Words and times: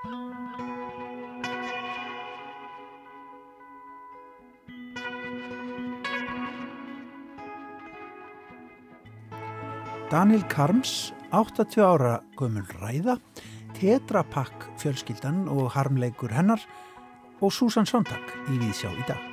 Daniel 0.00 0.16
Karms, 10.48 11.12
80 11.30 11.84
ára 11.84 12.22
gömul 12.36 12.64
ræða, 12.80 13.18
Tetrapakk 13.76 14.70
fjölskyldan 14.80 15.44
og 15.52 15.68
harmleikur 15.76 16.32
hennar 16.32 16.64
og 17.40 17.52
Susan 17.52 17.84
Sontag 17.84 18.24
í 18.48 18.56
Víðsjá 18.56 18.96
í 18.96 19.04
dag. 19.04 19.29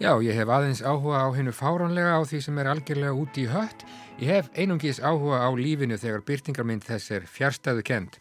Já, 0.00 0.14
ég 0.24 0.32
hef 0.32 0.48
aðeins 0.48 0.78
áhuga 0.80 1.18
á 1.20 1.28
hennu 1.36 1.52
fáránlega 1.52 2.14
á 2.16 2.24
því 2.24 2.38
sem 2.40 2.58
er 2.62 2.70
algjörlega 2.70 3.18
úti 3.20 3.42
í 3.44 3.50
hött. 3.52 3.82
Ég 4.16 4.30
hef 4.32 4.46
einungis 4.56 4.96
áhuga 4.96 5.42
á 5.44 5.52
lífinu 5.52 5.98
þegar 6.00 6.22
byrtingarmynd 6.24 6.86
þess 6.86 7.12
er 7.18 7.26
fjärstaðu 7.28 7.84
kent. 7.84 8.16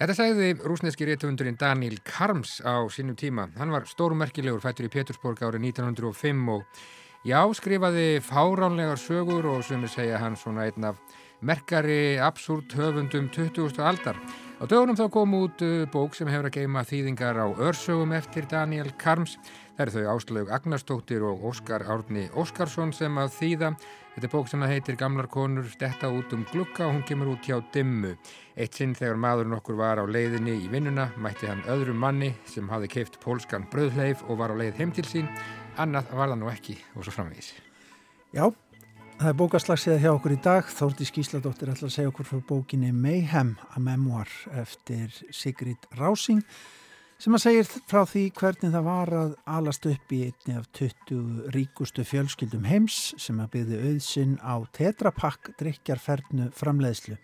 Þetta 0.00 0.16
segði 0.18 0.48
rúsneski 0.58 1.06
réttuvundurinn 1.06 1.60
Daniel 1.60 2.00
Karms 2.02 2.56
á 2.66 2.82
sínum 2.90 3.14
tíma. 3.14 3.46
Hann 3.62 3.70
var 3.70 3.86
stórmerkilegur 3.86 4.58
fættur 4.58 4.90
í 4.90 4.90
Petersborg 4.90 5.38
árið 5.38 5.68
1905 5.70 6.50
og 6.50 6.82
já, 7.22 7.38
skrifaði 7.54 8.08
fáránlegar 8.26 8.98
sögur 8.98 9.52
og 9.54 9.62
sem 9.62 9.86
er 9.86 9.94
segja 9.94 10.18
hann 10.18 10.34
svona 10.34 10.66
einn 10.66 10.90
af 10.90 10.98
merkari, 11.46 12.18
absúrt 12.18 12.74
höfundum 12.74 13.30
20. 13.30 13.78
aldar. 13.78 14.18
Á 14.60 14.68
dögunum 14.68 14.92
þá 14.92 15.06
kom 15.08 15.34
út 15.38 15.62
uh, 15.64 15.86
bók 15.88 16.12
sem 16.12 16.28
hefur 16.28 16.50
að 16.50 16.58
geima 16.58 16.82
þýðingar 16.84 17.38
á 17.40 17.48
örsögum 17.64 18.10
eftir 18.12 18.44
Daniel 18.44 18.90
Karms. 19.00 19.38
Það 19.72 19.80
eru 19.86 19.94
þau 19.94 20.10
Áslaug 20.12 20.52
Agnarstóttir 20.52 21.24
og 21.24 21.46
Óskar 21.48 21.86
Árni 21.88 22.26
Óskarsson 22.36 22.92
sem 22.92 23.16
að 23.16 23.32
þýða. 23.38 23.72
Þetta 24.12 24.28
er 24.28 24.34
bók 24.34 24.52
sem 24.52 24.66
heitir 24.68 25.00
Gamlar 25.00 25.30
konur 25.32 25.64
stetta 25.72 26.12
út 26.12 26.36
um 26.36 26.44
glukka 26.52 26.90
og 26.90 26.92
hún 26.98 27.06
kemur 27.08 27.32
út 27.32 27.48
hjá 27.48 27.56
Dimmu. 27.72 28.12
Eitt 28.52 28.76
sinn 28.76 28.92
þegar 28.98 29.16
maðurinn 29.24 29.56
okkur 29.56 29.80
var 29.80 29.96
á 29.96 30.04
leiðinni 30.04 30.58
í 30.60 30.68
vinnuna 30.68 31.08
mætti 31.16 31.48
hann 31.48 31.64
öðrum 31.64 32.04
manni 32.04 32.34
sem 32.44 32.68
hafði 32.68 32.92
keift 32.98 33.16
pólskan 33.24 33.64
bröðleif 33.72 34.26
og 34.28 34.42
var 34.44 34.52
á 34.52 34.60
leið 34.60 34.76
heim 34.82 34.92
til 34.92 35.08
sín. 35.08 35.32
Annað 35.80 36.12
var 36.12 36.34
það 36.34 36.42
nú 36.42 36.52
ekki 36.52 36.76
og 36.98 37.06
svo 37.06 37.16
framvegis. 37.16 37.54
Já, 38.36 38.44
það 39.20 39.28
er 39.28 39.36
bókaslagsið 39.36 39.98
hjá 40.00 40.10
okkur 40.14 40.32
í 40.32 40.40
dag. 40.40 40.68
Þórti 40.72 41.06
Skísladóttir 41.08 41.68
ætlar 41.68 41.90
að 41.90 41.96
segja 41.96 42.10
okkur 42.10 42.28
fyrir 42.28 42.44
bókinni 42.48 42.90
Mayhem, 42.96 43.56
a 43.76 43.80
memoir 43.82 44.30
eftir 44.56 45.12
Sigrid 45.34 45.88
Rásing 45.98 46.40
sem 47.20 47.36
að 47.36 47.42
segja 47.42 47.64
frá 47.84 48.06
því 48.08 48.22
hvernig 48.32 48.72
það 48.72 48.86
var 48.86 49.10
að 49.12 49.34
alast 49.52 49.88
upp 49.90 50.14
í 50.16 50.22
einni 50.30 50.54
af 50.56 50.70
20 50.78 51.50
ríkustu 51.52 52.04
fjölskyldum 52.08 52.64
heims 52.64 53.10
sem 53.20 53.42
að 53.44 53.50
byggði 53.58 53.80
auðsinn 53.90 54.38
á 54.40 54.56
tetrapakk 54.72 55.50
drikjarferðnu 55.60 56.48
framleiðslu. 56.56 57.18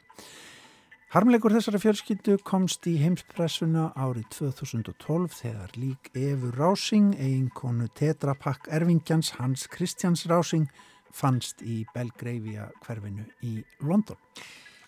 Harmleikur 1.15 1.55
þessara 1.55 1.81
fjölskyldu 1.81 2.35
komst 2.45 2.85
í 2.91 2.99
heimspressuna 3.01 3.87
árið 3.97 4.27
2012 4.37 5.33
þegar 5.39 5.73
lík 5.81 6.11
Efur 6.13 6.61
Rásing, 6.61 7.15
eiginkonu 7.17 7.89
Tetrapakk 7.97 8.69
Ervingjans 8.69 9.33
Hans 9.39 9.65
Kristjáns 9.73 10.27
Rásing, 10.29 10.69
fannst 11.15 11.63
í 11.63 11.85
Belgreifia 11.95 12.71
hverfinu 12.85 13.27
í 13.43 13.59
London. 13.81 14.19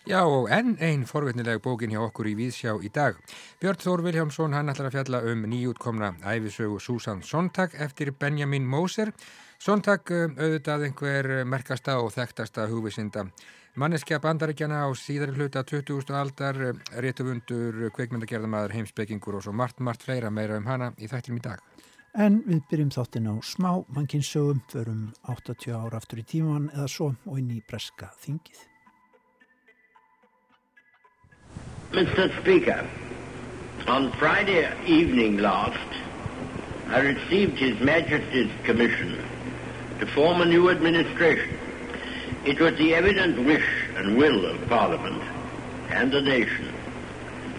Já 0.09 0.23
og 0.23 0.47
enn 0.49 0.77
einn 0.81 1.03
forvetnileg 1.05 1.59
bókin 1.61 1.91
hjá 1.93 1.99
okkur 2.01 2.31
í 2.31 2.35
Víðsjá 2.39 2.73
í 2.81 2.89
dag. 2.89 3.19
Björn 3.61 3.81
Þór 3.83 4.03
Viljámsson 4.07 4.55
hann 4.57 4.71
ætlar 4.71 4.89
að 4.89 4.95
fjalla 4.95 5.21
um 5.29 5.43
nýjútkomna 5.51 6.15
æfisögu 6.23 6.79
Susan 6.81 7.21
Sontag 7.21 7.75
eftir 7.75 8.11
Benjamin 8.11 8.65
Moser. 8.65 9.11
Sontag 9.59 10.09
um, 10.15 10.37
auðvitað 10.39 10.87
einhver 10.87 11.31
merkasta 11.45 11.99
og 11.99 12.13
þekktasta 12.15 12.69
hugvisinda 12.71 13.27
Manneskja 13.79 14.17
bandaríkjana 14.19 14.81
á 14.81 14.89
síðari 14.97 15.35
hluta 15.37 15.61
20. 15.63 16.09
aldar, 16.17 16.57
réttufundur, 16.99 17.85
kveikmyndagerðamaður, 17.95 18.73
heimsbyggingur 18.75 19.37
og 19.37 19.45
svo 19.45 19.53
margt, 19.53 19.77
margt 19.79 20.03
fleira 20.03 20.31
meira 20.33 20.57
um 20.57 20.65
hana 20.67 20.89
í 20.97 21.07
þættinum 21.07 21.39
í 21.39 21.45
dag. 21.45 21.61
En 22.17 22.41
við 22.47 22.63
byrjum 22.71 22.89
þáttinn 22.95 23.29
á 23.29 23.35
smá 23.45 23.85
mannkynnssögum, 23.95 24.63
förum 24.71 25.13
80 25.29 25.75
ára 25.75 25.97
aftur 26.01 26.19
í 26.19 26.25
tíman 26.25 26.71
eða 26.73 26.87
svo 26.89 27.13
og 27.25 27.37
inn 27.37 27.51
í 27.53 27.61
breska 27.69 28.09
þingið. 28.23 28.65
Mr. 31.93 32.29
Speaker, 32.41 32.85
on 33.87 34.11
Friday 34.19 34.69
evening 34.85 35.37
last, 35.37 35.97
I 36.89 36.99
received 36.99 37.57
His 37.57 37.79
Majesty's 37.79 38.51
commission 38.63 39.17
to 39.99 40.05
form 40.07 40.41
a 40.41 40.45
new 40.45 40.69
administration 40.69 41.59
It 42.45 42.59
was 42.59 42.75
the 42.77 42.95
evident 42.95 43.45
wish 43.45 43.67
and 43.97 44.17
will 44.17 44.45
of 44.45 44.67
Parliament 44.69 45.21
and 45.89 46.11
the 46.11 46.21
nation 46.21 46.73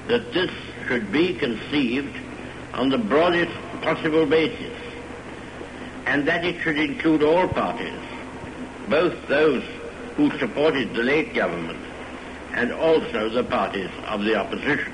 that 0.09 0.33
this 0.33 0.51
should 0.89 1.13
be 1.13 1.35
conceived 1.35 2.17
on 2.73 2.89
the 2.89 2.97
broadest 2.97 3.53
possible 3.83 4.27
basis 4.27 4.77
and 6.07 6.27
that 6.27 6.45
it 6.45 6.61
should 6.61 6.79
include 6.79 7.23
all 7.23 7.49
parties, 7.49 8.01
both 8.89 9.15
those 9.29 9.63
who 10.17 10.37
supported 10.39 10.93
the 10.95 11.03
late 11.03 11.35
government 11.35 11.79
and 12.53 12.73
also 12.73 13.29
the 13.29 13.45
parties 13.45 13.91
of 14.07 14.23
the 14.23 14.35
opposition. 14.35 14.93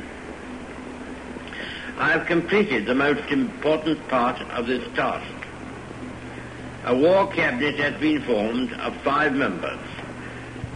I 1.98 2.10
have 2.10 2.26
completed 2.26 2.84
the 2.84 2.94
most 2.94 3.30
important 3.30 4.06
part 4.08 4.40
of 4.52 4.66
this 4.66 4.84
task. 4.94 5.32
A 6.84 6.94
war 6.94 7.26
cabinet 7.32 7.76
has 7.76 7.98
been 8.00 8.22
formed 8.22 8.72
of 8.74 8.94
five 8.98 9.32
members, 9.34 9.80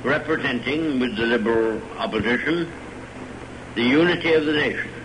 representing 0.02 0.98
with 0.98 1.16
the 1.16 1.26
liberal 1.26 1.80
opposition 1.98 2.72
the 3.74 3.82
unity 3.82 4.32
of 4.32 4.46
the 4.46 4.52
nation. 4.52 4.99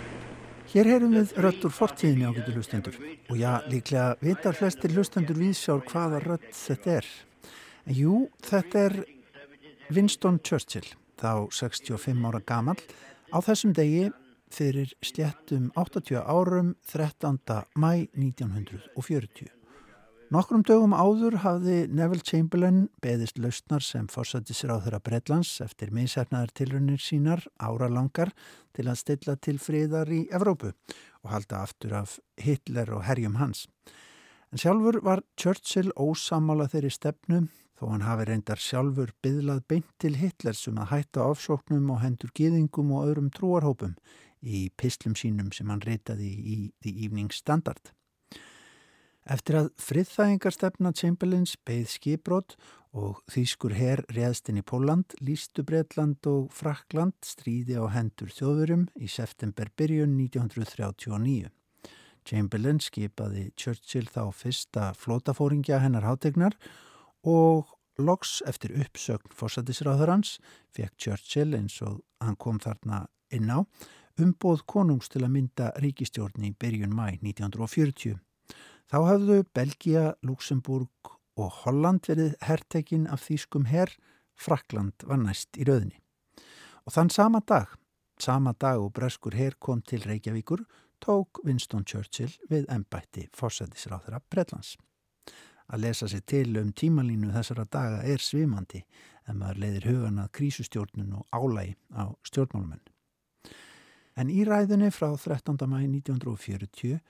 Hér 0.76 0.90
heyrum 0.90 1.14
við 1.16 1.30
rött 1.40 1.62
úr 1.64 1.72
fortíðinni 1.72 2.26
ágættu 2.28 2.52
hlustendur 2.52 2.96
og 3.00 3.38
já, 3.40 3.62
líklega 3.64 4.18
vitar 4.20 4.52
flestir 4.58 4.92
hlustendur 4.92 5.38
viðsjár 5.40 5.80
hvaða 5.88 6.20
rött 6.20 6.50
þetta 6.52 6.98
er. 6.98 7.08
En 7.88 7.96
jú, 7.96 8.18
þetta 8.44 8.82
er 8.90 8.98
Winston 9.88 10.36
Churchill, 10.44 10.92
þá 11.16 11.48
65 11.48 12.28
ára 12.28 12.44
gamal, 12.44 12.76
á 13.32 13.40
þessum 13.40 13.72
degi 13.72 14.10
fyrir 14.52 14.92
sléttum 15.00 15.72
80 15.80 16.20
árum 16.20 16.74
13. 16.92 17.40
mæ 17.72 18.10
1940. 18.12 19.55
Nokkrum 20.26 20.64
dögum 20.66 20.90
áður 20.90 21.36
hafði 21.44 21.84
Neville 21.94 22.24
Chamberlain 22.26 22.88
beðist 22.98 23.36
lausnar 23.38 23.84
sem 23.86 24.08
fórsætti 24.10 24.56
sér 24.58 24.72
á 24.74 24.82
þeirra 24.82 24.98
Breitlands 25.06 25.52
eftir 25.62 25.92
minsefnaðar 25.94 26.50
tilrunir 26.50 26.98
sínar 26.98 27.44
áralangar 27.62 28.32
til 28.74 28.88
að 28.90 28.98
stilla 29.04 29.36
til 29.38 29.60
friðar 29.62 30.10
í 30.10 30.24
Evrópu 30.34 30.72
og 31.22 31.30
halda 31.30 31.60
aftur 31.62 31.94
af 32.00 32.16
Hitler 32.42 32.90
og 32.96 33.04
herjum 33.06 33.38
hans. 33.38 33.68
En 34.50 34.58
sjálfur 34.58 34.98
var 35.06 35.22
Churchill 35.38 35.94
ósamála 35.94 36.66
þeirri 36.72 36.90
stefnu 36.90 37.44
þó 37.78 37.92
hann 37.92 38.06
hafi 38.08 38.26
reyndar 38.26 38.58
sjálfur 38.58 39.12
byðlað 39.22 39.62
beint 39.70 39.92
til 40.02 40.16
Hitler 40.18 40.58
sem 40.58 40.80
að 40.82 40.90
hætta 40.90 41.28
ofsóknum 41.30 41.92
og 41.94 42.02
hendur 42.02 42.34
gýðingum 42.34 42.90
og 42.98 43.12
öðrum 43.12 43.30
trúarhópum 43.30 43.94
í 44.42 44.66
pislum 44.74 45.14
sínum 45.14 45.54
sem 45.54 45.70
hann 45.70 45.86
reytaði 45.86 46.32
í 46.34 46.58
The 46.82 46.96
Evening 47.06 47.30
Standard. 47.30 47.94
Eftir 49.26 49.56
að 49.58 49.68
friðþægingarstefna 49.82 50.92
Chamberlains 50.94 51.56
beigð 51.66 51.88
skiprót 51.96 52.54
og 52.94 53.18
þýskur 53.32 53.74
herr 53.74 54.04
réðstinn 54.14 54.60
í 54.60 54.62
Póland, 54.62 55.16
lístu 55.18 55.64
Breitland 55.66 56.22
og 56.30 56.52
Frakland 56.54 57.16
stríði 57.26 57.74
á 57.74 57.90
hendur 57.90 58.30
þjóðurum 58.30 58.86
í 59.02 59.10
september 59.10 59.72
byrjun 59.74 60.14
1939. 60.14 61.50
Chamberlain 62.26 62.78
skipaði 62.82 63.48
Churchill 63.58 64.06
þá 64.06 64.30
fyrsta 64.30 64.92
flótafóringja 64.94 65.80
hennar 65.82 66.06
hátegnar 66.06 66.54
og 67.26 67.74
loks 67.98 68.38
eftir 68.46 68.76
uppsögn 68.78 69.34
fórsættisráður 69.34 70.14
hans 70.14 70.36
fekk 70.76 70.94
Churchill 71.02 71.58
eins 71.58 71.80
og 71.82 72.04
hann 72.22 72.38
kom 72.38 72.62
þarna 72.62 73.08
inn 73.34 73.50
á 73.50 73.66
umbóð 74.22 74.62
konungs 74.70 75.10
til 75.12 75.24
að 75.26 75.34
mynda 75.34 75.72
ríkistjórn 75.82 76.46
í 76.46 76.54
byrjun 76.54 76.94
mæ 76.94 77.18
1940. 77.18 78.22
Þá 78.86 78.98
hafðu 79.02 79.40
Belgia, 79.54 80.12
Luxemburg 80.22 81.10
og 81.36 81.48
Holland 81.64 82.06
verið 82.06 82.36
herrtekinn 82.46 83.08
af 83.10 83.24
þýskum 83.26 83.66
herr, 83.66 83.90
Frakland 84.38 85.02
var 85.08 85.18
næst 85.18 85.58
í 85.58 85.66
rauðni. 85.66 85.96
Og 86.86 86.94
þann 86.94 87.10
sama 87.10 87.40
dag, 87.42 87.72
sama 88.22 88.52
dag 88.54 88.78
og 88.78 88.92
breskur 88.94 89.34
herr 89.34 89.56
kom 89.58 89.82
til 89.82 90.04
Reykjavíkur, 90.06 90.62
tók 91.02 91.42
Winston 91.44 91.82
Churchill 91.84 92.30
við 92.50 92.68
ennbætti 92.70 93.26
fórsættisráðara 93.34 94.22
Breitlands. 94.30 94.76
Að 95.66 95.82
lesa 95.82 96.06
sér 96.06 96.22
til 96.22 96.54
um 96.60 96.70
tímalínu 96.70 97.32
þessara 97.34 97.66
daga 97.66 98.04
er 98.06 98.22
svimandi 98.22 98.84
en 99.26 99.40
maður 99.40 99.64
leiðir 99.64 99.88
hugan 99.90 100.22
að 100.22 100.30
krísustjórnun 100.38 101.16
og 101.18 101.26
álægi 101.34 101.74
á 101.90 102.14
stjórnmálumenn. 102.22 102.84
En 104.16 104.30
í 104.30 104.46
ræðunni 104.46 104.92
frá 104.94 105.10
13. 105.18 105.58
mæði 105.66 105.90
1940 106.06 107.00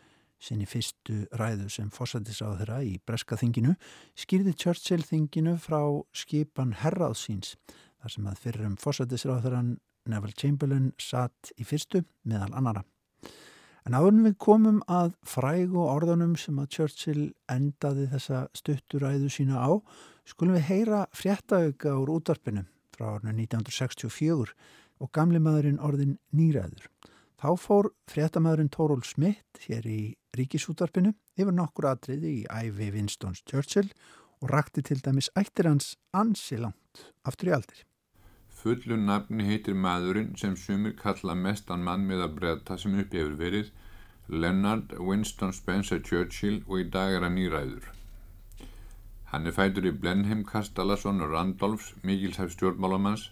sinni 0.42 0.66
fyrstu 0.68 1.24
ræðu 1.38 1.70
sem 1.72 1.88
fósættisáð 1.94 2.60
þeirra 2.60 2.80
í 2.84 2.96
Breska 3.06 3.38
þinginu, 3.40 3.74
skýrði 4.18 4.54
Churchill 4.58 5.04
þinginu 5.06 5.56
frá 5.60 5.80
skipan 6.16 6.76
herraðsíns, 6.82 7.56
þar 8.00 8.14
sem 8.14 8.28
að 8.30 8.42
fyrrum 8.44 8.76
fósættisáð 8.80 9.42
þeirra 9.46 9.62
Neville 10.06 10.36
Chamberlain 10.38 10.92
satt 11.02 11.50
í 11.58 11.66
fyrstu 11.66 12.04
meðal 12.28 12.52
annara. 12.54 12.84
En 13.86 13.94
áðurinn 13.94 14.24
við 14.26 14.38
komum 14.42 14.78
að 14.90 15.12
frægu 15.26 15.84
orðunum 15.86 16.32
sem 16.40 16.56
að 16.58 16.72
Churchill 16.74 17.26
endaði 17.52 18.08
þessa 18.10 18.46
stutturæðu 18.58 19.30
sína 19.30 19.62
á, 19.62 19.70
skulum 20.26 20.56
við 20.58 20.66
heyra 20.72 21.04
fréttaauka 21.14 21.94
úr 21.94 22.16
útvarpinu 22.16 22.64
frá 22.96 23.12
árinu 23.14 23.36
1964 23.44 24.56
og 24.98 25.12
gamli 25.14 25.38
maðurinn 25.42 25.78
orðin 25.78 26.16
nýræður. 26.34 26.88
Þá 27.36 27.50
fór 27.60 27.90
fréttamaðurinn 28.10 28.72
Tóról 28.72 29.04
Smith 29.04 29.66
hér 29.68 29.86
í 29.86 30.00
ríkisútvarpinu 30.38 31.12
yfir 31.38 31.54
nokkur 31.56 31.90
atriði 31.90 32.32
í 32.40 32.46
æfi 32.50 32.92
Winstons 32.94 33.42
Churchill 33.48 33.90
og 34.42 34.50
rakti 34.52 34.82
til 34.84 35.00
dæmis 35.04 35.30
ættir 35.40 35.68
hans 35.70 35.94
ansi 36.12 36.58
langt 36.60 37.04
aftur 37.24 37.50
í 37.50 37.56
aldir. 37.56 37.82
Fullu 38.56 38.96
nafni 38.96 39.44
heitir 39.48 39.76
maðurinn 39.76 40.32
sem 40.40 40.56
sumir 40.56 40.96
kalla 41.00 41.34
mestan 41.38 41.84
mann 41.86 42.06
með 42.08 42.24
að 42.26 42.38
breyta 42.40 42.78
sem 42.80 42.96
upp 43.00 43.12
hefur 43.14 43.36
verið 43.40 43.70
Leonard 44.28 44.94
Winston 44.98 45.52
Spencer 45.52 46.00
Churchill 46.02 46.62
og 46.66 46.80
í 46.80 46.88
dag 46.90 47.14
er 47.14 47.26
hann 47.26 47.36
nýræður. 47.38 47.92
Hann 49.30 49.46
er 49.46 49.54
fætur 49.54 49.86
í 49.86 49.92
Blenheim 49.92 50.44
Kastalasson 50.48 51.22
og 51.22 51.32
Randolphs 51.34 51.92
mikilshæf 52.02 52.54
stjórnmálamanns 52.54 53.28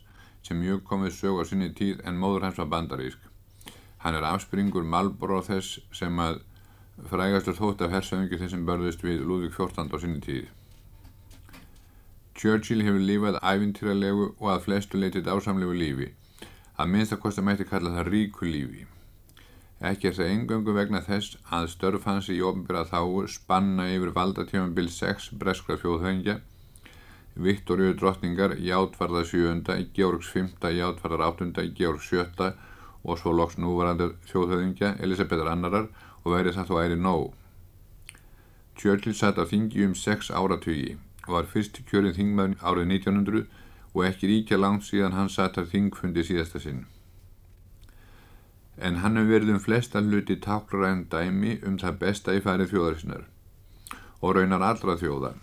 sem 0.47 0.61
mjög 0.61 0.83
komið 0.91 1.15
sög 1.19 1.41
á 1.41 1.45
sinni 1.49 1.71
tíð 1.79 2.03
en 2.05 2.19
móður 2.21 2.47
hans 2.47 2.61
var 2.61 2.71
bandarísk. 2.73 3.19
Hann 4.05 4.19
er 4.19 4.27
afspringur 4.29 4.85
Malboro 4.85 5.41
þess 5.43 5.79
sem 5.97 6.19
að 6.21 6.43
frægastur 7.03 7.57
þótt 7.59 7.83
af 7.83 7.95
hersöðingi 7.95 8.39
þessum 8.39 8.63
börðist 8.69 9.03
við 9.03 9.25
Lúðvík 9.27 9.57
14. 9.57 9.91
á 9.91 9.97
sinni 9.99 10.21
tíð. 10.23 10.47
Churchill 12.39 12.85
hefur 12.87 13.03
lífað 13.03 13.41
æfintýralegu 13.43 14.29
og 14.39 14.49
að 14.53 14.65
flestu 14.69 15.01
leytið 15.01 15.31
ásamlegu 15.31 15.75
lífi. 15.75 16.09
Að 16.79 16.91
minnst 16.91 17.15
að 17.15 17.23
kosta 17.25 17.43
mætti 17.43 17.67
kalla 17.67 17.95
það 17.97 18.11
ríku 18.11 18.47
lífi. 18.47 18.87
Ekki 19.85 20.09
er 20.09 20.17
það 20.17 20.33
engöngu 20.37 20.75
vegna 20.75 21.03
þess 21.03 21.37
að 21.51 21.69
störf 21.75 22.07
hans 22.09 22.31
í 22.31 22.41
ofnbyrra 22.47 22.87
þáu 22.89 23.27
spanna 23.29 23.89
yfir 23.91 24.15
valdatjöfumbil 24.15 24.89
6 24.89 25.33
breskra 25.39 25.77
fjóðhengja, 25.81 26.39
Viktoríu 27.35 27.97
drottningar, 27.99 28.53
Játvarða 28.63 29.25
7. 29.27 29.91
Georgs 29.95 30.29
5. 30.31 30.69
Játvarðar 30.71 31.25
8. 31.35 31.65
Georgs 31.75 32.07
7. 32.07 32.53
og 33.03 33.19
svo 33.19 33.33
loks 33.35 33.59
núvarandi 33.59 34.13
fjóðhengja, 34.31 34.95
Elisabethar 35.03 35.51
annarar 35.51 35.89
og 36.25 36.35
verið 36.35 36.57
það 36.59 36.71
þó 36.71 36.77
æri 36.83 37.01
nóg. 37.01 37.27
Churchill 38.75 39.15
satt 39.15 39.39
á 39.39 39.45
þingi 39.47 39.85
um 39.87 39.95
6 39.95 40.33
áratugi 40.35 40.97
var 41.29 41.47
fyrst 41.49 41.79
kjörinn 41.89 42.17
þingmaður 42.17 42.65
árið 42.65 42.91
1900 42.99 43.45
og 43.95 44.03
ekki 44.09 44.31
ríkja 44.31 44.59
langt 44.59 44.85
síðan 44.89 45.15
hann 45.15 45.31
satar 45.31 45.69
þingfundi 45.71 46.25
síðasta 46.27 46.61
sinn. 46.61 46.85
En 48.77 48.99
hann 49.05 49.17
hefur 49.17 49.37
verið 49.37 49.55
um 49.55 49.63
flesta 49.63 50.03
hluti 50.03 50.37
táklaræðin 50.43 51.07
dæmi 51.13 51.59
um 51.63 51.79
það 51.79 52.01
besta 52.01 52.35
í 52.35 52.43
færið 52.43 52.73
þjóðarsinnar 52.73 53.29
og 54.21 54.35
raunar 54.35 54.65
allra 54.67 54.97
þjóða. 54.99 55.35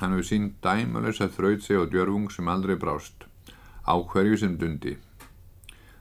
Hann 0.00 0.16
hefur 0.16 0.26
sínt 0.26 0.58
dæmalösa 0.64 1.28
þraut 1.30 1.62
sig 1.62 1.78
og 1.78 1.92
djörfung 1.92 2.30
sem 2.32 2.48
aldrei 2.48 2.74
brást, 2.80 3.28
á 3.86 3.94
hverju 3.94 4.40
sem 4.40 4.56
dundi. 4.58 4.96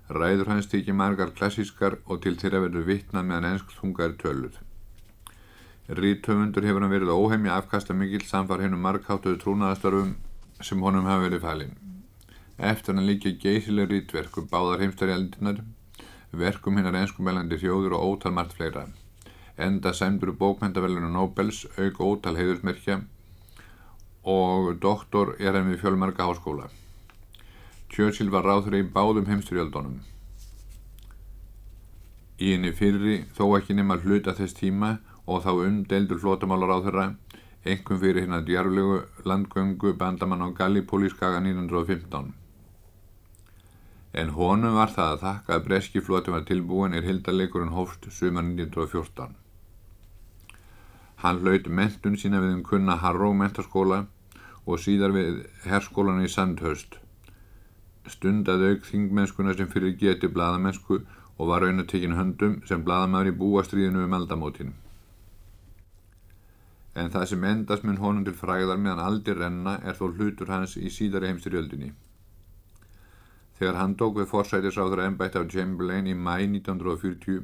Ræður 0.10 0.50
hans 0.50 0.66
tekið 0.66 0.96
margar 0.98 1.36
klassískar 1.38 2.00
og 2.10 2.24
til 2.24 2.34
þeirra 2.42 2.64
verður 2.64 2.88
vittnað 2.88 3.28
meðan 3.30 3.48
ennsk 3.52 3.76
þungar 3.78 4.16
töluð. 4.18 4.56
Rítöfundur 5.90 6.66
hefur 6.66 6.86
hann 6.86 6.94
verið 6.94 7.12
óheimja 7.14 7.58
afkasta 7.60 7.94
mikill 7.98 8.26
samfar 8.26 8.64
hennum 8.64 8.82
markháttuðu 8.86 9.38
trúnaðastörfum 9.44 10.16
sem 10.66 10.82
honum 10.82 11.06
hafa 11.10 11.28
verið 11.28 11.46
falin. 11.46 11.78
Eftir 12.72 12.98
hann 12.98 13.06
líka 13.06 13.36
geysileg 13.44 13.94
rítverku 13.94 14.42
um 14.42 14.50
báðar 14.50 14.82
heimstærialdinar, 14.84 15.62
verkum 16.34 16.82
hinnar 16.82 16.98
enskumælandi 17.04 17.62
þjóður 17.62 18.00
og 18.00 18.10
ótal 18.10 18.34
margt 18.34 18.58
fleira. 18.58 18.88
Enda 19.58 19.94
sæmdur 19.94 20.34
bókmæntavelinu 20.42 21.14
Nobels, 21.14 21.68
auk 21.78 22.02
ótal 22.02 22.38
heiðursmerkja 22.38 23.02
og 24.26 24.76
doktor 24.82 25.36
er 25.40 25.54
hann 25.54 25.70
við 25.70 25.84
fjölmarka 25.86 26.26
háskóla. 26.26 26.70
Churchill 27.90 28.32
var 28.34 28.46
ráður 28.46 28.80
í 28.80 28.84
báðum 28.96 29.28
heimstærialdunum. 29.30 30.00
Í 32.40 32.54
henni 32.54 32.72
fyrri 32.72 33.16
þó 33.36 33.46
ekki 33.58 33.76
nema 33.76 33.98
hluta 34.04 34.36
þess 34.38 34.56
tíma 34.56 34.98
og 35.26 35.44
þá 35.46 35.52
umdeldur 35.68 36.22
flótamálar 36.22 36.72
á 36.72 36.78
þeirra 36.86 37.08
einhverjum 37.66 38.00
fyrir 38.02 38.22
hérna 38.24 38.40
djarflegu 38.48 39.00
landgöngu 39.28 39.94
bandamann 39.98 40.46
á 40.46 40.50
Gallipoli-skaga 40.60 41.42
1915. 41.44 42.32
En 44.14 44.32
honum 44.38 44.78
var 44.80 44.94
það 44.96 45.12
að 45.14 45.26
þakka 45.26 45.56
að 45.56 45.66
breski 45.68 46.02
flótum 46.02 46.38
var 46.38 46.48
tilbúin 46.48 46.96
er 46.98 47.06
hildarleikurinn 47.06 47.76
hófst 47.76 48.08
sumar 48.16 48.48
1914. 48.48 49.36
Hann 51.20 51.44
hlaut 51.44 51.68
mentun 51.68 52.18
sína 52.18 52.40
við 52.40 52.56
um 52.56 52.64
kunna 52.64 52.96
Harrow 53.04 53.36
mentaskóla 53.36 54.06
og 54.66 54.80
síðar 54.80 55.12
við 55.12 55.44
herskólan 55.68 56.24
í 56.24 56.32
Sandhurst. 56.32 56.98
Stundað 58.10 58.68
auk 58.72 58.86
þingmennskuna 58.90 59.56
sem 59.56 59.72
fyrir 59.72 59.98
geti 60.02 60.28
bladamennsku 60.36 61.02
og 61.40 61.48
var 61.54 61.66
raunatekinn 61.66 62.18
höndum 62.18 62.62
sem 62.68 62.86
bladamæður 62.86 63.34
í 63.34 63.40
búastriðinu 63.42 64.06
um 64.06 64.16
aldamótinu 64.18 64.78
en 67.00 67.12
það 67.14 67.26
sem 67.32 67.44
endast 67.48 67.86
mun 67.88 68.00
honum 68.02 68.26
til 68.28 68.36
fræðar 68.36 68.80
meðan 68.82 69.02
aldir 69.04 69.40
renna 69.40 69.78
er 69.88 69.98
þó 70.00 70.10
hlutur 70.10 70.52
hans 70.52 70.76
í 70.78 70.90
síðari 70.94 71.30
heimstyrjöldinni. 71.30 71.92
Þegar 73.60 73.80
hann 73.80 73.96
tók 74.00 74.18
við 74.20 74.30
forsætisáður 74.32 75.04
ennbætt 75.06 75.38
af 75.40 75.48
Chamberlain 75.54 76.08
í 76.08 76.16
mæ 76.16 76.36
1940 76.48 77.44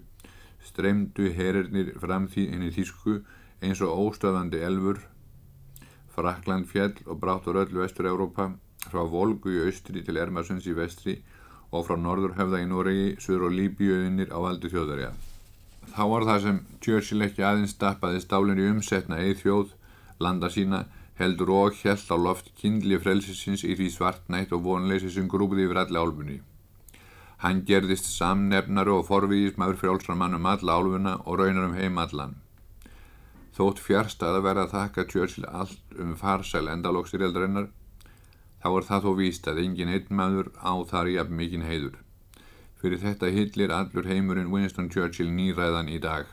streymdu 0.65 1.31
herirnir 1.38 1.94
fram 2.01 2.27
því 2.31 2.47
henni 2.51 2.71
þýsku 2.75 3.19
eins 3.62 3.83
og 3.85 4.00
óstöðandi 4.07 4.63
elfur, 4.65 5.03
Frakland 6.15 6.69
fjell 6.71 6.95
og 7.06 7.19
bráttur 7.19 7.59
öllu 7.59 7.81
vestur-Európa, 7.83 8.53
frá 8.91 9.03
Volgu 9.09 9.53
í 9.53 9.61
austri 9.67 10.03
til 10.05 10.19
Ermarsunds 10.21 10.67
í 10.69 10.75
vestri 10.77 11.19
og 11.71 11.87
frá 11.87 11.97
Norðurhöfða 11.99 12.61
í 12.63 12.67
Noregi, 12.69 13.15
Sur 13.19 13.45
og 13.47 13.55
Líbíuðinir 13.55 14.31
á 14.31 14.37
valdi 14.39 14.71
þjóðarja. 14.71 15.11
Þá 15.95 16.03
var 16.11 16.25
það 16.27 16.41
sem 16.45 16.59
Churchill 16.83 17.25
ekki 17.25 17.43
aðeins 17.45 17.75
stappaði 17.75 18.21
stálinn 18.23 18.61
í 18.61 18.69
umsetna 18.71 19.19
eið 19.23 19.41
þjóð, 19.43 19.75
landa 20.19 20.50
sína, 20.51 20.86
heldur 21.19 21.51
og 21.55 21.77
hjælt 21.79 22.10
á 22.12 22.17
loft 22.19 22.51
kindli 22.60 22.98
frelsisins 23.00 23.63
í 23.63 23.75
því 23.77 23.91
svartnætt 23.93 24.51
og 24.55 24.65
vonleysi 24.65 25.12
sem 25.13 25.29
grúpði 25.31 25.67
yfir 25.67 25.83
alla 25.86 26.03
álfunni. 26.03 26.41
Hann 27.43 27.62
gerðist 27.67 28.07
samnefnari 28.10 28.91
og 28.95 29.07
forvíðis 29.07 29.57
maður 29.60 29.79
frjálsra 29.83 30.15
mann 30.19 30.36
um 30.38 30.50
alla 30.50 30.75
álfuna 30.79 31.15
og 31.24 31.39
raunar 31.39 31.69
um 31.69 31.77
heim 31.77 31.98
allan. 32.01 32.36
Þótt 33.55 33.79
fjárstað 33.79 34.39
að 34.39 34.45
verða 34.50 34.63
að 34.65 34.74
þakka 34.75 35.07
Churchill 35.12 35.48
allt 35.48 36.00
um 36.01 36.15
farsæl 36.19 36.67
endalóksirjaldarinnar, 36.74 37.69
þá 38.65 38.72
er 38.79 38.86
það 38.88 39.03
þó 39.05 39.12
víst 39.19 39.48
að 39.51 39.60
engin 39.62 39.91
einn 39.93 40.07
maður 40.17 40.48
á 40.57 40.74
þar 40.89 41.10
jafn 41.12 41.38
mikinn 41.38 41.65
heiður. 41.67 42.00
Fyrir 42.81 43.01
þetta 43.03 43.27
hillir 43.29 43.74
allur 43.75 44.07
heimurinn 44.10 44.50
Winston 44.50 44.88
Churchill 44.89 45.29
nýræðan 45.29 45.91
í 45.93 46.00
dag. 46.01 46.31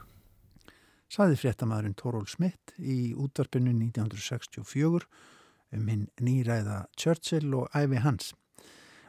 Saði 1.13 1.37
fréttamaðurinn 1.37 1.99
Tóról 2.01 2.25
Smith 2.25 2.73
í 2.81 3.13
útvarpinu 3.13 3.75
1964 3.77 5.05
um 5.77 5.91
hinn 5.93 6.07
nýræða 6.25 6.79
Churchill 6.97 7.53
og 7.59 7.69
æfi 7.77 8.01
hans. 8.01 8.33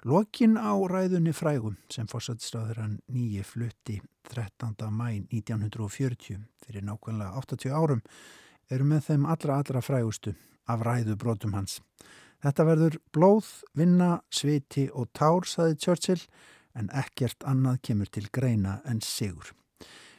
Lokin 0.04 0.60
á 0.60 0.76
ræðunni 0.76 1.32
frægum 1.32 1.78
sem 1.88 2.10
fórsættisráður 2.12 2.82
hann 2.84 2.98
nýji 3.08 3.46
flutti 3.48 4.02
13. 4.34 4.76
mæ 4.92 5.24
1940 5.32 6.44
fyrir 6.66 6.84
nákvæmlega 6.84 7.40
80 7.40 7.72
árum 7.72 8.04
eru 8.68 8.84
með 8.84 9.08
þeim 9.08 9.32
allra 9.32 9.62
allra 9.64 9.80
frægustu 9.80 10.36
af 10.68 10.84
ræðu 10.84 11.16
brotum 11.16 11.56
hans. 11.56 11.80
Þetta 12.44 12.64
verður 12.68 12.96
blóð, 13.16 13.50
vinna, 13.78 14.18
sviti 14.28 14.90
og 14.92 15.08
tár, 15.16 15.48
saði 15.48 15.78
Churchill 15.80 16.24
en 16.76 16.90
ekkert 16.92 17.46
annað 17.48 17.80
kemur 17.88 18.10
til 18.12 18.26
greina 18.36 18.82
en 18.90 19.00
sigur. 19.00 19.54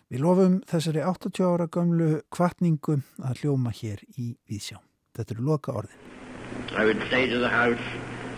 Við 0.08 0.22
lofum 0.24 0.56
þessari 0.70 1.02
80 1.04 1.44
ára 1.44 1.66
gamlu 1.68 2.08
kvartningu 2.32 3.02
að 3.20 3.42
hljóma 3.42 3.74
hér 3.76 4.00
í 4.16 4.34
Vísjá. 4.48 4.80
Þetta 5.16 5.36
eru 5.36 5.46
loka 5.50 5.76
orðin. 5.76 6.00
I 6.72 6.84
would 6.84 7.02
say 7.10 7.26
to 7.28 7.38
the 7.38 7.48
House 7.48 7.84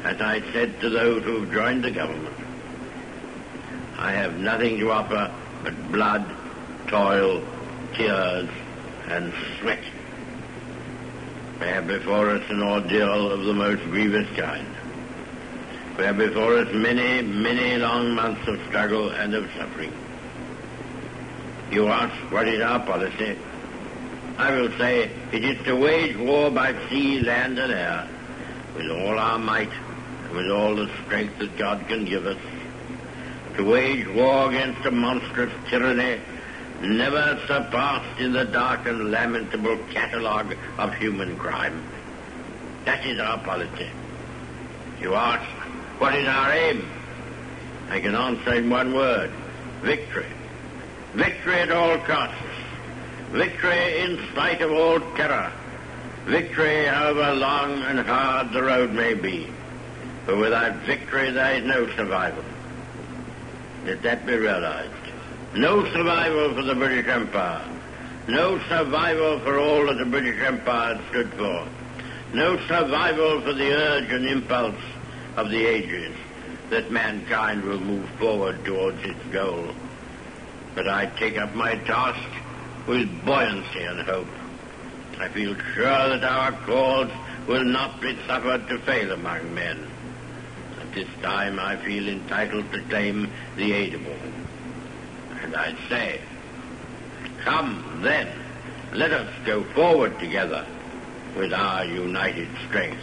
as 0.05 0.21
I 0.21 0.43
said 0.53 0.81
to 0.81 0.91
those 0.91 1.23
who 1.23 1.41
have 1.41 1.53
joined 1.53 1.85
the 1.85 1.91
government 1.91 2.47
I 3.99 4.13
have 4.13 4.39
nothing 4.39 4.79
to 4.81 4.91
offer 4.93 5.33
but 5.65 5.75
blood, 5.91 6.25
toil, 6.87 7.43
tears 7.95 8.49
and 9.09 9.33
sweat. 9.59 9.81
We 11.61 11.67
have 11.69 11.87
before 11.87 12.31
us 12.31 12.43
an 12.51 12.63
ordeal 12.63 13.31
of 13.31 13.45
the 13.45 13.55
most 13.55 13.83
grievous 13.85 14.29
kind. 14.37 14.67
We 15.97 16.05
have 16.05 16.19
before 16.19 16.59
us 16.59 16.69
many, 16.75 17.23
many 17.23 17.79
long 17.79 18.15
months 18.15 18.47
of 18.47 18.61
struggle 18.69 19.11
and 19.11 19.35
of 19.35 19.51
suffering. 19.57 19.93
You 21.71 21.89
ask 21.89 22.15
what 22.31 22.47
is 22.47 22.61
our 22.61 22.81
policy. 22.81 23.39
I 24.37 24.53
will 24.53 24.71
say 24.77 25.11
it 25.33 25.45
is 25.45 25.65
to 25.65 25.75
wage 25.75 26.17
war 26.19 26.51
by 26.51 26.75
sea, 26.91 27.21
land, 27.21 27.59
and 27.59 27.73
air 27.73 28.07
with 28.77 28.91
all 28.91 29.19
our 29.19 29.39
might 29.39 29.73
and 30.25 30.37
with 30.37 30.51
all 30.51 30.77
the 30.77 30.91
strength 31.05 31.39
that 31.39 31.57
God 31.57 31.89
can 31.89 32.05
give 32.05 32.27
us. 32.27 32.37
To 33.57 33.65
wage 33.65 34.07
war 34.09 34.51
against 34.51 34.85
a 34.85 34.91
monstrous 34.91 35.53
tyranny 35.71 36.21
never 36.83 37.41
surpassed 37.47 38.21
in 38.21 38.33
the 38.33 38.45
dark 38.45 38.87
and 38.87 39.11
lamentable 39.11 39.79
catalogue 39.93 40.57
of 40.79 40.95
human 40.95 41.37
crime. 41.37 41.83
That 42.85 43.05
is 43.07 43.19
our 43.19 43.39
policy. 43.39 43.89
You 45.01 45.15
ask, 45.15 45.45
what 45.99 46.15
is 46.15 46.27
our 46.27 46.53
aim? 46.53 46.89
I 47.89 48.01
can 48.01 48.15
answer 48.15 48.55
in 48.55 48.71
one 48.71 48.95
word, 48.95 49.31
victory. 49.83 50.27
Victory 51.15 51.61
at 51.61 51.71
all 51.71 51.99
costs. 51.99 52.37
Victory 53.31 54.01
in 54.01 54.19
spite 54.33 54.61
of 54.61 54.73
all 54.73 55.01
terror. 55.17 55.53
Victory 56.27 56.87
however 56.87 57.35
long 57.35 57.83
and 57.83 58.01
hard 58.01 58.53
the 58.53 58.63
road 58.63 58.93
may 58.93 59.15
be. 59.15 59.47
For 60.25 60.37
without 60.37 60.75
victory 60.87 61.31
there 61.31 61.57
is 61.57 61.65
no 61.65 61.87
survival. 61.97 62.45
Let 63.85 64.03
that 64.03 64.27
be 64.27 64.35
realized. 64.35 65.06
No 65.57 65.91
survival 65.91 66.55
for 66.55 66.61
the 66.61 66.75
British 66.75 67.07
Empire. 67.07 67.67
No 68.29 68.59
survival 68.69 69.41
for 69.41 69.59
all 69.59 69.87
that 69.87 69.97
the 69.97 70.05
British 70.05 70.39
Empire 70.43 71.01
stood 71.09 71.33
for. 71.33 71.67
No 72.35 72.59
survival 72.67 73.41
for 73.41 73.55
the 73.55 73.73
urge 73.73 74.11
and 74.11 74.27
impulse 74.27 74.83
of 75.35 75.49
the 75.49 75.65
ages 75.65 76.15
that 76.69 76.91
mankind 76.91 77.63
will 77.63 77.81
move 77.81 78.07
forward 78.19 78.67
towards 78.67 79.03
its 79.03 79.25
goal. 79.33 79.73
But 80.75 80.89
I 80.89 81.07
take 81.07 81.39
up 81.39 81.55
my 81.55 81.77
task 81.77 82.29
with 82.87 83.25
buoyancy 83.25 83.81
and 83.81 84.01
hope. 84.03 84.29
I 85.19 85.29
feel 85.29 85.57
sure 85.73 86.19
that 86.19 86.23
our 86.23 86.53
cause 86.67 87.11
will 87.47 87.65
not 87.65 88.03
be 88.03 88.15
suffered 88.27 88.69
to 88.69 88.79
fail 88.81 89.11
among 89.11 89.55
men. 89.55 89.87
At 90.83 90.93
this 90.93 91.09
time 91.23 91.59
I 91.59 91.77
feel 91.77 92.09
entitled 92.09 92.71
to 92.73 92.83
claim 92.91 93.31
the 93.57 93.73
aid 93.73 93.95
of 93.95 94.07
all. 94.07 94.36
And 95.47 95.55
I 95.55 95.77
say, 95.89 96.21
come 97.45 98.01
then, 98.03 98.29
let 98.93 99.13
us 99.13 99.33
go 99.45 99.63
forward 99.63 100.19
together 100.19 100.67
with 101.37 101.53
our 101.53 101.85
united 101.85 102.49
strength. 102.67 103.01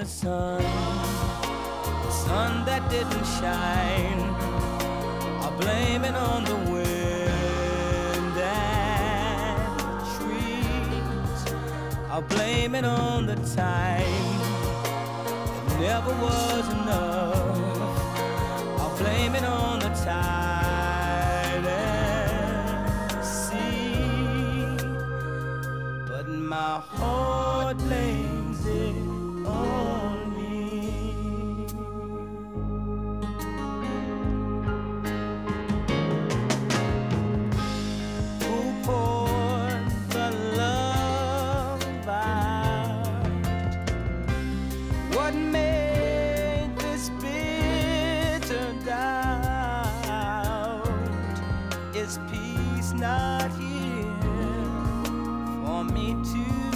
The 0.00 0.06
sun, 0.06 0.62
the 0.62 2.10
sun 2.10 2.64
that 2.64 2.88
didn't 2.88 3.26
shine. 3.38 4.20
I'll 5.42 5.58
blame 5.58 6.04
it 6.04 6.14
on 6.14 6.42
the 6.44 6.56
wind 6.72 8.36
and 8.38 9.60
trees. 10.16 11.54
I'll 12.08 12.22
blame 12.22 12.74
it 12.74 12.86
on 12.86 13.26
the 13.26 13.36
time. 13.54 14.00
It 15.66 15.80
never 15.80 16.14
was 16.22 16.69
peace 52.28 52.92
not 52.92 53.50
here 53.52 54.16
for 55.64 55.84
me 55.84 56.16
to 56.32 56.69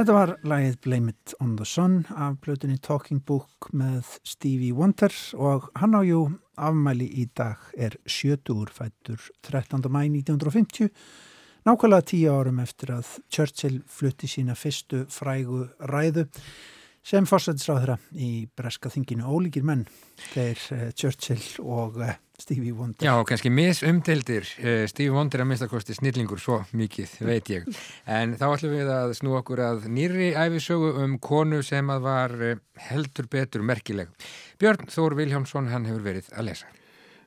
Þetta 0.00 0.14
var 0.16 0.30
lagið 0.48 0.76
Blame 0.80 1.12
It 1.12 1.32
on 1.44 1.50
the 1.58 1.64
Sun 1.68 2.06
af 2.16 2.38
blötunni 2.40 2.78
Talking 2.80 3.18
Book 3.20 3.66
með 3.76 4.14
Stevie 4.24 4.72
Wonder 4.72 5.12
og 5.36 5.66
hann 5.76 5.92
á 5.92 6.00
jú 6.00 6.22
afmæli 6.56 7.04
í 7.20 7.26
dag 7.36 7.66
er 7.76 7.98
sjötugur 8.08 8.72
fættur 8.72 9.20
13. 9.44 9.84
mæ 9.92 10.06
1950 10.06 10.88
nákvæmlega 11.68 12.06
tíu 12.14 12.32
árum 12.32 12.62
eftir 12.64 12.94
að 12.96 13.10
Churchill 13.28 13.82
flutti 13.92 14.30
sína 14.32 14.56
fyrstu 14.56 15.02
frægu 15.12 15.66
ræðu 15.92 16.24
sem 17.04 17.28
fórsættisráðra 17.28 17.98
í 18.16 18.48
breska 18.56 18.88
þinginu 18.96 19.28
ólíkir 19.28 19.68
menn 19.68 19.84
þeir 20.30 20.64
uh, 20.78 20.86
Churchill 20.96 21.44
og 21.60 22.00
uh, 22.00 22.16
Stevie 22.40 22.72
Wonder. 22.76 23.04
Já, 23.04 23.12
kannski 23.28 23.52
misumdeldir 23.52 24.48
uh, 24.62 24.86
Stevie 24.90 25.14
Wonder 25.14 25.44
að 25.44 25.50
minnstakosti 25.52 25.96
snillingur 25.98 26.40
svo 26.42 26.62
mikið, 26.72 27.14
veit 27.28 27.52
ég. 27.52 27.70
En 28.08 28.34
þá 28.40 28.46
ætlum 28.50 28.74
við 28.78 28.90
að 28.96 29.14
snú 29.20 29.36
okkur 29.38 29.64
að 29.68 29.88
nýri 29.92 30.32
æfisögu 30.34 30.94
um 31.04 31.16
konu 31.22 31.62
sem 31.66 31.92
að 31.92 32.04
var 32.08 32.36
heldur 32.90 33.30
betur 33.30 33.64
merkileg. 33.66 34.12
Björn 34.60 34.90
Þór 34.90 35.18
Viljámsson, 35.20 35.70
hann 35.72 35.88
hefur 35.88 36.06
verið 36.10 36.30
að 36.34 36.50
lesa. 36.50 36.76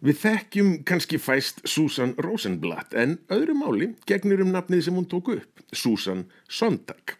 Við 0.03 0.17
þekkjum 0.19 0.71
kannski 0.83 1.15
fæst 1.15 1.61
Susan 1.63 2.09
Rosenblatt 2.19 2.91
en 2.99 3.13
öðru 3.31 3.53
máli 3.55 3.85
gegnur 4.09 4.41
um 4.43 4.49
nafnið 4.51 4.81
sem 4.89 4.97
hún 4.99 5.05
tók 5.07 5.29
upp, 5.31 5.61
Susan 5.71 6.25
Sontag. 6.51 7.13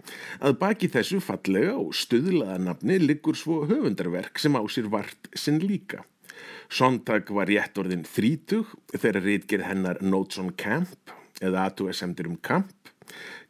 Að 0.44 0.58
baki 0.60 0.90
þessu 0.92 1.22
fallega 1.24 1.78
og 1.80 1.96
stuðlaða 1.96 2.58
nafni 2.66 2.98
liggur 3.00 3.40
svo 3.40 3.62
höfundarverk 3.70 4.42
sem 4.44 4.60
á 4.60 4.62
sér 4.68 4.92
vart 4.92 5.32
sinn 5.32 5.64
líka. 5.64 6.04
Sontag 6.70 7.30
var 7.34 7.50
rétt 7.52 7.78
orðin 7.78 8.06
þrítug 8.08 8.72
þegar 8.94 9.24
reytgerð 9.24 9.68
hennar 9.68 10.02
Notes 10.02 10.40
on 10.42 10.54
Camp 10.58 11.14
eða 11.42 11.68
A2S-emdir 11.70 12.30
um 12.30 12.40
Camp 12.42 12.94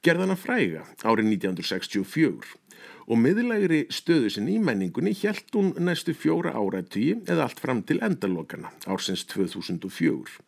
gerðana 0.03 0.35
fræga 0.39 0.83
árið 1.03 1.29
1964 1.37 2.57
og 3.03 3.19
miðlægri 3.19 3.83
stöðu 3.91 4.31
sinni 4.31 4.57
í 4.57 4.63
menningunni 4.63 5.13
hjælt 5.17 5.51
hún 5.55 5.73
næstu 5.83 6.15
fjóra 6.15 6.53
áratvíi 6.55 7.19
eða 7.27 7.47
allt 7.47 7.61
fram 7.63 7.83
til 7.83 7.99
endalokana 8.03 8.71
ársins 8.87 9.25
2004. 9.31 10.39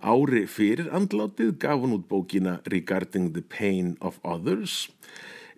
Ári 0.00 0.46
fyrir 0.48 0.88
andlátið 0.96 1.58
gaf 1.60 1.82
hún 1.82 1.98
út 1.98 2.06
bókina 2.08 2.60
Regarding 2.72 3.34
the 3.36 3.44
Pain 3.44 3.96
of 4.00 4.16
Others 4.24 4.88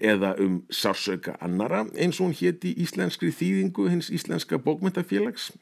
eða 0.02 0.34
um 0.42 0.58
sársöka 0.70 1.36
annara 1.40 1.84
eins 1.94 2.18
og 2.18 2.26
hún 2.26 2.36
hétti 2.36 2.74
íslenskri 2.82 3.30
þýðingu 3.32 3.86
hins 3.92 4.10
íslenska 4.10 4.58
bókmyndafélags. 4.58 5.52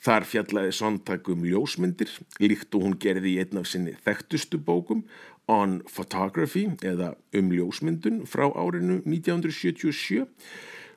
Þar 0.00 0.26
fjallaði 0.26 0.72
sondtak 0.74 1.28
um 1.28 1.44
ljósmyndir, 1.44 2.10
líkt 2.40 2.74
og 2.74 2.86
hún 2.86 2.96
gerði 3.00 3.36
í 3.36 3.42
einn 3.44 3.60
af 3.60 3.68
sinni 3.68 3.96
þekktustu 4.06 4.60
bókum 4.64 5.04
on 5.50 5.80
Photography 5.90 6.66
eða 6.86 7.14
um 7.36 7.52
ljósmyndun 7.52 8.24
frá 8.30 8.48
árinu 8.48 9.00
1977. 9.04 10.26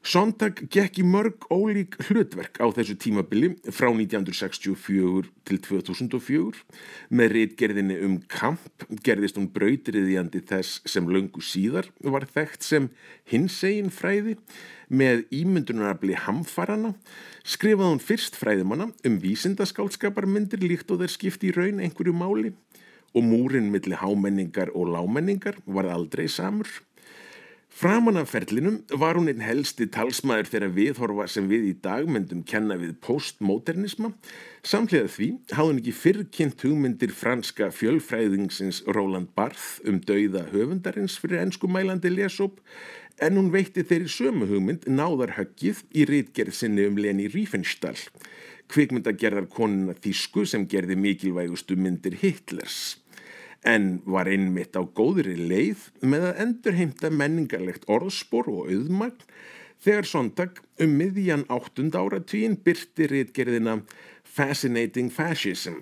Sontag 0.03 0.57
gekk 0.67 0.97
í 0.99 1.03
mörg 1.07 1.45
ólík 1.47 1.93
hlutverk 2.09 2.57
á 2.59 2.67
þessu 2.75 2.97
tímabili 2.99 3.53
frá 3.71 3.87
1964 3.87 5.29
til 5.47 5.59
2004. 5.63 6.59
Með 7.07 7.31
reitgerðinni 7.37 8.01
um 8.03 8.17
kamp 8.27 8.83
gerðist 9.07 9.39
hún 9.39 9.47
brautriðjandi 9.55 10.43
þess 10.49 10.83
sem 10.91 11.07
löngu 11.07 11.39
síðar 11.39 11.87
var 12.03 12.27
þekkt 12.27 12.67
sem 12.67 12.91
hinsegin 13.31 13.93
fræði 13.95 14.35
með 14.91 15.23
ímyndunarabli 15.39 16.19
hamfarana 16.25 16.97
skrifaði 17.47 17.93
hún 17.95 18.03
fyrst 18.03 18.35
fræðimanna 18.35 18.91
um 19.07 19.19
vísindaskálskaparmyndir 19.23 20.67
líkt 20.67 20.91
og 20.91 20.99
þeir 20.99 21.15
skipti 21.15 21.53
í 21.53 21.55
raun 21.55 21.79
einhverju 21.79 22.11
máli 22.11 22.51
og 23.15 23.23
múrin 23.23 23.71
millir 23.71 24.03
hámenningar 24.03 24.75
og 24.75 24.91
lámenningar 24.97 25.63
var 25.63 25.87
aldrei 25.95 26.27
samur. 26.27 26.67
Framan 27.73 28.17
af 28.21 28.27
ferlinum 28.29 28.75
var 29.01 29.17
hún 29.17 29.31
einn 29.31 29.41
helsti 29.41 29.87
talsmaður 29.89 30.49
þegar 30.51 30.73
viðhorfa 30.75 31.25
sem 31.33 31.47
við 31.49 31.63
í 31.71 31.73
dagmyndum 31.81 32.43
kenna 32.45 32.77
við 32.77 32.91
postmodernisma. 33.01 34.11
Samlega 34.61 35.09
því 35.09 35.29
hafði 35.49 35.71
hún 35.71 35.79
ekki 35.81 35.95
fyrrkynnt 36.03 36.67
hugmyndir 36.67 37.15
franska 37.17 37.71
fjölfræðingsins 37.73 38.83
Roland 38.93 39.33
Barth 39.33 39.81
um 39.89 39.97
dauða 40.05 40.45
höfundarins 40.53 41.17
fyrir 41.17 41.41
ennskumælandi 41.47 42.13
lesóp 42.13 42.61
en 43.17 43.41
hún 43.41 43.49
veitti 43.57 43.81
þeirri 43.81 44.13
sömu 44.19 44.53
hugmynd 44.53 44.85
náðarhöggið 44.85 45.81
í 45.97 46.05
rítgerð 46.13 46.53
sinni 46.53 46.85
um 46.85 47.01
Leni 47.01 47.25
Riefenstahl, 47.25 47.97
kvikmyndagerðar 48.69 49.49
konuna 49.49 49.97
Þísku 49.97 50.45
sem 50.45 50.69
gerði 50.69 51.01
mikilvægustu 51.09 51.81
myndir 51.81 52.21
Hitlers 52.21 52.99
en 53.63 54.01
var 54.05 54.29
einmitt 54.31 54.75
á 54.75 54.83
góðri 54.83 55.35
leið 55.39 55.89
með 56.01 56.29
að 56.29 56.41
endurheimta 56.45 57.11
menningarlegt 57.13 57.87
orðspor 57.91 58.49
og 58.51 58.71
auðmagn 58.71 59.27
þegar 59.83 60.07
sondag 60.07 60.61
um 60.83 60.95
miðjan 60.99 61.45
áttund 61.51 61.95
áratvíin 61.95 62.57
byrti 62.63 63.07
réttgerðina 63.11 63.81
Fascinating 64.23 65.11
Fascism 65.13 65.79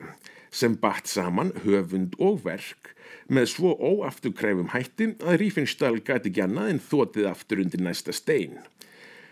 sem 0.52 0.76
batt 0.78 1.08
saman 1.08 1.54
höfund 1.64 2.18
og 2.20 2.42
verk 2.46 2.92
með 3.32 3.48
svo 3.54 3.72
óafturkræfum 3.80 4.74
hætti 4.74 5.14
að 5.24 5.40
Rífinstall 5.42 6.02
gæti 6.04 6.34
gjanna 6.36 6.68
en 6.72 6.82
þótið 6.84 7.30
aftur 7.30 7.62
undir 7.64 7.84
næsta 7.86 8.14
stein. 8.16 8.58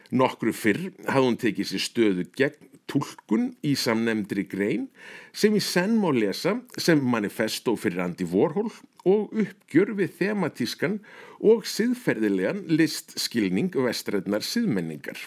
Nokkru 0.09 0.53
fyrr 0.55 0.87
hafði 1.05 1.25
hún 1.25 1.39
tekið 1.41 1.69
sér 1.69 1.83
stöðu 1.83 2.25
gegn 2.37 2.68
tólkun 2.89 3.51
í 3.65 3.75
samnemndri 3.77 4.45
grein 4.49 4.87
sem 5.31 5.55
í 5.55 5.61
senn 5.63 5.97
má 6.01 6.09
lesa 6.15 6.57
sem 6.77 7.01
manifesto 7.01 7.75
fyrir 7.79 8.03
Andy 8.03 8.27
Warhol 8.27 8.71
og 9.07 9.33
uppgjör 9.33 9.93
við 9.99 10.15
thematískan 10.19 10.99
og 11.39 11.67
siðferðilegan 11.69 12.65
listskilning 12.67 13.75
vestræðnar 13.75 14.43
siðmenningar. 14.45 15.19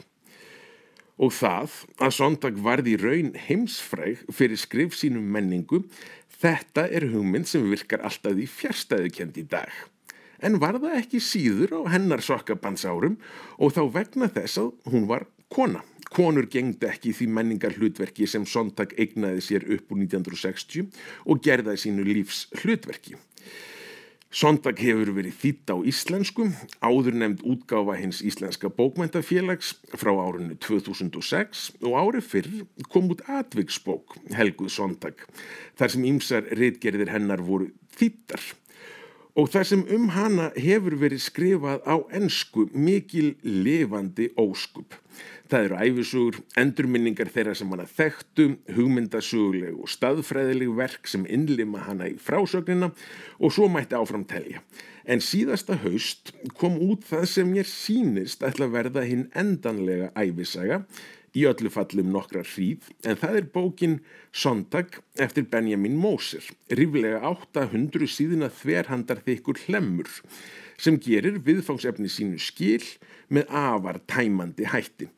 Og 1.22 1.33
það 1.37 1.79
að 2.03 2.16
Sondag 2.16 2.59
varði 2.64 2.96
raun 3.01 3.33
heimsfræg 3.46 4.25
fyrir 4.33 4.59
skrif 4.61 4.96
sínum 4.98 5.29
menningu, 5.33 5.85
þetta 6.42 6.88
er 6.90 7.07
hugmynd 7.12 7.48
sem 7.48 7.64
virkar 7.70 8.03
alltaf 8.05 8.38
í 8.40 8.48
fjärstæðukend 8.51 9.38
í 9.38 9.46
dag. 9.46 9.70
En 10.42 10.59
var 10.59 10.81
það 10.83 10.98
ekki 10.98 11.22
síður 11.22 11.77
á 11.79 11.81
hennar 11.94 12.25
sokkabandsárum 12.25 13.20
og 13.62 13.77
þá 13.77 13.83
vegna 13.94 14.29
þess 14.33 14.59
að 14.59 14.72
hún 14.90 15.07
var 15.07 15.29
kona. 15.53 15.85
Konur 16.12 16.44
gengdi 16.53 16.88
ekki 16.90 17.14
því 17.16 17.27
menningar 17.33 17.77
hlutverki 17.79 18.27
sem 18.29 18.44
Sondag 18.44 18.92
eignaði 19.01 19.44
sér 19.46 19.64
upp 19.64 19.92
úr 19.94 20.03
1960 20.05 20.90
og 21.25 21.40
gerðaði 21.44 21.87
sínu 21.87 22.05
lífs 22.05 22.46
hlutverki. 22.61 23.16
Sondag 24.33 24.79
hefur 24.81 25.11
verið 25.12 25.35
þýtt 25.42 25.72
á 25.72 25.77
íslensku, 25.88 26.46
áður 26.81 27.16
nefnd 27.20 27.42
útgáfa 27.53 27.98
hins 27.98 28.22
íslenska 28.25 28.70
bókmæntafélags 28.72 29.75
frá 29.92 30.09
árunni 30.12 30.57
2006 30.57 31.66
og 31.85 31.96
árið 32.01 32.29
fyrr 32.31 32.55
kom 32.92 33.12
út 33.12 33.20
atviksbók 33.29 34.16
Helguð 34.33 34.72
Sondag 34.72 35.20
þar 35.77 35.92
sem 35.92 36.09
ýmsar 36.09 36.48
reitgerðir 36.57 37.12
hennar 37.12 37.44
voru 37.44 37.68
þýttar 37.92 38.40
og 39.38 39.49
þar 39.53 39.68
sem 39.68 39.85
um 39.97 40.11
hana 40.12 40.51
hefur 40.59 40.97
verið 41.01 41.23
skrifað 41.25 41.87
á 41.88 41.97
ennsku 42.12 42.66
mikil 42.75 43.33
levandi 43.42 44.29
óskup. 44.40 44.99
Það 45.53 45.66
eru 45.66 45.79
æfisugur, 45.85 46.38
endurminningar 46.57 47.29
þeirra 47.33 47.55
sem 47.57 47.73
hana 47.73 47.85
þekktu, 47.88 48.47
hugmyndasuguleg 48.73 49.77
og 49.77 49.90
staðfræðileg 49.92 50.73
verk 50.79 51.09
sem 51.11 51.27
innlima 51.29 51.83
hana 51.85 52.09
í 52.09 52.16
frásögnina 52.16 52.92
og 53.38 53.53
svo 53.53 53.68
mætti 53.73 53.99
áfram 53.99 54.25
telja. 54.29 54.62
En 55.05 55.21
síðasta 55.21 55.77
haust 55.83 56.33
kom 56.61 56.79
út 56.81 57.05
það 57.09 57.27
sem 57.29 57.57
ég 57.59 57.68
sínist 57.68 58.45
ætla 58.47 58.68
að 58.68 58.77
verða 58.79 59.05
hinn 59.09 59.27
endanlega 59.37 60.12
æfisaga 60.16 60.85
í 61.37 61.45
öllu 61.49 61.71
fallum 61.73 62.11
nokkra 62.12 62.42
hríð 62.45 62.90
en 63.09 63.18
það 63.21 63.38
er 63.38 63.47
bókin 63.55 64.01
Sondag 64.33 64.99
eftir 65.21 65.47
Benjamin 65.53 65.97
Moser, 66.01 66.45
ríflega 66.73 67.23
800 67.29 68.09
síðuna 68.09 68.51
þverhandar 68.53 69.23
þykkur 69.27 69.64
hlemmur 69.66 70.11
sem 70.83 70.99
gerir 71.01 71.40
viðfangsefni 71.47 72.11
sínu 72.11 72.40
skil 72.42 72.83
með 73.33 73.49
afar 73.49 74.01
tæmandi 74.11 74.66
hætti. 74.68 75.09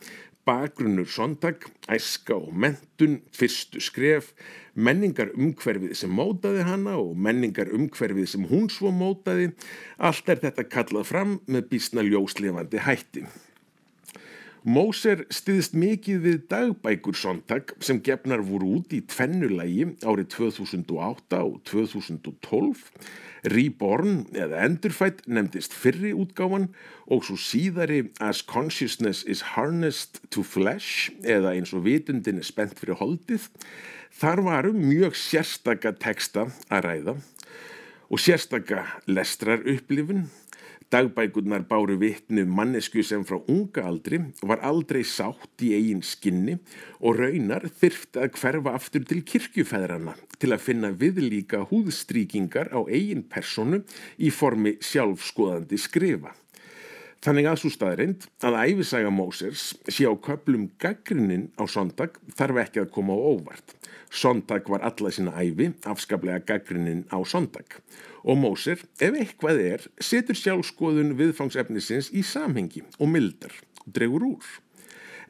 Bakgrunnur 0.44 1.08
Sondag, 1.08 1.62
æska 1.88 2.36
og 2.36 2.50
mentun, 2.52 3.22
fyrstu 3.32 3.80
skref, 3.80 4.34
menningar 4.76 5.30
umhverfið 5.32 5.94
sem 5.96 6.12
mótaði 6.12 6.66
hana 6.68 6.98
og 7.00 7.14
menningar 7.16 7.72
umhverfið 7.72 8.28
sem 8.34 8.44
hún 8.50 8.68
svo 8.68 8.92
mótaði, 8.92 9.54
allt 9.96 10.28
er 10.28 10.42
þetta 10.44 10.66
kallað 10.68 11.08
fram 11.14 11.34
með 11.48 11.70
bísna 11.72 12.04
ljóslefandi 12.04 12.84
hætti. 12.84 13.24
Móser 14.64 15.26
stiðst 15.28 15.74
mikið 15.76 16.22
við 16.24 16.36
dagbækur 16.48 17.16
sondag 17.20 17.74
sem 17.84 17.98
gefnar 18.00 18.40
voru 18.48 18.78
út 18.78 18.94
í 18.96 19.02
tvennulægi 19.12 19.90
árið 20.00 20.30
2008 20.32 21.40
og 21.44 21.58
2012. 21.68 22.86
Reborn 23.52 24.22
eða 24.32 24.62
Endurfætt 24.64 25.20
nefndist 25.28 25.76
fyrri 25.76 26.14
útgáfan 26.16 26.70
og 27.04 27.26
svo 27.28 27.36
síðari 27.36 28.06
As 28.24 28.40
Consciousness 28.40 29.20
is 29.28 29.52
Harnessed 29.52 30.22
to 30.32 30.40
Flesh 30.40 31.12
eða 31.20 31.52
eins 31.52 31.76
og 31.76 31.84
vitundin 31.84 32.40
er 32.40 32.48
spennt 32.48 32.80
fyrir 32.80 32.96
holdið. 33.02 33.50
Þar 34.16 34.46
varu 34.48 34.72
mjög 34.72 35.20
sérstaka 35.20 35.92
teksta 35.92 36.48
að 36.72 36.88
ræða 36.88 37.18
og 38.08 38.16
sérstaka 38.16 38.86
lestrar 39.12 39.60
upplifun 39.68 40.24
Dagbækurnar 40.94 41.64
báru 41.66 41.96
vitnu 41.98 42.44
mannesku 42.46 43.02
sem 43.02 43.24
frá 43.26 43.40
unga 43.50 43.82
aldri 43.90 44.20
var 44.46 44.60
aldrei 44.62 45.00
sátt 45.02 45.64
í 45.66 45.72
eigin 45.74 46.04
skinni 46.06 46.54
og 47.00 47.18
raunar 47.18 47.66
þyrft 47.80 48.20
að 48.22 48.38
hverfa 48.38 48.76
aftur 48.78 49.02
til 49.10 49.24
kirkjufæðrana 49.26 50.14
til 50.38 50.52
að 50.54 50.62
finna 50.68 50.92
viðlíka 50.94 51.64
húðstríkingar 51.72 52.70
á 52.70 52.86
eigin 52.86 53.26
personu 53.26 53.82
í 54.22 54.30
formi 54.30 54.76
sjálfskoðandi 54.78 55.82
skrifa. 55.82 56.30
Þannig 57.24 57.46
að 57.48 57.60
svo 57.62 57.70
staðrind 57.72 58.24
að 58.44 58.56
æfisaga 58.68 59.08
Mósers 59.08 59.70
sé 59.88 60.04
á 60.04 60.12
köplum 60.12 60.66
gaggrinin 60.76 61.46
á 61.56 61.64
sondag 61.64 62.18
þarf 62.36 62.58
ekki 62.60 62.82
að 62.82 62.90
koma 62.92 63.16
á 63.16 63.20
óvart. 63.32 63.72
Sondag 64.12 64.68
var 64.68 64.84
alla 64.84 65.12
sína 65.14 65.32
æfi 65.40 65.70
afskaplega 65.88 66.44
gaggrinin 66.44 67.06
á 67.08 67.16
sondag 67.24 67.78
og 68.28 68.36
Móser, 68.40 68.84
ef 69.00 69.16
eitthvað 69.16 69.62
er, 69.62 69.86
setur 70.00 70.36
sjálfskoðun 70.36 71.16
viðfangsefnisins 71.16 72.12
í 72.12 72.20
samhengi 72.24 72.84
og 72.98 73.08
mildar 73.16 73.56
dregur 73.88 74.28
úr. 74.34 74.44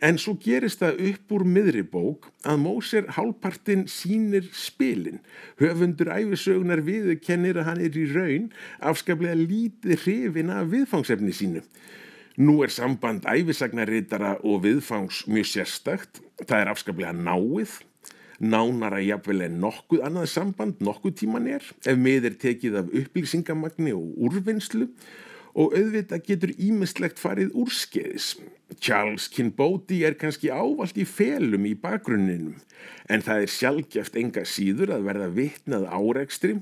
En 0.05 0.19
svo 0.21 0.35
gerist 0.37 0.83
það 0.83 0.99
upp 1.09 1.33
úr 1.33 1.43
miðri 1.49 1.81
bók 1.89 2.27
að 2.45 2.59
Móser 2.61 3.07
hálpartinn 3.17 3.87
sínir 3.89 4.51
spilin. 4.53 5.23
Höfundur 5.57 6.11
æfisögnar 6.13 6.83
viðkennir 6.85 7.63
að 7.63 7.69
hann 7.71 7.81
er 7.87 7.97
í 7.97 8.05
raun 8.11 8.51
afskaplega 8.85 9.39
lítið 9.39 10.05
hrifin 10.05 10.53
af 10.53 10.69
viðfangsefni 10.75 11.33
sínu. 11.33 11.65
Nú 12.37 12.59
er 12.67 12.75
samband 12.75 13.25
æfisagnarritara 13.31 14.37
og 14.45 14.65
viðfangs 14.67 15.25
mjög 15.31 15.49
sérstakt. 15.55 16.21
Það 16.43 16.61
er 16.61 16.75
afskaplega 16.75 17.17
náið 17.17 17.79
nánara 18.45 19.01
jafnvel 19.01 19.47
en 19.47 19.61
nokkuð 19.63 20.05
annað 20.05 20.33
samband 20.35 20.83
nokkuð 20.85 21.21
tíman 21.23 21.47
er 21.49 21.65
ef 21.65 21.97
með 21.97 22.29
er 22.29 22.41
tekið 22.45 22.81
af 22.83 22.97
upplýsingamagni 23.01 23.95
og 23.97 24.19
úrvinnslu 24.29 24.91
og 24.91 25.15
auðvitað 25.55 26.27
getur 26.29 26.53
ímislegt 26.59 27.21
farið 27.23 27.55
úrskeiðis. 27.55 28.35
Charles 28.83 29.29
Kinbody 29.31 30.01
er 30.07 30.17
kannski 30.19 30.51
ávalt 30.51 30.99
í 30.99 31.05
felum 31.07 31.67
í 31.69 31.77
bakgrunninum 31.79 32.57
en 33.13 33.23
það 33.25 33.45
er 33.45 33.53
sjálfgeft 33.53 34.17
enga 34.19 34.45
síður 34.49 34.95
að 34.97 35.07
verða 35.09 35.29
vitnað 35.37 35.85
áreikstri 35.93 36.57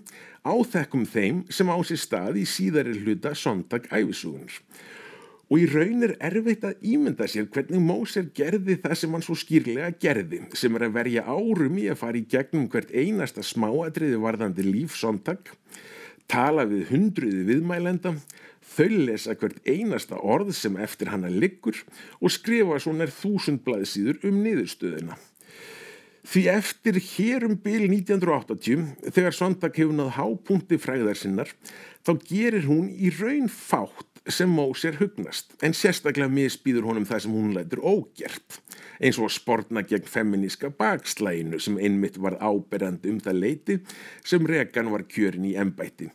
á 0.44 0.54
þekkum 0.74 1.06
þeim 1.08 1.44
sem 1.50 1.70
á 1.70 1.78
sér 1.86 2.00
stað 2.02 2.40
í 2.42 2.46
síðari 2.48 2.98
hluta 3.00 3.32
sondag 3.38 3.88
æfisugunar. 3.90 4.58
Og 5.52 5.60
í 5.60 5.66
raun 5.68 6.04
er 6.06 6.14
erfitt 6.24 6.62
að 6.64 6.84
ímynda 6.94 7.26
sér 7.28 7.48
hvernig 7.52 7.82
Móser 7.84 8.28
gerði 8.32 8.78
það 8.80 8.94
sem 8.96 9.12
hann 9.12 9.24
svo 9.24 9.34
skýrlega 9.36 9.90
gerði, 10.00 10.46
sem 10.56 10.78
er 10.78 10.86
að 10.86 10.94
verja 10.94 11.24
árum 11.28 11.76
í 11.76 11.90
að 11.92 11.98
fara 12.00 12.16
í 12.16 12.24
gegnum 12.24 12.70
hvert 12.72 12.94
einasta 12.94 13.44
smáatriði 13.44 14.20
varðandi 14.22 14.64
lífsontak, 14.64 15.52
tala 16.24 16.64
við 16.70 16.86
hundruði 16.94 17.44
viðmælenda, 17.50 18.14
þau 18.72 18.88
lesa 19.06 19.36
hvert 19.38 19.60
einasta 19.68 20.18
orð 20.18 20.54
sem 20.56 20.78
eftir 20.80 21.12
hann 21.12 21.26
að 21.28 21.38
liggur 21.44 21.82
og 22.20 22.32
skrifa 22.32 22.80
svo 22.80 22.94
nær 22.96 23.12
þúsund 23.12 23.62
blaðsýður 23.66 24.22
um 24.28 24.40
niðurstöðina. 24.44 25.18
Því 26.22 26.42
eftir 26.52 27.00
hérum 27.02 27.56
byl 27.64 27.88
1980, 27.90 28.84
þegar 29.10 29.34
sontak 29.34 29.78
hefur 29.80 29.96
náð 29.98 30.12
hápunkti 30.20 30.78
fræðar 30.78 31.18
sinnar, 31.18 31.50
þá 32.06 32.12
gerir 32.28 32.68
hún 32.68 32.92
í 32.94 33.10
raun 33.16 33.50
fátt 33.50 34.06
sem 34.30 34.50
Móser 34.50 34.94
hugnast 35.00 35.56
en 35.66 35.74
sérstaklega 35.74 36.30
misbýður 36.30 36.86
honum 36.90 37.06
það 37.08 37.24
sem 37.24 37.34
hún 37.34 37.54
lætur 37.56 37.82
ógjert 37.82 38.60
eins 39.02 39.18
og 39.18 39.32
sportna 39.34 39.82
gegn 39.82 40.06
feminíska 40.06 40.70
bakslæginu 40.78 41.58
sem 41.62 41.78
einmitt 41.82 42.20
var 42.22 42.38
áberandi 42.38 43.10
um 43.10 43.18
það 43.22 43.40
leiti 43.40 43.78
sem 44.22 44.46
Regan 44.46 44.92
var 44.94 45.08
kjörin 45.10 45.48
í 45.50 45.56
embætti 45.58 46.12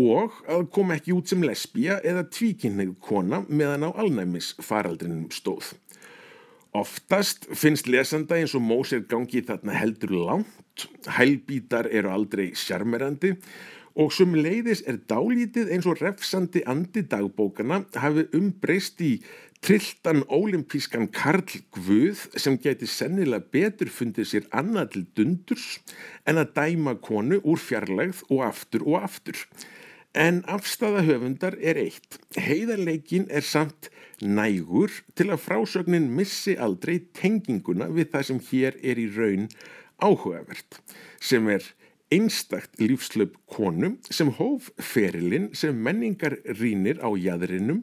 og 0.00 0.34
að 0.50 0.66
koma 0.74 0.96
ekki 0.98 1.14
út 1.14 1.30
sem 1.30 1.44
lesbija 1.46 2.00
eða 2.02 2.26
tvíkinnið 2.34 2.96
kona 3.04 3.44
meðan 3.48 3.86
á 3.86 3.90
alnæmis 3.94 4.54
faraldrinum 4.58 5.28
stóð. 5.30 5.74
Oftast 6.74 7.46
finnst 7.54 7.86
lesanda 7.86 8.34
eins 8.34 8.56
og 8.58 8.64
Móser 8.66 9.04
gangi 9.06 9.44
þarna 9.46 9.76
heldur 9.78 10.16
langt, 10.18 10.88
hælbítar 11.06 11.86
eru 11.86 12.10
aldrei 12.10 12.48
sjarmerandi 12.58 13.36
og 13.94 14.10
sem 14.10 14.32
leiðis 14.34 14.82
er 14.90 14.98
dálítið 15.06 15.70
eins 15.70 15.86
og 15.86 16.00
refsandi 16.02 16.64
andi 16.66 17.04
dagbókana 17.06 17.84
hafi 17.94 18.26
umbreyst 18.34 18.98
í 19.06 19.12
trilltan 19.64 20.24
ólimpískan 20.26 21.06
Karl 21.14 21.46
Gvuð 21.72 22.26
sem 22.34 22.58
geti 22.60 22.88
sennilega 22.90 23.46
betur 23.54 23.92
fundið 23.94 24.28
sér 24.32 24.50
annað 24.50 24.90
til 24.96 25.04
dundurs 25.16 25.68
en 26.26 26.42
að 26.42 26.50
dæma 26.58 26.98
konu 27.06 27.38
úr 27.40 27.62
fjarlægð 27.62 28.26
og 28.28 28.42
aftur 28.50 28.84
og 28.90 28.98
aftur. 29.06 29.38
En 30.14 30.44
afstafa 30.46 31.02
höfundar 31.02 31.56
er 31.58 31.78
eitt. 31.80 32.20
Heiðarleikin 32.38 33.26
er 33.34 33.42
samt 33.42 33.88
nægur 34.22 34.92
til 35.18 35.32
að 35.34 35.42
frásögnin 35.42 36.06
missi 36.14 36.54
aldrei 36.54 37.00
tenginguna 37.18 37.88
við 37.90 38.12
það 38.12 38.28
sem 38.28 38.38
hér 38.52 38.78
er 38.78 39.00
í 39.02 39.08
raun 39.16 39.48
áhugavert 39.98 40.78
sem 41.18 41.48
er 41.50 41.66
einstakt 42.14 42.78
lífslöp 42.78 43.34
konum 43.50 43.98
sem 44.06 44.30
hóf 44.38 44.70
ferilinn 44.78 45.50
sem 45.56 45.82
menningar 45.82 46.38
rínir 46.60 47.02
á 47.02 47.10
jæðrinum 47.18 47.82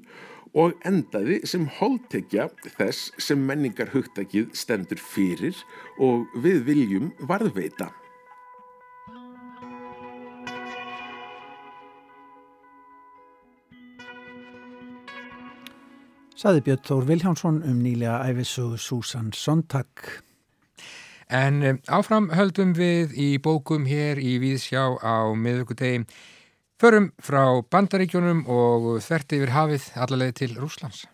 og 0.55 0.79
endaði 0.87 1.41
sem 1.47 1.67
holdtekja 1.79 2.47
þess 2.77 3.11
sem 3.19 3.43
menningar 3.43 3.91
hugtakið 3.91 4.53
stendur 4.55 5.03
fyrir 5.03 5.59
og 5.99 6.31
við 6.43 6.63
viljum 6.67 7.11
varðveita. 7.27 7.91
Saði 16.41 16.63
Björn 16.65 16.79
Þór 16.81 17.03
Viljánsson 17.05 17.57
um 17.69 17.81
nýlega 17.83 18.15
æfisug 18.25 18.71
Susan 18.81 19.27
Sontag. 19.37 20.07
En 21.29 21.59
um, 21.61 21.77
áfram 21.85 22.31
höldum 22.33 22.71
við 22.73 23.13
í 23.13 23.27
bókum 23.37 23.85
hér 23.85 24.17
í 24.17 24.39
Víðsjá 24.41 24.87
á 25.05 25.29
miðugudegi. 25.37 26.01
Förum 26.81 27.11
frá 27.21 27.61
bandaríkjónum 27.69 28.47
og 28.49 28.89
þvert 29.05 29.37
yfir 29.37 29.53
hafið 29.53 29.89
allaveg 30.01 30.39
til 30.41 30.57
Rúslands. 30.57 31.05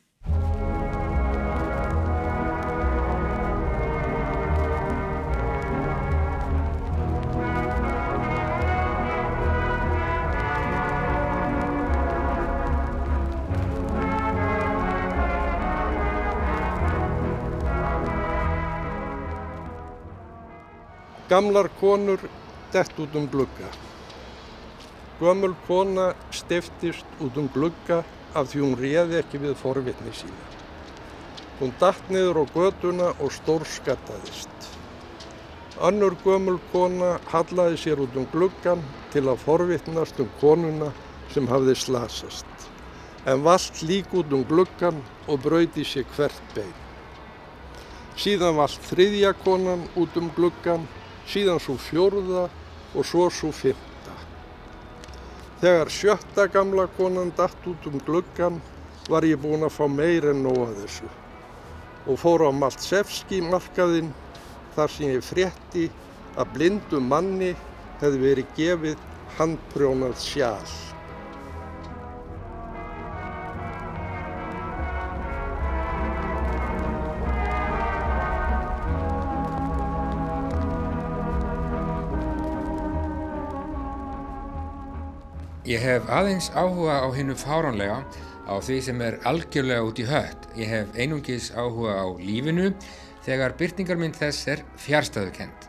Gamlar 21.29 21.67
konur 21.79 22.19
dett 22.71 22.99
út 22.99 23.15
um 23.15 23.25
glugga. 23.27 23.67
Gömul 25.19 25.55
kona 25.67 26.13
stiftist 26.31 27.05
út 27.19 27.35
um 27.37 27.49
glugga 27.53 27.97
af 28.33 28.47
því 28.47 28.61
hún 28.63 28.75
réði 28.79 29.17
ekki 29.19 29.41
við 29.43 29.57
forvitni 29.59 30.13
sína. 30.15 30.45
Hún 31.59 31.73
datt 31.81 32.13
niður 32.13 32.39
á 32.39 32.43
göduna 32.53 33.09
og 33.19 33.33
stórskattaðist. 33.35 34.69
Önnur 35.83 36.15
gömul 36.23 36.61
kona 36.71 37.17
hallaði 37.33 37.81
sér 37.81 37.99
út 38.05 38.15
um 38.15 38.27
gluggan 38.31 38.85
til 39.11 39.25
að 39.27 39.43
forvitnast 39.43 40.21
um 40.23 40.29
konuna 40.39 40.93
sem 41.33 41.49
hafði 41.51 41.75
slasast. 41.75 42.69
En 43.27 43.43
vald 43.43 43.81
lík 43.83 44.15
út 44.15 44.31
um 44.31 44.47
gluggan 44.47 45.03
og 45.27 45.43
brauði 45.43 45.83
sér 45.83 46.07
hvert 46.15 46.55
bein. 46.55 46.71
Síðan 48.15 48.55
vald 48.61 48.79
þriðja 48.87 49.33
konan 49.43 49.83
út 49.99 50.15
um 50.15 50.31
gluggan 50.37 50.87
síðan 51.27 51.61
svo 51.61 51.75
fjórða 51.81 52.47
og 52.95 53.05
svo 53.05 53.27
svo 53.33 53.51
fymta. 53.51 54.15
Þegar 55.61 55.91
sjötta 55.91 56.47
gamla 56.53 56.87
konan 56.97 57.33
datt 57.37 57.67
út 57.67 57.87
um 57.89 57.99
gluggan 58.05 58.61
var 59.09 59.25
ég 59.25 59.39
búinn 59.41 59.65
að 59.65 59.75
fá 59.77 59.85
meir 59.91 60.29
en 60.31 60.43
nóga 60.45 60.73
þessu 60.81 61.09
og 62.07 62.19
fór 62.21 62.45
á 62.47 62.51
Maltsevski 62.55 63.41
markaðinn 63.43 64.13
þar 64.75 64.93
sem 64.93 65.11
ég 65.11 65.25
frétti 65.25 65.87
að 66.39 66.53
blindum 66.55 67.09
manni 67.11 67.51
hefði 67.99 68.21
verið 68.21 68.53
gefið 68.55 69.07
handprjónað 69.39 70.15
sjál. 70.21 70.86
Ég 85.67 85.81
hef 85.83 86.05
aðeins 86.07 86.45
áhuga 86.55 87.01
á 87.03 87.07
hinnu 87.11 87.33
fáránlega, 87.35 87.97
á 88.47 88.55
því 88.63 88.75
sem 88.85 89.01
er 89.03 89.17
algjörlega 89.27 89.83
út 89.83 89.97
í 89.99 90.05
hött. 90.07 90.45
Ég 90.55 90.69
hef 90.71 90.93
einungis 90.95 91.49
áhuga 91.51 91.97
á 91.99 92.07
lífinu 92.23 92.69
þegar 93.25 93.57
byrtingarmynd 93.59 94.15
þess 94.15 94.47
er 94.53 94.61
fjárstæðukent. 94.79 95.67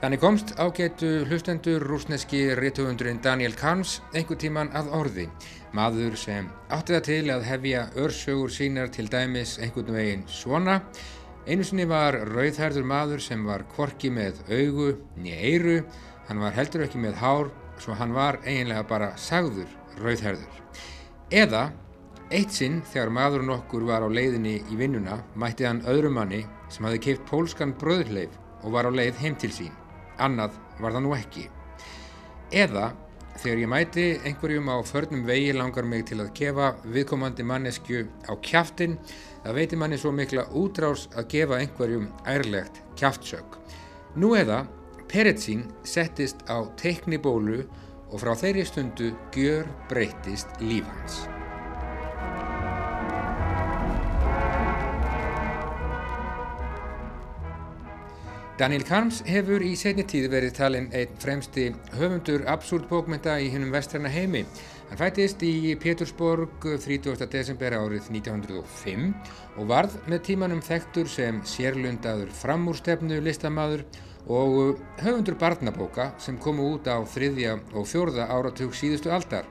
Þannig 0.00 0.22
komst 0.22 0.54
ágætu 0.56 1.10
hlustendur 1.28 1.84
rúsneski 1.84 2.40
rítuundurinn 2.56 3.20
Daniel 3.20 3.52
Kahns 3.52 3.98
einhver 4.14 4.40
tíman 4.40 4.72
að 4.72 4.88
orði. 5.02 5.28
Maður 5.76 6.16
sem 6.16 6.48
átti 6.72 6.96
það 6.96 7.06
til 7.10 7.36
að 7.36 7.46
hefja 7.50 7.84
örsögur 7.92 8.56
sínar 8.56 8.88
til 8.88 9.04
dæmis 9.12 9.58
einhvern 9.60 10.00
veginn 10.00 10.24
svona. 10.32 10.80
Einu 11.44 11.60
sinni 11.60 11.84
var 11.84 12.16
rauðherður 12.32 12.88
maður 12.88 13.20
sem 13.28 13.44
var 13.44 13.68
kvorki 13.76 14.08
með 14.08 14.40
augu 14.48 14.94
nýja 15.20 15.44
eiru. 15.44 15.78
Hann 16.24 16.40
var 16.40 16.56
heldur 16.56 16.88
ekki 16.88 17.04
með 17.04 17.20
hár 17.20 17.52
svo 17.78 17.96
hann 17.98 18.14
var 18.16 18.40
eiginlega 18.44 18.84
bara 18.88 19.12
sagður 19.16 19.68
rauðherður. 20.00 20.60
Eða 21.30 21.70
eitt 22.30 22.52
sinn 22.54 22.82
þegar 22.92 23.12
maðurinn 23.14 23.54
okkur 23.54 23.86
var 23.86 24.02
á 24.02 24.08
leiðinni 24.10 24.58
í 24.70 24.78
vinnuna 24.78 25.20
mætti 25.38 25.66
hann 25.68 25.84
öðrum 25.86 26.18
manni 26.18 26.44
sem 26.68 26.86
hafi 26.86 27.02
keift 27.02 27.26
pólskan 27.30 27.74
bröðleif 27.78 28.34
og 28.64 28.72
var 28.74 28.88
á 28.88 28.90
leið 28.90 29.20
heim 29.22 29.36
til 29.38 29.52
sín 29.54 29.74
annað 30.22 30.56
var 30.80 30.94
það 30.94 31.04
nú 31.04 31.14
ekki. 31.16 31.44
Eða 32.54 32.90
þegar 33.36 33.62
ég 33.62 33.70
mæti 33.70 34.06
einhverjum 34.24 34.70
á 34.72 34.76
förnum 34.86 35.26
vegi 35.28 35.52
langar 35.52 35.84
mig 35.84 36.06
til 36.08 36.20
að 36.22 36.32
gefa 36.38 36.72
viðkomandi 36.84 37.44
mannesku 37.44 38.06
á 38.26 38.32
kjaftin, 38.40 38.96
það 39.44 39.58
veitir 39.60 39.80
manni 39.80 39.98
svo 40.00 40.12
mikla 40.12 40.46
útrás 40.56 41.06
að 41.14 41.28
gefa 41.34 41.60
einhverjum 41.60 42.08
ærlegt 42.26 42.80
kjaftsök. 42.96 43.58
Nú 44.16 44.32
eða 44.38 44.64
Peretsín 45.06 45.68
settist 45.86 46.42
á 46.50 46.66
teiknibólu 46.80 47.62
og 48.10 48.20
frá 48.22 48.34
þeirri 48.38 48.66
stundu 48.66 49.12
gjör 49.34 49.68
breytist 49.90 50.50
líf 50.62 50.86
hans. 50.90 51.24
Daniel 58.56 58.86
Karms 58.88 59.18
hefur 59.28 59.60
í 59.60 59.74
setni 59.76 60.06
tíð 60.08 60.30
verið 60.32 60.54
talinn 60.56 60.86
einn 60.96 61.18
fremsti 61.20 61.66
höfundur 61.98 62.46
absúrt 62.48 62.86
bókmynda 62.88 63.34
í 63.44 63.50
hennum 63.52 63.74
vestræna 63.74 64.08
heimi. 64.08 64.46
Hann 64.88 65.00
fættist 65.02 65.42
í 65.44 65.74
Pétursborg 65.76 66.64
30. 66.64 67.26
desember 67.28 67.76
árið 67.76 68.08
1905 68.14 69.10
og 69.60 69.68
varð 69.68 69.98
með 70.08 70.24
tímanum 70.30 70.64
þekktur 70.64 71.10
sem 71.10 71.42
sérlundaður 71.44 72.32
framúrstefnu 72.38 73.20
listamaður 73.28 73.84
og 74.26 74.80
höfundur 74.98 75.36
barnabóka 75.38 76.10
sem 76.18 76.38
komu 76.38 76.72
út 76.74 76.88
á 76.90 76.98
þriðja 77.06 77.58
og 77.74 77.86
fjórða 77.86 78.26
áratug 78.32 78.74
síðustu 78.74 79.12
aldar. 79.14 79.46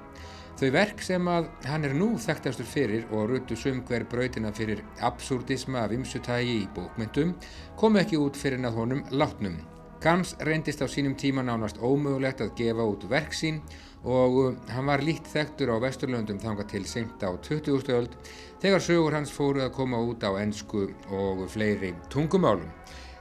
Þau 0.56 0.70
verk 0.72 1.02
sem 1.04 1.28
að 1.28 1.48
hann 1.68 1.84
er 1.84 1.94
nú 1.96 2.14
þekktastur 2.20 2.68
fyrir 2.68 3.08
og 3.12 3.30
ruttu 3.32 3.58
sum 3.60 3.82
hver 3.88 4.06
brautina 4.08 4.54
fyrir 4.56 4.84
absúrdisma 5.04 5.82
af 5.84 5.96
ymsutægi 5.96 6.62
í 6.62 6.68
bókmyndum 6.76 7.34
komu 7.80 8.00
ekki 8.00 8.20
út 8.20 8.40
fyrir 8.40 8.64
að 8.64 8.78
honum 8.80 9.02
látnum. 9.12 9.58
Gans 10.00 10.36
reyndist 10.48 10.84
á 10.84 10.88
sínum 10.88 11.16
tíma 11.20 11.44
nánast 11.44 11.80
ómögulegt 11.84 12.44
að 12.44 12.56
gefa 12.60 12.88
út 12.88 13.04
verk 13.12 13.36
sín 13.36 13.60
og 14.06 14.56
hann 14.70 14.88
var 14.88 15.04
lít 15.04 15.28
þekktur 15.28 15.72
á 15.76 15.82
Vesturlöndum 15.82 16.40
þanga 16.40 16.68
til 16.70 16.86
seint 16.88 17.24
á 17.26 17.36
20. 17.36 17.92
öld 17.96 18.16
þegar 18.62 18.84
sögur 18.84 19.16
hans 19.18 19.34
fóru 19.34 19.64
að 19.66 19.74
koma 19.76 20.00
út 20.00 20.24
á 20.24 20.32
ennsku 20.40 20.88
og 21.10 21.48
fleiri 21.52 21.96
tungumálum. 22.14 22.70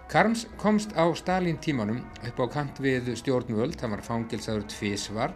Karms 0.09 0.47
komst 0.61 0.93
á 0.95 1.05
Stalin 1.17 1.59
tímanum 1.59 2.03
upp 2.29 2.41
á 2.45 2.47
kant 2.53 2.81
við 2.83 3.11
stjórnvöld, 3.19 3.79
hann 3.81 3.95
var 3.97 4.05
fangilsaður 4.05 4.67
tvísvar 4.71 5.35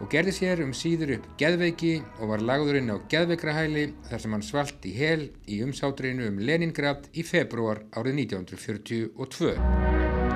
og 0.00 0.08
gerði 0.12 0.34
sér 0.36 0.62
um 0.64 0.72
síður 0.76 1.16
upp 1.18 1.28
geðveiki 1.40 1.94
og 2.20 2.32
var 2.32 2.44
lagðurinn 2.44 2.92
á 2.92 2.96
geðveikrahæli 3.12 3.86
þar 4.08 4.24
sem 4.24 4.36
hann 4.36 4.46
svalt 4.46 4.88
í 4.88 4.94
hel 4.96 5.28
í 5.48 5.60
umsátrinu 5.64 6.30
um 6.30 6.40
Leningrad 6.40 7.10
í 7.12 7.26
februar 7.26 7.84
árið 7.96 8.24
1942. 8.26 10.29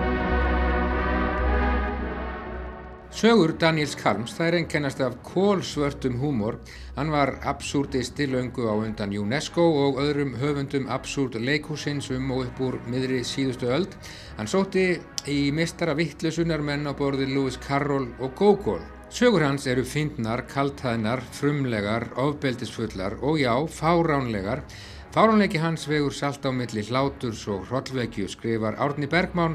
Sögur 3.15 3.53
Daniels 3.63 3.93
Karms 3.95 4.33
það 4.35 4.49
er 4.49 4.55
einkennast 4.59 5.01
af 5.05 5.13
kólsvörtum 5.23 6.17
húmor. 6.19 6.57
Hann 6.97 7.13
var 7.15 7.37
absúrdisti 7.47 8.27
löngu 8.27 8.67
á 8.67 8.75
undan 8.75 9.15
UNESCO 9.15 9.63
og 9.85 10.01
öðrum 10.03 10.33
höfundum 10.41 10.89
absúrd 10.91 11.39
leikhúsins 11.39 12.11
um 12.11 12.33
og 12.35 12.49
upp 12.49 12.63
úr 12.67 12.81
miðri 12.91 13.21
síðustu 13.23 13.71
öld. 13.71 13.95
Hann 14.35 14.51
sótti 14.51 14.99
í 15.31 15.53
mistara 15.55 15.95
vittlusunar 15.95 16.59
menn 16.59 16.91
á 16.91 16.93
borði 16.99 17.29
Lewis 17.31 17.61
Carroll 17.63 18.11
og 18.19 18.35
Gogol. 18.35 18.83
Sögur 19.15 19.47
hans 19.47 19.69
eru 19.71 19.87
fyndnar, 19.87 20.43
kaltæðnar, 20.51 21.23
frumlegar, 21.39 22.09
ofbeldisfullar 22.19 23.21
og 23.23 23.39
já, 23.39 23.55
fáránlegar. 23.71 24.67
Fáránleiki 25.15 25.61
hans 25.63 25.85
vegur 25.87 26.11
salt 26.11 26.43
á 26.43 26.51
milli 26.51 26.83
hláturs 26.83 27.45
og 27.47 27.69
hrollvekju 27.69 28.25
skrifar 28.27 28.75
Árni 28.83 29.07
Bergmán 29.07 29.53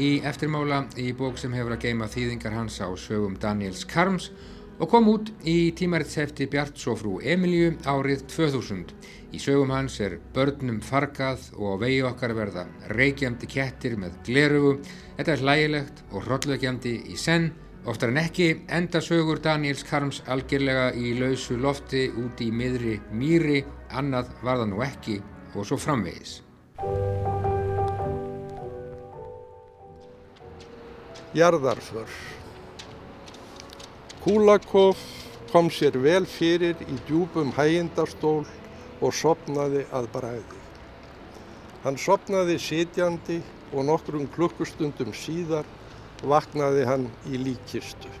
í 0.00 0.22
eftirmála 0.24 0.78
í 0.96 1.10
bók 1.12 1.36
sem 1.36 1.52
hefur 1.52 1.74
að 1.74 1.82
geima 1.82 2.06
þýðingar 2.08 2.54
hans 2.56 2.78
á 2.80 2.88
sögum 2.96 3.34
Daniels 3.36 3.82
Karms 3.84 4.30
og 4.78 4.88
kom 4.88 5.10
út 5.12 5.28
í 5.44 5.74
tímaritsefti 5.76 6.46
Bjarts 6.48 6.88
og 6.88 7.02
frú 7.02 7.18
Emilju 7.20 7.74
árið 7.84 8.24
2000. 8.32 8.94
Í 9.36 9.40
sögum 9.44 9.74
hans 9.76 9.98
er 10.00 10.16
börnum 10.32 10.80
fargað 10.80 11.44
og 11.58 11.76
á 11.76 11.80
vegi 11.84 12.00
okkar 12.08 12.32
verða 12.32 12.64
reykjandi 12.96 13.50
kettir 13.52 13.98
með 14.00 14.16
glerugu. 14.24 14.78
Þetta 15.18 15.34
er 15.36 15.44
hlægilegt 15.44 16.02
og 16.08 16.24
hrollvekjandi 16.24 16.96
í 17.12 17.20
senn 17.20 17.52
Oftar 17.82 18.12
en 18.12 18.18
ekki 18.20 18.44
enda 18.70 19.00
sögur 19.02 19.40
Daniels 19.42 19.80
Karms 19.82 20.20
algjörlega 20.30 20.92
í 20.94 21.16
lausu 21.18 21.56
lofti 21.58 22.04
úti 22.14 22.46
í 22.46 22.52
miðri 22.54 23.00
mýri, 23.10 23.64
annað 23.92 24.30
var 24.42 24.60
það 24.62 24.70
nú 24.72 24.82
ekki 24.84 25.18
og 25.54 25.66
svo 25.68 25.78
framvegis. 25.80 26.40
Jarðarför 31.32 32.10
Kulakov 34.22 35.00
kom 35.52 35.70
sér 35.72 35.96
vel 35.98 36.26
fyrir 36.28 36.76
í 36.86 36.96
djúpum 37.08 37.52
hægindastól 37.56 38.44
og 39.02 39.14
sopnaði 39.16 39.82
að 39.90 40.08
bræði. 40.12 40.60
Hann 41.82 41.98
sopnaði 41.98 42.58
sitjandi 42.62 43.40
og 43.72 43.88
nokkrum 43.88 44.28
klukkustundum 44.36 45.10
síðar 45.16 45.66
vaknaði 46.22 46.84
hann 46.86 47.08
í 47.26 47.40
líkistu. 47.40 48.12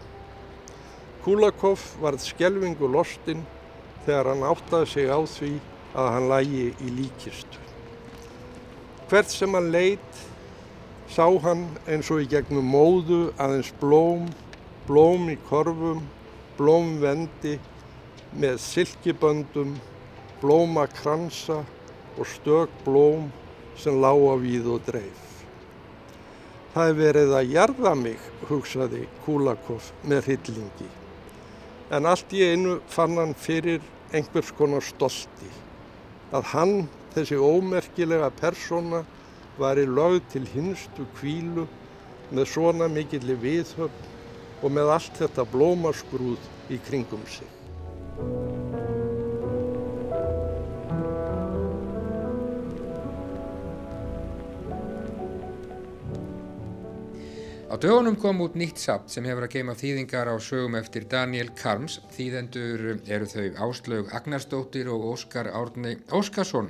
Kulakov 1.22 1.84
varð 2.02 2.24
skjelvingu 2.26 2.88
lostinn 2.90 3.44
þegar 4.06 4.32
hann 4.32 4.46
áttaði 4.50 4.90
sig 4.92 5.10
á 5.10 5.20
því 5.22 5.52
að 5.92 6.10
hann 6.14 6.28
lægi 6.32 6.66
í 6.72 6.92
líkistu. 6.98 7.60
Hvert 9.10 9.30
sem 9.30 9.54
hann 9.54 9.70
leitt 9.74 10.22
sá 11.12 11.26
hann 11.44 11.66
eins 11.84 12.08
og 12.12 12.22
í 12.22 12.28
gegnum 12.32 12.70
móðu 12.72 13.26
aðeins 13.36 13.72
blóm, 13.80 14.30
blóm 14.88 15.28
í 15.28 15.36
korfum, 15.48 16.00
blómvendi 16.56 17.58
með 18.32 18.56
silkiböndum, 18.64 19.76
blómakransa 20.40 21.60
og 22.16 22.26
stök 22.28 22.72
blóm 22.86 23.28
sem 23.76 24.00
lága 24.00 24.38
víð 24.40 24.72
og 24.72 24.88
dreif. 24.88 25.28
Það 26.72 26.88
er 26.88 26.96
verið 26.96 27.32
að 27.36 27.52
jarða 27.52 27.92
mig, 28.00 28.20
hugsaði 28.48 29.04
Kulakov 29.26 29.90
með 30.08 30.30
hryllingi. 30.30 30.88
En 31.92 32.08
allt 32.08 32.32
í 32.32 32.40
einu 32.48 32.78
fann 32.88 33.18
hann 33.20 33.34
fyrir 33.36 33.82
einhvers 34.12 34.52
konar 34.56 34.84
stolti. 34.84 35.50
Að 36.32 36.48
hann, 36.52 36.74
þessi 37.14 37.38
ómerkilega 37.40 38.30
persóna, 38.40 39.02
var 39.58 39.80
í 39.80 39.84
lögð 39.88 40.22
til 40.32 40.46
hinstu 40.54 41.04
kvílu 41.18 41.66
með 42.32 42.48
svona 42.54 42.88
mikilli 42.88 43.36
viðhöfn 43.42 44.08
og 44.62 44.72
með 44.72 44.94
allt 44.94 45.20
þetta 45.20 45.44
blómaskrúð 45.52 46.72
í 46.72 46.80
kringum 46.86 47.26
sig. 47.28 47.48
Á 57.72 57.80
dögunum 57.80 58.18
kom 58.20 58.42
út 58.44 58.52
nýtt 58.52 58.76
sapt 58.76 59.08
sem 59.08 59.24
hefur 59.24 59.46
að 59.46 59.54
geima 59.54 59.72
þýðingar 59.72 60.28
á 60.28 60.36
sögum 60.44 60.74
eftir 60.76 61.06
Daniel 61.08 61.48
Karms. 61.56 61.94
Þýðendur 62.12 62.82
eru 63.08 63.28
þau 63.30 63.46
Áslaug 63.64 64.10
Agnarsdóttir 64.12 64.90
og 64.92 65.06
Óskar 65.14 65.48
Árni 65.48 65.94
Óskarsson. 66.12 66.68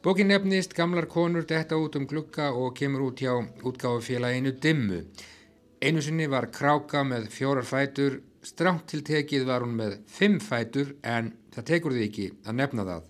Bókin 0.00 0.32
nefnist 0.32 0.72
Gamlar 0.72 1.04
konur 1.04 1.44
detta 1.44 1.76
út 1.76 1.98
um 2.00 2.06
glukka 2.08 2.46
og 2.56 2.72
kemur 2.80 3.10
út 3.10 3.20
hjá 3.20 3.34
útgáfufélaginu 3.60 4.54
Dimmu. 4.56 5.02
Einu 5.84 6.00
sinni 6.00 6.30
var 6.32 6.48
kráka 6.48 7.04
með 7.04 7.28
fjórar 7.28 7.68
fætur, 7.68 8.22
stránt 8.40 8.88
til 8.88 9.02
tekið 9.04 9.44
var 9.50 9.68
hún 9.68 9.76
með 9.76 9.98
fimm 10.08 10.40
fætur 10.40 10.94
en 11.04 11.34
það 11.52 11.68
tekur 11.74 11.92
því 11.98 12.06
ekki 12.08 12.30
að 12.46 12.58
nefna 12.62 12.88
það. 12.88 13.04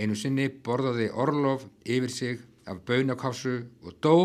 Einu 0.00 0.16
sinni 0.16 0.48
borðaði 0.48 1.12
Orlof 1.12 1.68
yfir 1.84 2.16
sig 2.16 2.40
af 2.64 2.80
baunakássu 2.88 3.58
og 3.84 4.00
dó. 4.00 4.16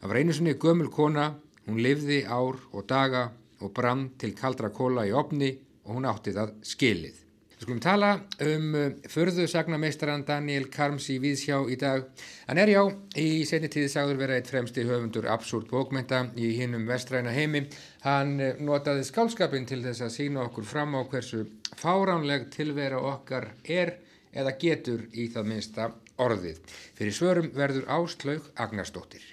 Það 0.00 0.08
var 0.08 0.22
einu 0.24 0.32
sinni 0.32 0.56
gömul 0.56 0.88
kona 0.88 1.28
Hún 1.68 1.80
lifði 1.84 2.22
ár 2.24 2.60
og 2.72 2.86
daga 2.88 3.28
og 3.60 3.72
brann 3.76 4.10
til 4.20 4.32
kaldra 4.36 4.70
kóla 4.72 5.06
í 5.08 5.12
opni 5.16 5.50
og 5.84 5.96
hún 5.96 6.08
átti 6.08 6.32
það 6.36 6.54
skilið. 6.66 7.18
Við 7.60 7.66
skulum 7.66 7.80
tala 7.84 8.10
um 8.40 8.68
förðu 9.12 9.44
sagnameistaran 9.52 10.22
Daniel 10.24 10.70
Karms 10.72 11.10
í 11.12 11.18
Víðsjá 11.20 11.58
í 11.68 11.76
dag. 11.76 12.06
Hann 12.48 12.60
er 12.62 12.70
já 12.72 12.80
í 13.20 13.42
setni 13.44 13.68
tíði 13.68 13.90
sagður 13.92 14.22
vera 14.22 14.38
eitt 14.40 14.48
fremsti 14.48 14.86
höfundur 14.88 15.28
absúrt 15.28 15.68
bókmenta 15.68 16.22
í 16.40 16.54
hinnum 16.56 16.86
vestræna 16.88 17.34
heimi. 17.36 17.66
Hann 18.06 18.32
eh, 18.40 18.56
notaði 18.64 19.04
skálskapin 19.04 19.68
til 19.68 19.82
þess 19.84 20.06
að 20.06 20.14
sína 20.14 20.46
okkur 20.46 20.64
fram 20.70 20.96
á 20.96 21.04
hversu 21.04 21.42
fáránleg 21.76 22.48
tilvera 22.54 23.02
okkar 23.12 23.50
er 23.68 23.98
eða 24.32 24.56
getur 24.62 25.04
í 25.12 25.28
það 25.28 25.52
minnsta 25.52 25.90
orðið. 26.16 26.64
Fyrir 26.96 27.18
svörum 27.18 27.52
verður 27.60 27.92
Áslaug 27.92 28.48
Agnarsdóttir. 28.56 29.29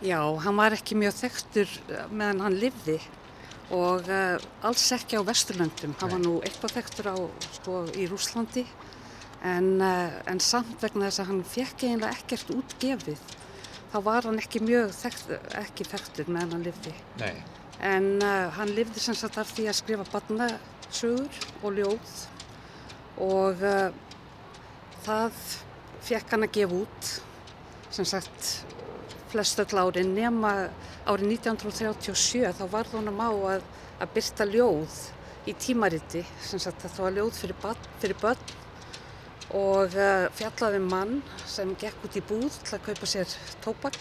Já, 0.00 0.20
hann 0.40 0.56
var 0.56 0.72
ekki 0.72 0.96
mjög 0.96 1.12
þekktur 1.18 1.72
meðan 2.08 2.38
hann 2.40 2.54
livði 2.56 2.94
og 3.76 4.06
uh, 4.08 4.40
alls 4.64 4.86
ekki 4.96 5.20
á 5.20 5.22
Vesturlöndum. 5.28 5.92
Hann 6.00 6.14
var 6.14 6.22
nú 6.22 6.38
eitthvað 6.40 6.78
þekktur 6.78 7.10
á, 7.12 7.16
sko, 7.58 7.82
í 7.92 8.06
Rúslandi 8.08 8.64
en, 9.44 9.76
uh, 9.84 10.16
en 10.24 10.40
samt 10.40 10.80
vegna 10.80 11.10
þess 11.10 11.20
að 11.20 11.30
hann 11.34 11.44
fekk 11.52 11.84
eiginlega 11.84 12.16
ekkert 12.16 12.54
útgefið. 12.56 13.36
Þá 13.92 13.98
var 14.08 14.30
hann 14.30 14.40
ekki 14.40 14.64
mjög 14.64 14.96
þekkt, 14.96 15.36
ekki 15.60 15.88
þekktur 15.92 16.32
meðan 16.32 16.56
hann 16.56 16.66
livði. 16.70 16.96
Nei. 17.20 17.34
En 17.84 18.10
uh, 18.24 18.48
hann 18.56 18.72
livði 18.72 19.04
sem 19.04 19.20
sagt 19.20 19.36
af 19.42 19.52
því 19.52 19.68
að 19.68 19.80
skrifa 19.82 20.08
barnasögur 20.14 21.40
og 21.60 21.76
ljóð 21.76 22.18
og 23.20 23.60
það 25.04 25.40
fekk 26.08 26.30
hann 26.32 26.46
að 26.46 26.54
gefa 26.56 26.78
út 26.86 27.16
sem 27.92 28.06
sagt 28.08 28.54
flestu 29.30 29.64
klárin 29.68 30.14
nema 30.16 30.52
árið 31.08 31.34
1937 31.36 32.52
þá 32.58 32.64
varð 32.72 32.96
honum 32.98 33.20
á 33.22 33.30
að, 33.54 33.66
að 34.02 34.14
byrta 34.16 34.46
ljóð 34.50 34.96
í 35.48 35.54
tímariti 35.56 36.22
sem 36.44 36.62
sagt 36.62 36.82
þetta 36.84 37.04
var 37.06 37.16
ljóð 37.16 37.32
fyrir, 37.38 37.58
bad, 37.62 37.90
fyrir 38.02 38.18
börn 38.20 38.56
og 39.56 39.96
uh, 39.98 40.26
fjallaði 40.38 40.80
um 40.80 40.88
mann 40.92 41.14
sem 41.48 41.74
gekk 41.80 42.06
út 42.06 42.18
í 42.18 42.24
búð 42.26 42.58
til 42.62 42.76
að 42.76 42.86
kaupa 42.90 43.10
sér 43.10 43.36
tóbak 43.64 43.98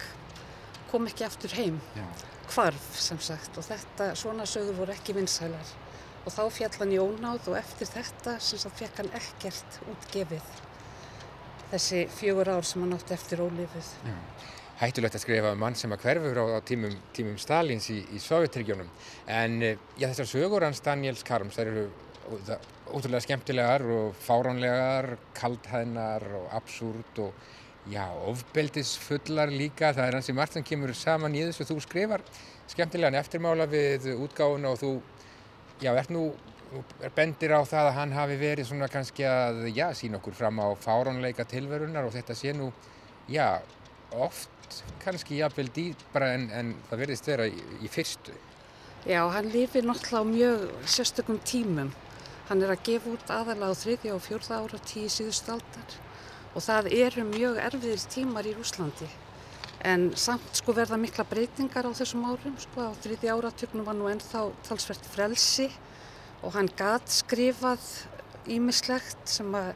kom 0.89 1.05
ekki 1.09 1.25
aftur 1.25 1.53
heim. 1.57 1.77
Já. 1.97 2.07
hvarf 2.49 2.85
sem 2.97 3.19
sagt 3.21 3.57
og 3.61 3.65
þetta 3.67 4.07
svona 4.17 4.47
sögur 4.49 4.77
voru 4.79 4.93
ekki 4.95 5.13
vinsælar. 5.13 5.75
Og 6.25 6.33
þá 6.33 6.41
fjall 6.53 6.79
hann 6.79 6.93
í 6.95 6.97
ónáð 6.97 7.51
og 7.51 7.59
eftir 7.59 7.89
þetta 7.89 8.39
sem 8.41 8.61
sagt 8.61 8.81
fekk 8.81 9.03
hann 9.03 9.13
ekkert 9.19 9.77
útgefið 9.93 10.57
þessi 11.69 12.05
fjögur 12.17 12.49
ár 12.49 12.65
sem 12.65 12.81
hann 12.83 12.95
átti 12.97 13.13
eftir 13.13 13.43
ólifið 13.45 13.89
hættulegt 14.79 15.17
að 15.17 15.23
skrifa 15.25 15.53
um 15.53 15.59
mann 15.59 15.75
sem 15.75 15.91
að 15.91 16.05
hverfur 16.05 16.39
á, 16.39 16.45
á 16.55 16.59
tímum, 16.63 16.93
tímum 17.15 17.39
Stalins 17.41 17.89
í, 17.91 17.99
í 18.15 18.21
Sovjetregjónum 18.23 18.87
en 19.27 19.57
eh, 19.65 19.81
já, 19.99 20.07
þessar 20.07 20.29
sögur 20.31 20.65
hans 20.67 20.83
Daniels 20.85 21.25
Karms 21.27 21.59
þær 21.59 21.73
eru 21.73 21.87
ótrúlega 22.89 23.23
skemmtilegar 23.23 23.85
og 23.85 24.17
fáránlegar 24.23 25.15
kaldhæðnar 25.37 26.25
og 26.39 26.51
absúrt 26.57 27.21
og 27.23 27.33
já, 27.89 28.05
ofbeldisfullar 28.29 29.51
líka. 29.53 29.93
Það 29.93 30.05
er 30.05 30.17
hans 30.19 30.29
í 30.29 30.35
margt 30.37 30.57
sem 30.57 30.65
kemur 30.65 30.93
saman 30.97 31.37
í 31.37 31.45
þessu. 31.47 31.67
Þú 31.69 31.79
skrifar 31.85 32.23
skemmtilegan 32.69 33.17
eftirmála 33.19 33.65
við 33.69 34.11
útgáfuna 34.15 34.73
og 34.73 34.79
þú 34.81 34.93
já, 35.81 35.93
ert 35.93 36.13
nú 36.13 36.29
bendir 37.15 37.55
á 37.57 37.65
það 37.65 37.87
að 37.89 37.95
hann 37.97 38.13
hafi 38.13 38.37
verið 38.37 38.69
svona 38.69 38.89
kannski 38.91 39.25
að, 39.25 39.63
já, 39.73 39.87
sína 39.97 40.19
okkur 40.19 40.37
fram 40.37 40.61
á 40.61 40.67
fáránleika 40.77 41.47
tilverunar 41.49 42.05
og 42.05 42.13
þetta 42.13 42.37
sé 42.37 42.53
nú, 42.53 42.69
já, 43.25 43.57
oft 44.13 44.58
kannski 45.03 45.39
jafnvel 45.39 45.69
dýpra 45.75 46.33
en, 46.35 46.49
en 46.51 46.75
það 46.89 47.03
verðist 47.03 47.29
vera 47.31 47.47
í, 47.49 47.63
í 47.83 47.89
fyrstu. 47.91 48.35
Já, 49.07 49.21
hann 49.31 49.49
lifir 49.53 49.87
náttúrulega 49.87 50.21
á 50.21 50.31
mjög 50.33 50.65
sérstökum 50.95 51.39
tímum. 51.47 51.93
Hann 52.49 52.63
er 52.65 52.73
að 52.73 52.85
gefa 52.89 53.13
út 53.13 53.31
aðalega 53.31 53.71
á 53.71 53.81
þriðja 53.81 54.13
og 54.15 54.23
fjórða 54.25 54.59
ára 54.59 54.79
tíu 54.89 55.09
síðust 55.13 55.49
aldar 55.53 55.97
og 56.55 56.63
það 56.65 56.89
eru 56.97 57.25
mjög 57.29 57.59
erfiðir 57.61 58.05
tímar 58.09 58.47
í 58.49 58.55
Rúslandi. 58.57 59.07
En 59.85 60.09
samt 60.19 60.57
sko 60.59 60.73
verða 60.75 60.97
mikla 60.99 61.23
breytingar 61.29 61.87
á 61.87 61.91
þessum 61.95 62.25
árum, 62.27 62.57
sko 62.59 62.89
á 62.89 62.91
þriðja 62.99 63.37
áratögnum 63.37 63.85
var 63.87 63.95
nú 63.95 64.09
ennþá 64.11 64.49
talsvert 64.67 65.05
frelsi 65.13 65.69
og 66.43 66.55
hann 66.57 66.67
gat 66.75 67.07
skrifað 67.13 67.85
ímislegt 68.49 69.23
sem 69.29 69.55
að 69.55 69.71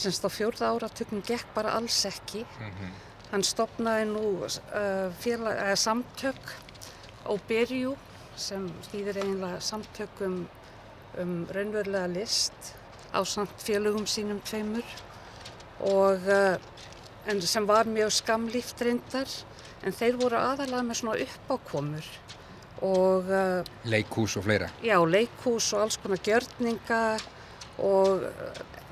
semst 0.00 0.24
á 0.24 0.30
fjórða 0.30 0.70
áratögnum 0.74 1.24
gekk 1.26 1.50
bara 1.56 1.74
alls 1.76 2.04
ekki. 2.08 2.44
Hann 3.30 3.44
stopnaði 3.46 4.08
nú 4.10 4.24
uh, 4.42 5.10
félag, 5.22 5.60
samtök 5.78 6.54
Óberjú 7.30 7.94
sem 8.40 8.64
þýðir 8.88 9.20
eiginlega 9.20 9.60
samtök 9.62 10.22
um, 10.26 10.40
raunverulega 11.52 12.08
list 12.10 12.72
á 13.14 13.22
samt 13.26 13.54
félögum 13.62 14.06
sínum 14.08 14.40
tveimur 14.46 14.86
og 15.86 16.26
uh, 16.26 16.56
sem 17.44 17.66
var 17.68 17.86
mjög 17.86 18.12
skamlíft 18.18 18.82
reyndar 18.82 19.30
en 19.84 19.94
þeir 19.94 20.18
voru 20.20 20.38
aðalega 20.40 20.82
með 20.86 21.00
svona 21.00 21.26
uppákomur 21.26 22.08
og 22.86 23.30
uh, 23.30 23.60
Leikhús 23.84 24.38
og 24.40 24.46
fleira. 24.48 24.70
já, 24.82 24.96
leikhús 25.04 25.70
og 25.76 25.84
alls 25.84 26.00
konar 26.00 26.22
gjörninga 26.24 27.02
og 27.78 28.26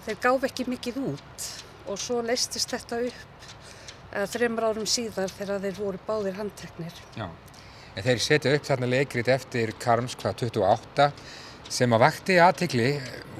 þeir 0.06 0.22
gáf 0.22 0.46
ekki 0.48 0.68
mikið 0.68 1.02
út 1.08 1.50
og 1.88 1.98
svo 2.00 2.20
leistist 2.22 2.70
þetta 2.74 3.02
upp 3.08 3.37
uh, 4.14 4.24
þreymur 4.28 4.68
árum 4.70 4.88
síðar 4.88 5.32
þegar 5.34 5.62
þeir 5.64 5.78
voru 5.78 6.00
báðir 6.06 6.38
handteknir. 6.38 7.02
Já. 7.18 7.28
En 7.96 8.04
þeir 8.06 8.22
setja 8.22 8.54
upp 8.54 8.66
þarna 8.68 8.90
leikrit 8.92 9.28
eftir 9.32 9.72
Karms 9.82 10.14
hvað 10.18 10.44
28 10.46 11.08
sem 11.68 11.92
að 11.92 12.04
vakti 12.04 12.38
aðtikli 12.40 12.92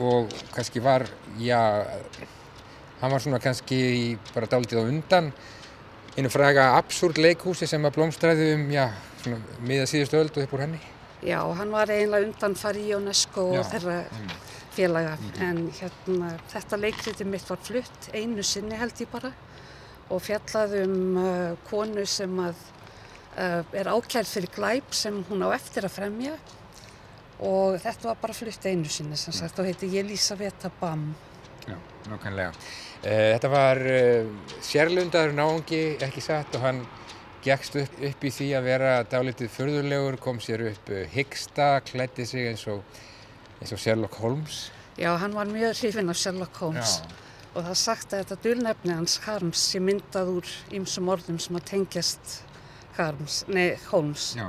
og 0.05 0.33
kannski 0.53 0.83
var, 0.85 1.07
já, 1.41 1.61
hann 3.01 3.15
var 3.15 3.23
svona 3.25 3.41
kannski 3.41 4.19
bara 4.35 4.51
dálítið 4.51 4.83
á 4.83 4.85
undan 4.85 5.31
einu 6.19 6.31
fræga 6.33 6.73
absúrt 6.77 7.21
leikhúsi 7.23 7.69
sem 7.71 7.85
að 7.87 7.95
blómstræði 7.97 8.53
um, 8.57 8.69
já, 8.75 8.89
svona 9.23 9.39
miða 9.65 9.87
síðustu 9.89 10.19
öld 10.19 10.35
og 10.35 10.45
upp 10.45 10.55
úr 10.57 10.65
henni. 10.67 10.81
Já, 11.23 11.39
hann 11.59 11.71
var 11.75 11.91
eiginlega 11.91 12.27
undanfari 12.27 12.85
í 12.91 12.95
UNESCO 12.97 13.49
Já, 13.55 13.61
og 13.63 13.71
þeirra 13.73 13.97
félaga 14.75 15.15
en 15.43 15.65
hérna, 15.79 16.33
þetta 16.53 16.79
leikriti 16.79 17.27
mitt 17.27 17.47
var 17.49 17.63
flutt 17.63 18.11
einu 18.15 18.45
sinni 18.47 18.79
held 18.79 19.03
ég 19.03 19.11
bara 19.11 19.33
og 20.09 20.23
fjallaði 20.25 20.85
um 20.87 21.17
uh, 21.21 21.57
konu 21.69 22.05
sem 22.09 22.41
að 22.43 22.61
uh, 23.39 23.63
er 23.77 23.91
ákjærð 23.93 24.31
fyrir 24.31 24.55
glæp 24.55 24.95
sem 24.97 25.21
hún 25.29 25.45
á 25.45 25.49
eftir 25.57 25.87
að 25.89 25.97
fremja 25.99 26.37
og 27.45 27.79
þetta 27.83 28.11
var 28.11 28.21
bara 28.23 28.37
flutt 28.37 28.67
einu 28.67 28.91
sinni 28.91 29.19
sem 29.21 29.35
sagt 29.37 29.59
og 29.61 29.69
heiti 29.69 29.91
Jelisaveta 29.93 30.71
Bam. 30.81 31.11
Já, 31.69 31.77
nákvæmlega. 32.09 32.55
Uh, 33.03 33.27
þetta 33.35 33.53
var 33.53 33.83
uh, 33.85 34.33
sérlundaður 34.65 35.37
náungi, 35.39 35.83
ekki 36.03 36.25
satt, 36.25 36.57
og 36.59 36.65
hann 36.65 36.83
gekkst 37.45 37.79
upp, 37.79 38.01
upp 38.09 38.25
í 38.27 38.33
því 38.35 38.49
að 38.59 38.67
vera 38.67 38.97
dálítið 39.07 39.53
förðulegur, 39.55 40.19
kom 40.25 40.41
sér 40.43 40.67
upp 40.73 40.91
uh, 40.91 41.05
hyggsta, 41.13 41.77
klætti 41.87 42.27
sig 42.27 42.49
eins 42.51 42.67
og, 42.73 42.83
eins 43.61 43.77
og 43.77 43.85
Sherlock 43.85 44.19
Holmes. 44.25 44.67
Já, 44.99 45.13
hann 45.21 45.37
var 45.37 45.47
mjög 45.47 45.77
hrifinn 45.79 46.11
af 46.11 46.19
Sherlock 46.19 46.59
Holmes 46.59 46.99
og 47.59 47.65
það 47.67 47.73
er 47.75 47.79
sagt 47.81 48.13
að 48.15 48.21
þetta 48.23 48.37
dulnefni 48.45 48.95
hans 48.95 49.17
Harms 49.25 49.63
sé 49.73 49.81
myndað 49.83 50.29
úr 50.37 50.51
ýmsum 50.79 51.09
orðum 51.11 51.41
sem 51.43 51.59
að 51.59 51.65
tengjast 51.73 52.35
Harms, 52.99 53.41
nei, 53.51 53.73
Holmes 53.91 54.29
Já. 54.39 54.47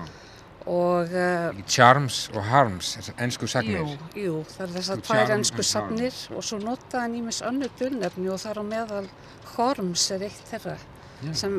og 0.69 1.09
uh, 1.17 1.61
Charms 1.69 2.19
og 2.35 2.43
Harms, 2.49 2.91
ennsku 3.17 3.49
sagnir. 3.49 3.81
jú, 3.81 3.97
jú, 4.27 4.35
það 4.53 4.63
er 4.67 4.75
þessar 4.77 5.01
Sko, 5.01 5.07
tvær 5.09 5.33
ennsku 5.37 5.61
and 5.63 5.69
safnir 5.71 6.19
og 6.35 6.45
svo 6.45 6.61
notaði 6.61 7.01
hann 7.05 7.17
ímis 7.23 7.41
önnur 7.49 7.73
dulnefni 7.81 8.29
og 8.29 8.41
þar 8.45 8.61
á 8.61 8.63
meðal 8.73 9.09
Horms 9.55 10.05
er 10.13 10.27
eitt 10.29 10.53
þeirra 10.53 10.77
Já. 11.25 11.33
sem, 11.41 11.57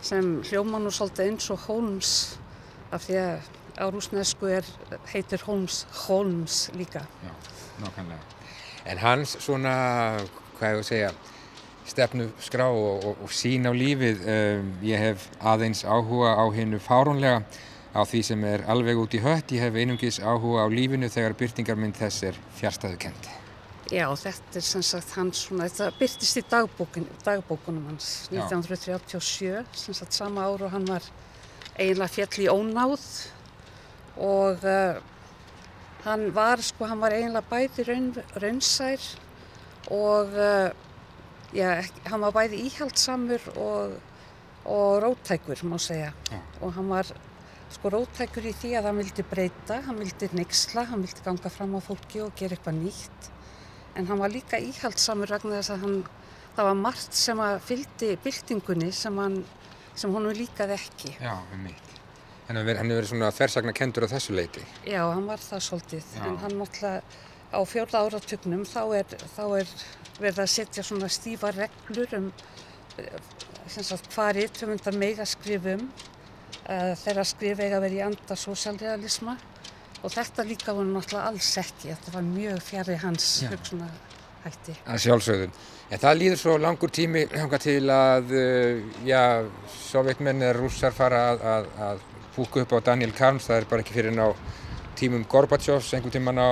sem 0.00 0.32
hljóma 0.48 0.80
nú 0.80 0.92
svolítið 0.94 1.32
eins 1.34 1.52
og 1.52 1.68
Holmes 1.68 2.14
af 2.88 3.04
því 3.04 3.20
að 3.20 3.52
á 3.78 3.84
rúsnesku 3.92 4.48
er, 4.50 4.66
heitir 5.12 5.44
Holmes 5.46 5.84
Holmes 6.06 6.64
líka. 6.74 7.04
Já, 7.22 7.32
nákvæmlega. 7.84 8.37
En 8.88 9.00
hans 9.02 9.36
svona, 9.44 9.72
hvað 10.58 10.70
ég 10.72 10.78
að 10.82 10.86
segja, 10.88 11.10
stefnu 11.88 12.28
skrá 12.44 12.68
og, 12.68 13.04
og, 13.04 13.24
og 13.24 13.32
sín 13.32 13.68
á 13.68 13.72
lífið, 13.72 14.22
um, 14.24 14.70
ég 14.84 15.02
hef 15.02 15.26
aðeins 15.40 15.84
áhuga 15.84 16.36
á 16.36 16.44
hennu 16.54 16.80
fáránlega 16.80 17.42
á 17.92 18.00
því 18.04 18.22
sem 18.24 18.44
er 18.48 18.64
alveg 18.70 19.00
út 19.00 19.16
í 19.16 19.20
hött, 19.24 19.52
ég 19.56 19.64
hef 19.64 19.76
einungis 19.76 20.20
áhuga 20.20 20.64
á 20.64 20.68
lífinu 20.72 21.08
þegar 21.12 21.36
byrtingarmynd 21.40 21.98
þess 21.98 22.30
er 22.30 22.40
fjárstæðu 22.60 23.00
kent. 23.04 23.30
Já, 23.88 24.04
þetta 24.20 24.60
er 24.60 24.64
sem 24.68 24.84
sagt 24.84 25.14
hans 25.16 25.46
svona, 25.46 25.68
þetta 25.68 25.96
byrtist 25.96 26.40
í 26.40 26.44
dagbókin, 26.50 27.06
dagbókunum 27.24 27.86
hans 27.88 28.10
Já. 28.28 28.42
1937, 28.44 29.62
sem 29.80 29.96
sagt 29.96 30.16
sama 30.16 30.44
ár 30.44 30.66
og 30.66 30.74
hann 30.74 30.84
var 30.88 31.04
eiginlega 31.78 32.12
fjall 32.12 32.44
í 32.44 32.50
ónáð 32.52 33.06
og 34.18 34.66
uh, 34.66 34.98
hann 36.04 36.28
var, 36.34 36.62
sko, 36.62 36.86
hann 36.90 37.00
var 37.02 37.14
eiginlega 37.16 37.46
bæði 37.50 37.86
raun, 37.88 38.10
raunsær 38.42 39.06
og 39.94 40.36
uh, 40.36 40.68
já, 41.56 41.72
hann 42.08 42.26
var 42.26 42.34
bæði 42.36 42.60
íhaldsamur 42.68 43.48
og, 43.56 43.96
og 44.68 45.00
róttækur, 45.04 45.64
má 45.68 45.78
segja. 45.82 46.12
Já. 46.30 46.42
Og 46.60 46.76
hann 46.76 46.92
var 46.92 47.10
sko 47.72 47.92
róttækur 47.92 48.46
í 48.48 48.54
því 48.56 48.76
að 48.78 48.90
hann 48.90 49.02
vildi 49.02 49.24
breyta, 49.28 49.80
hann 49.88 49.98
vildi 50.00 50.30
neyksla, 50.36 50.86
hann 50.92 51.04
vildi 51.04 51.24
ganga 51.24 51.52
fram 51.52 51.76
á 51.76 51.80
fólki 51.84 52.22
og 52.24 52.32
gera 52.38 52.56
eitthvað 52.56 52.80
nýtt. 52.84 53.34
en 53.98 54.06
hann 54.06 54.20
var 54.22 54.30
líka 54.30 54.60
íhaldsamur 54.62 55.30
vegna 55.34 55.58
þess 55.58 55.72
að 55.74 55.80
hann, 55.82 55.96
það 56.54 56.68
var 56.68 56.80
margt 56.84 57.16
sem 57.18 57.40
að 57.42 57.56
fyldi 57.66 58.12
byltingunni 58.22 58.92
sem, 58.94 59.18
hann, 59.18 59.40
sem 59.98 60.14
honum 60.14 60.36
líkaði 60.38 60.76
ekki. 60.78 61.14
Já, 61.18 61.34
um 61.34 61.64
mitt. 61.66 61.87
Hann 62.48 62.56
hefur 62.56 62.78
verið 62.80 63.10
svona 63.10 63.30
þversagna 63.36 63.74
kendur 63.76 64.06
á 64.08 64.12
þessu 64.14 64.34
leiti. 64.36 64.62
Já, 64.88 65.02
hann 65.04 65.26
var 65.28 65.42
það 65.42 65.64
svolítið, 65.66 66.12
Já. 66.16 66.22
en 66.24 66.38
hann 66.40 66.54
náttúrulega 66.56 67.02
á 67.52 67.60
fjórða 67.68 68.04
áratugnum 68.04 68.64
þá 68.68 68.80
er, 68.98 69.18
þá 69.36 69.44
er 69.60 69.74
verið 70.18 70.40
að 70.44 70.50
setja 70.52 70.84
svona 70.84 71.08
stífa 71.12 71.52
reglur 71.56 72.16
um 72.18 72.30
eh, 73.00 73.20
sem 73.68 73.84
sagt, 73.84 74.08
hvað 74.14 74.34
rithöfundar 74.38 74.96
mega 74.96 75.26
skrifum 75.28 75.88
uh, 75.88 76.92
þeirra 77.02 77.24
skrif 77.28 77.60
eiga 77.60 77.80
vera 77.84 77.98
í 77.98 78.02
anda 78.04 78.36
sósjalrealisma 78.36 79.36
og 80.02 80.12
þetta 80.14 80.44
líka 80.48 80.74
var 80.76 80.88
náttúrulega 80.88 81.32
alls 81.32 81.50
ekki, 81.60 81.90
þetta 81.90 82.14
var 82.14 82.28
mjög 82.28 82.62
fjari 82.64 82.96
hans 83.02 83.26
Já. 83.44 83.50
hugsunar 83.52 83.92
hætti. 84.44 84.76
Að 84.86 85.02
sjálfsögðum. 85.04 85.56
En 85.88 86.00
það 86.00 86.18
líður 86.20 86.40
svo 86.40 86.54
langur 86.60 86.92
tími 86.94 87.24
til 87.60 87.82
að, 87.92 88.32
uh, 88.32 89.00
já, 89.08 89.22
sovjetmenn 89.88 90.44
eða 90.44 90.56
rússar 90.60 90.96
fara 90.96 91.24
að, 91.32 91.44
að, 91.52 91.68
að 91.88 92.06
púka 92.38 92.62
upp 92.62 92.78
á 92.78 92.86
Daniel 92.92 93.12
Karms, 93.16 93.48
það 93.50 93.60
er 93.60 93.68
bara 93.70 93.82
ekki 93.82 93.96
fyrir 93.96 94.12
en 94.14 94.22
á 94.22 94.28
tímum 94.98 95.24
Gorbatsjovs, 95.30 95.92
einhvern 95.94 96.14
tíman 96.14 96.38
á, 96.38 96.50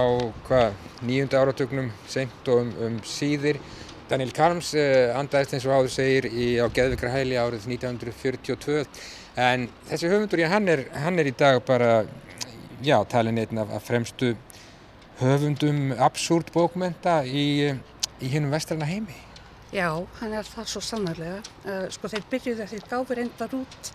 nýjunda 1.06 1.40
áratugnum, 1.42 1.90
seint 2.10 2.50
og 2.50 2.62
um, 2.64 2.72
um 2.86 2.96
síðir. 3.06 3.58
Daniel 4.10 4.32
Karms 4.34 4.72
uh, 4.78 5.14
andaðist 5.18 5.56
eins 5.56 5.66
og 5.66 5.74
áður 5.74 5.92
segir 5.94 6.28
í, 6.30 6.48
á 6.62 6.66
Geðvikra 6.70 7.10
hæli 7.14 7.38
árið 7.38 7.66
1942, 7.70 8.84
en 9.48 9.66
þessi 9.90 10.10
höfundur, 10.10 10.42
já, 10.42 10.50
hann 10.54 10.70
er, 10.70 10.86
hann 11.02 11.18
er 11.22 11.30
í 11.30 11.34
dag 11.38 11.58
bara, 11.66 11.92
já, 12.86 12.98
talin 13.10 13.42
einn 13.42 13.62
af, 13.62 13.74
af 13.78 13.86
fremstu 13.86 14.34
höfundum 15.20 15.94
absúrt 15.98 16.52
bókmenta 16.54 17.22
í, 17.26 17.72
í 18.22 18.30
hinnum 18.30 18.54
vestræna 18.54 18.86
heimi. 18.90 19.14
Já, 19.74 19.90
hann 20.20 20.34
er 20.38 20.46
það 20.46 20.70
svo 20.70 20.82
sannarlega. 20.84 21.40
Uh, 21.66 21.86
sko 21.94 22.10
þeir 22.10 22.28
byrjuðu 22.30 22.68
þeir 22.70 22.90
gáfi 22.90 23.18
reyndar 23.18 23.58
út 23.58 23.90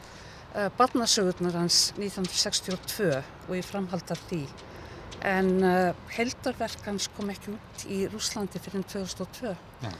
uh, 0.56 0.68
barnasögurnar 0.78 1.58
hans 1.60 1.92
1962 1.98 3.10
og 3.48 3.56
ég 3.58 3.66
framhaldar 3.66 4.20
því. 4.30 4.44
En 5.28 5.52
uh, 5.64 5.92
heldarverk 6.16 6.88
hans 6.88 7.10
kom 7.16 7.30
ekki 7.34 7.54
út 7.56 7.86
í 7.92 8.02
Rúslandi 8.12 8.62
fyrir 8.64 8.86
2002. 8.90 9.54
Já. 9.86 9.92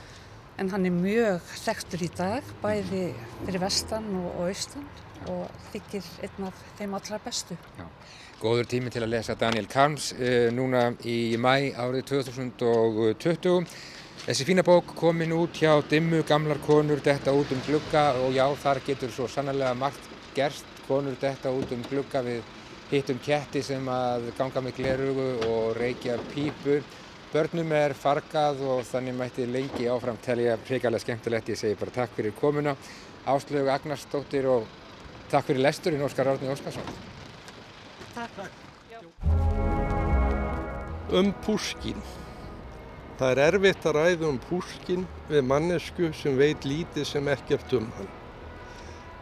En 0.60 0.68
hann 0.70 0.84
er 0.86 0.92
mjög 0.94 1.46
þekktur 1.62 2.04
í 2.04 2.10
dag, 2.12 2.48
bæði 2.62 3.06
fyrir 3.46 3.62
vestan 3.62 4.04
og, 4.18 4.28
og 4.34 4.50
austan 4.50 4.84
og 5.30 5.46
þykir 5.72 6.06
einn 6.26 6.48
af 6.48 6.62
þeim 6.78 6.96
allra 6.98 7.18
bestu. 7.22 7.56
Góður 8.42 8.66
tími 8.68 8.90
til 8.90 9.04
að 9.04 9.12
lesa 9.14 9.36
Daniel 9.38 9.68
Karms 9.70 10.10
uh, 10.18 10.50
núna 10.54 10.90
í 11.06 11.34
mæ 11.40 11.72
árið 11.78 12.08
2020. 12.12 13.66
Þessi 14.22 14.44
fína 14.46 14.62
bók 14.62 14.92
komin 14.94 15.32
út 15.34 15.56
hjá 15.58 15.80
Dimmu, 15.90 16.20
gamlar 16.26 16.60
konur 16.62 17.00
detta 17.02 17.32
út 17.34 17.50
um 17.50 17.62
glugga 17.66 18.12
og 18.22 18.36
já, 18.36 18.44
þar 18.62 18.82
getur 18.86 19.10
svo 19.10 19.26
sannlega 19.30 19.74
margt 19.74 20.11
gerst. 20.34 20.68
Konur 20.88 21.16
detta 21.20 21.52
út 21.54 21.70
um 21.72 21.84
glugga 21.88 22.22
við 22.26 22.42
hittum 22.90 23.20
ketti 23.24 23.62
sem 23.64 23.86
að 23.88 24.32
ganga 24.36 24.60
með 24.64 24.80
glerugu 24.80 25.28
og 25.48 25.76
reykja 25.78 26.18
pípur. 26.32 26.82
Börnum 27.32 27.70
er 27.72 27.94
fargað 27.96 28.60
og 28.68 28.82
þannig 28.84 29.16
mætti 29.16 29.46
lengi 29.48 29.86
áfram 29.88 30.18
telja 30.20 30.58
hrikalega 30.66 31.00
skemmtilegt. 31.00 31.48
Ég 31.48 31.60
segi 31.60 31.78
bara 31.80 31.94
takk 31.94 32.12
fyrir 32.18 32.34
komuna. 32.36 32.76
Áslögu 33.24 33.72
Agnarsdóttir 33.72 34.48
og 34.52 34.66
takk 35.32 35.48
fyrir 35.48 35.64
lesturinn 35.64 36.04
Óskar 36.04 36.28
Árni 36.28 36.52
Óskarsson. 36.52 36.84
Um 41.12 41.32
Púskin. 41.46 42.04
Það 43.16 43.30
er 43.30 43.40
erfitt 43.46 43.86
að 43.88 43.96
ræða 43.96 44.28
um 44.28 44.40
Púskin 44.50 45.06
við 45.30 45.46
mannesku 45.48 46.12
sem 46.18 46.36
veit 46.36 46.68
lítið 46.68 47.08
sem 47.08 47.32
ekkert 47.32 47.78
um 47.78 47.88
hann. 47.96 48.18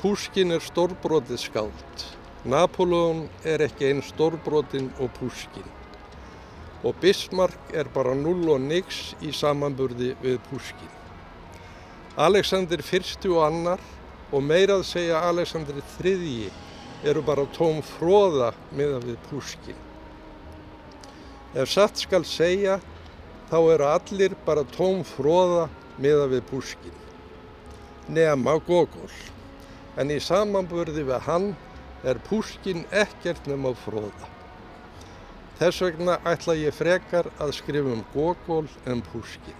Púskin 0.01 0.49
er 0.55 0.63
stórbrotið 0.65 1.37
skáld. 1.37 2.03
Napoleon 2.49 3.27
er 3.45 3.61
ekki 3.67 3.91
einn 3.91 3.99
stórbrotin 4.01 4.87
og 4.97 5.11
Púskin. 5.19 5.67
Og 6.81 6.95
Bismarck 7.03 7.75
er 7.77 7.91
bara 7.93 8.15
null 8.17 8.47
og 8.49 8.63
nix 8.65 9.11
í 9.21 9.29
samanburði 9.37 10.15
við 10.23 10.39
Púskin. 10.47 10.95
Alexander 12.17 12.81
fyrsti 12.81 13.29
og 13.29 13.43
annar 13.45 13.83
og 14.33 14.41
meirað 14.47 14.87
segja 14.89 15.21
Alexander 15.29 15.83
þriðji 15.99 16.49
eru 17.05 17.21
bara 17.27 17.45
tóm 17.53 17.83
fróða 17.85 18.55
miða 18.73 19.03
við 19.05 19.19
Púskin. 19.29 19.83
Ef 21.53 21.75
satt 21.75 22.01
skal 22.01 22.25
segja, 22.25 22.79
þá 23.53 23.59
eru 23.75 23.91
allir 23.91 24.39
bara 24.49 24.65
tóm 24.79 25.05
fróða 25.05 25.69
miða 26.01 26.25
við 26.33 26.49
Púskin. 26.49 26.97
Nema 28.09 28.57
Gogol. 28.65 29.13
En 29.99 30.11
í 30.11 30.21
samanburði 30.23 31.03
við 31.09 31.25
hann 31.27 31.49
er 32.07 32.21
Púskin 32.29 32.85
ekkert 32.95 33.49
nema 33.51 33.73
fróða. 33.75 34.29
Þess 35.61 35.83
vegna 35.85 36.15
ætla 36.25 36.55
ég 36.57 36.73
frekar 36.73 37.27
að 37.43 37.57
skrifa 37.59 37.91
um 37.93 38.05
Gogol 38.15 38.69
en 38.89 39.03
Púskin. 39.11 39.59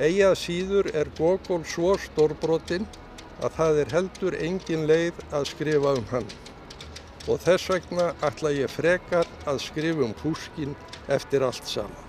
Egið 0.00 0.38
síður 0.40 0.88
er 0.96 1.10
Gogol 1.18 1.60
svo 1.68 1.98
stórbrotinn 2.00 2.86
að 3.42 3.58
það 3.58 3.80
er 3.82 3.92
heldur 3.92 4.36
engin 4.38 4.86
leið 4.88 5.20
að 5.34 5.50
skrifa 5.50 5.92
um 5.98 6.08
hann. 6.14 6.30
Og 7.28 7.38
þess 7.44 7.68
vegna 7.70 8.08
ætla 8.24 8.54
ég 8.56 8.72
frekar 8.72 9.28
að 9.44 9.60
skrifa 9.66 10.06
um 10.06 10.16
Púskin 10.22 10.72
eftir 11.12 11.44
allt 11.44 11.68
saman. 11.68 12.08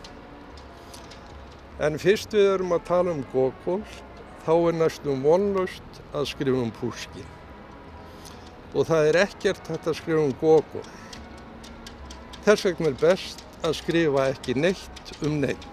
En 1.84 2.00
fyrst 2.00 2.34
við 2.34 2.54
erum 2.54 2.72
að 2.78 2.88
tala 2.88 3.12
um 3.18 3.24
Gogol, 3.34 3.82
þá 4.44 4.54
er 4.56 4.76
næstum 4.76 5.24
vonlust 5.24 6.02
að 6.12 6.28
skrifa 6.34 6.64
um 6.66 6.72
Púskin. 6.80 7.28
Og 8.74 8.88
það 8.90 9.10
er 9.12 9.20
ekkert 9.24 9.70
hægt 9.72 9.88
að 9.88 10.00
skrifa 10.02 10.24
um 10.24 10.34
Gogol. 10.42 10.88
Þess 12.44 12.66
vegna 12.68 12.92
er 12.92 12.98
best 13.00 13.46
að 13.64 13.78
skrifa 13.80 14.28
ekki 14.34 14.58
neitt 14.60 15.14
um 15.24 15.40
neitt. 15.44 15.73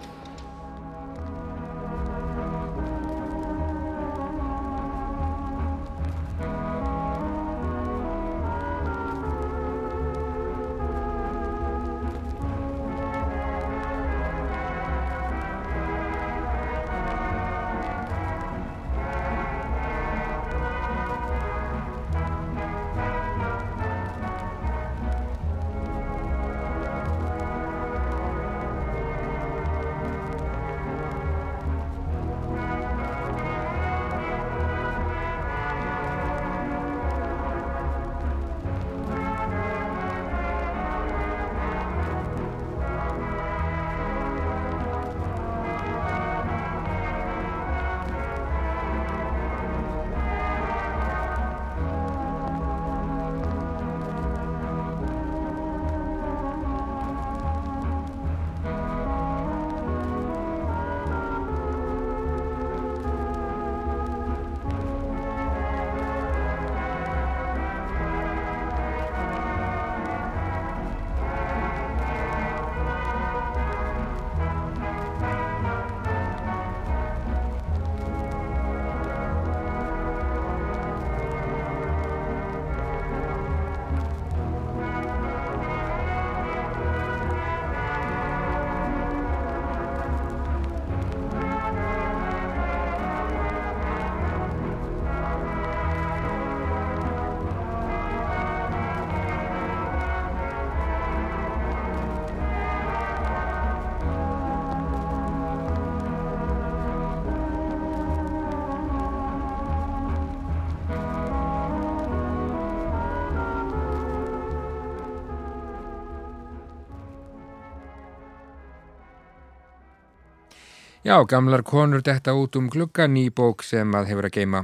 Já, 121.10 121.24
gamlar 121.26 121.64
konur 121.66 122.04
detta 122.06 122.36
út 122.38 122.54
um 122.54 122.68
glugga 122.70 123.08
ný 123.10 123.32
bók 123.34 123.64
sem 123.66 123.94
að 123.98 124.12
hefur 124.12 124.26
að 124.28 124.34
geima 124.36 124.58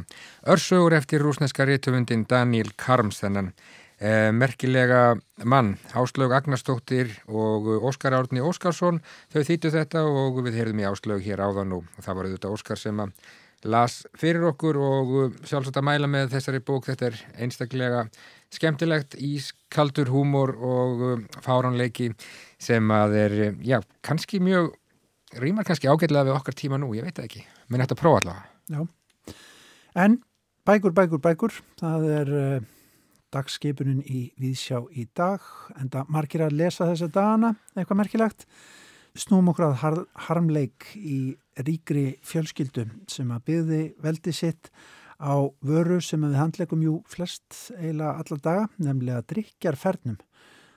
örsögur 0.47 0.95
eftir 0.95 1.25
rúsneska 1.25 1.65
réttuvundin 1.67 2.23
Daniel 2.31 2.71
Karms 2.79 3.19
þennan. 3.19 3.49
Eh, 3.99 4.31
merkilega 4.31 5.17
mann, 5.43 5.73
Áslaug 5.91 6.37
Agnarstóttir 6.37 7.11
og 7.27 7.67
Óskar 7.91 8.15
Árni 8.15 8.45
Óskarsson 8.47 9.03
þau 9.35 9.43
þýttu 9.43 9.75
þetta 9.75 10.05
og 10.07 10.39
við 10.47 10.61
heyrðum 10.61 10.85
í 10.85 10.87
Áslaug 10.87 11.27
hér 11.27 11.43
áðan 11.43 11.75
og 11.81 11.91
það 11.99 12.21
var 12.21 12.31
auðvitað 12.31 12.57
Óskar 12.61 12.83
sem 12.85 13.03
að 13.03 13.13
las 13.67 13.99
fyrir 14.15 14.47
okkur 14.53 14.79
og 14.79 15.13
sjálfsagt 15.43 15.83
að 15.83 15.89
mæla 15.91 16.07
með 16.07 16.31
þessari 16.37 16.63
bók. 16.63 16.87
Þetta 16.87 17.11
er 17.11 17.21
einstaklega 17.43 18.07
skemmtilegt 18.55 19.19
ískaldur 19.19 20.15
húmor 20.15 20.55
og 20.55 21.07
fáranleiki 21.43 22.13
sem 22.55 22.87
að 22.95 23.23
er, 23.27 23.41
já, 23.67 23.81
kannski 24.07 24.39
mjög 24.39 24.77
rýmar 25.43 25.67
kannski 25.69 25.91
ágætlega 25.91 26.29
við 26.29 26.37
okkar 26.37 26.57
tíma 26.57 26.79
nú, 26.81 26.93
ég 26.97 27.07
veit 27.07 27.21
ekki, 27.23 27.45
menn 27.69 27.83
þetta 27.85 27.99
prófa 27.99 28.23
allavega. 28.23 28.49
Já, 28.73 29.35
en 30.05 30.19
bækur, 30.67 30.95
bækur, 30.97 31.23
bækur, 31.23 31.61
það 31.81 32.09
er 32.17 32.33
uh, 32.37 32.67
dagskipunin 33.35 34.03
í 34.03 34.27
Víðsjá 34.41 34.83
í 34.93 35.07
dag, 35.17 35.45
en 35.77 35.91
það 35.93 36.13
margir 36.17 36.47
að 36.47 36.59
lesa 36.61 36.89
þessa 36.91 37.11
dagana, 37.13 37.55
eitthvað 37.77 38.03
merkilegt. 38.03 38.47
Snúm 39.17 39.49
okkur 39.49 39.71
að 39.71 39.79
har 39.81 39.99
harmleik 40.27 40.91
í 40.99 41.19
ríkri 41.65 42.19
fjölskyldu 42.27 42.85
sem 43.09 43.31
að 43.33 43.45
byggði 43.49 43.83
veldi 44.05 44.35
sitt 44.37 44.69
á 45.17 45.49
vöru 45.65 46.03
sem 46.05 46.21
við 46.21 46.37
handlegum 46.37 46.83
jú 46.85 46.99
flest 47.09 47.71
eiginlega 47.79 48.21
alla 48.21 48.41
daga, 48.45 48.67
nefnilega 48.77 49.25
drikjarfernum. 49.33 50.19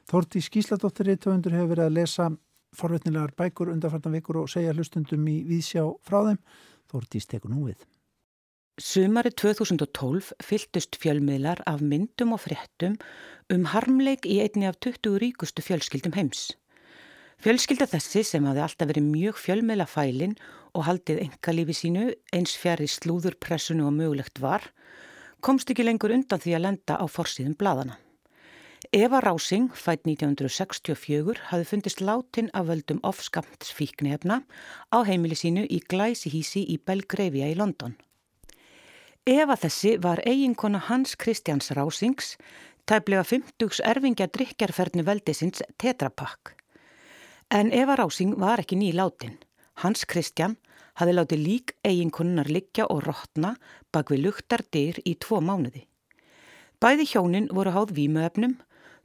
Þórti 0.09 0.41
Skísladóttir 0.41 1.11
í 1.11 1.17
töfundur 1.19 1.57
hefur 1.57 1.73
verið 1.73 1.89
að 1.89 1.97
lesa 1.99 2.29
forvetnilegar 2.75 3.33
bækur 3.37 3.71
undarfartan 3.73 4.15
vikur 4.17 4.41
og 4.43 4.49
segja 4.51 4.73
hlustundum 4.75 5.25
í 5.29 5.39
vísjá 5.47 5.85
frá 6.05 6.21
þeim. 6.27 6.41
Þórtís 6.89 7.29
tekur 7.29 7.53
nú 7.53 7.69
við. 7.69 7.81
Sumari 8.79 9.33
2012 9.35 10.31
fyltust 10.39 10.95
fjölmiðlar 11.01 11.59
af 11.67 11.81
myndum 11.83 12.31
og 12.37 12.45
fréttum 12.45 12.95
um 13.51 13.65
harmleik 13.73 14.23
í 14.23 14.39
einni 14.39 14.69
af 14.69 14.79
20 14.79 15.19
ríkustu 15.19 15.65
fjölskyldum 15.65 16.15
heims. 16.15 16.53
Fjölskylda 17.43 17.89
þessi 17.91 18.23
sem 18.27 18.47
hafi 18.47 18.63
alltaf 18.63 18.87
verið 18.89 19.05
mjög 19.11 19.37
fjölmiðla 19.39 19.87
fælin 19.87 20.37
og 20.75 20.85
haldið 20.87 21.21
engalífi 21.25 21.75
sínu 21.75 22.09
eins 22.35 22.55
fjari 22.59 22.87
slúðurpressunu 22.87 23.85
og 23.87 23.95
mögulegt 23.95 24.39
var, 24.43 24.63
komst 25.39 25.71
ekki 25.71 25.87
lengur 25.87 26.15
undan 26.15 26.39
því 26.39 26.55
að 26.55 26.65
lenda 26.65 26.99
á 26.99 27.05
forsýðum 27.07 27.55
bladana. 27.59 27.99
Eva 28.91 29.19
Rásing, 29.21 29.67
fætt 29.77 30.07
1964, 30.09 31.35
hafði 31.51 31.65
fundist 31.69 31.99
látin 32.01 32.47
af 32.57 32.65
völdum 32.71 32.97
ofskamtsfíknefna 33.05 34.39
á 34.89 34.97
heimili 35.05 35.35
sínu 35.37 35.67
í 35.69 35.77
Glæsihísi 35.85 36.63
í 36.73 36.79
Belgravia 36.81 37.51
í 37.51 37.53
London. 37.53 37.93
Eva 39.29 39.53
þessi 39.61 39.91
var 40.01 40.23
eiginkona 40.25 40.81
Hans 40.87 41.13
Kristjáns 41.21 41.69
Rásings, 41.77 42.31
tæplega 42.89 43.21
50s 43.21 43.77
erfingja 43.85 44.25
drikjarferðnu 44.25 45.05
veldisins 45.05 45.61
Tetrapak. 45.77 46.55
En 47.53 47.69
Eva 47.69 47.93
Rásing 47.93 48.39
var 48.41 48.63
ekki 48.63 48.79
ný 48.81 48.89
látin. 48.97 49.37
Hans 49.85 50.01
Kristján 50.09 50.57
hafði 50.97 51.13
látið 51.13 51.43
lík 51.45 51.75
eiginkonunnar 51.85 52.49
liggja 52.49 52.89
og 52.89 53.05
rótna 53.05 53.53
bak 53.93 54.09
við 54.09 54.25
luktardyr 54.25 54.97
í 55.05 55.13
tvo 55.21 55.43
mánuði. 55.45 55.85
Bæði 56.81 57.05
hjónin 57.11 57.49
voru 57.53 57.75
háð 57.75 57.93
vímuöfnum, 57.93 58.57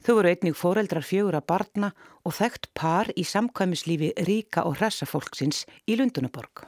þau 0.05 0.19
voru 0.19 0.29
einnig 0.29 0.53
foreldrar 0.53 1.05
fjögur 1.05 1.35
að 1.39 1.47
barna 1.49 1.89
og 2.21 2.35
þekkt 2.37 2.69
par 2.77 3.09
í 3.17 3.23
samkvæmislífi 3.25 4.11
ríka 4.27 4.61
og 4.69 4.77
hressafólksins 4.77 5.63
í 5.89 5.97
Lundunaborg. 5.97 6.67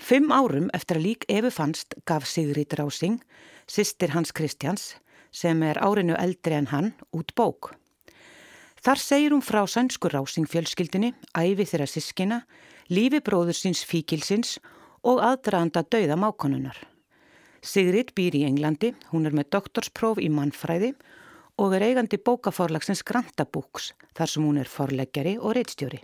Fimm 0.00 0.32
árum 0.32 0.68
eftir 0.76 1.00
að 1.00 1.06
lík 1.06 1.24
Efi 1.28 1.52
fannst 1.52 1.96
gaf 2.08 2.26
Sigrid 2.28 2.72
Rásing, 2.76 3.20
sýstir 3.68 4.12
Hans 4.12 4.32
Kristjáns, 4.36 4.94
sem 5.32 5.62
er 5.62 5.80
árinu 5.80 6.16
eldri 6.16 6.56
en 6.56 6.68
hann, 6.72 6.92
út 7.16 7.32
bók. 7.36 7.72
Þar 8.80 9.00
segir 9.00 9.34
hún 9.34 9.44
frá 9.44 9.62
sænskur 9.68 10.12
Rásing 10.16 10.48
fjölskyldinni, 10.48 11.12
æfi 11.36 11.68
þeirra 11.68 11.88
sískina, 11.88 12.42
lífi 12.88 13.20
bróður 13.24 13.56
síns 13.56 13.84
fíkilsins 13.84 14.58
og 15.04 15.20
aðdraðanda 15.24 15.84
dauða 15.88 16.16
mákonunar. 16.20 16.76
Sigrid 17.60 18.14
býr 18.16 18.40
í 18.40 18.46
Englandi, 18.48 18.94
hún 19.12 19.28
er 19.28 19.36
með 19.36 19.52
doktorspróf 19.56 20.20
í 20.20 20.30
mannfræði 20.32 20.94
og 20.96 21.19
er 21.76 21.84
eigandi 21.84 22.16
bókaforlagsins 22.16 23.02
Grantabooks 23.04 23.90
þar 24.16 24.30
sem 24.32 24.44
hún 24.46 24.60
er 24.62 24.68
forleggjari 24.70 25.36
og 25.38 25.52
reittstjóri. 25.58 26.00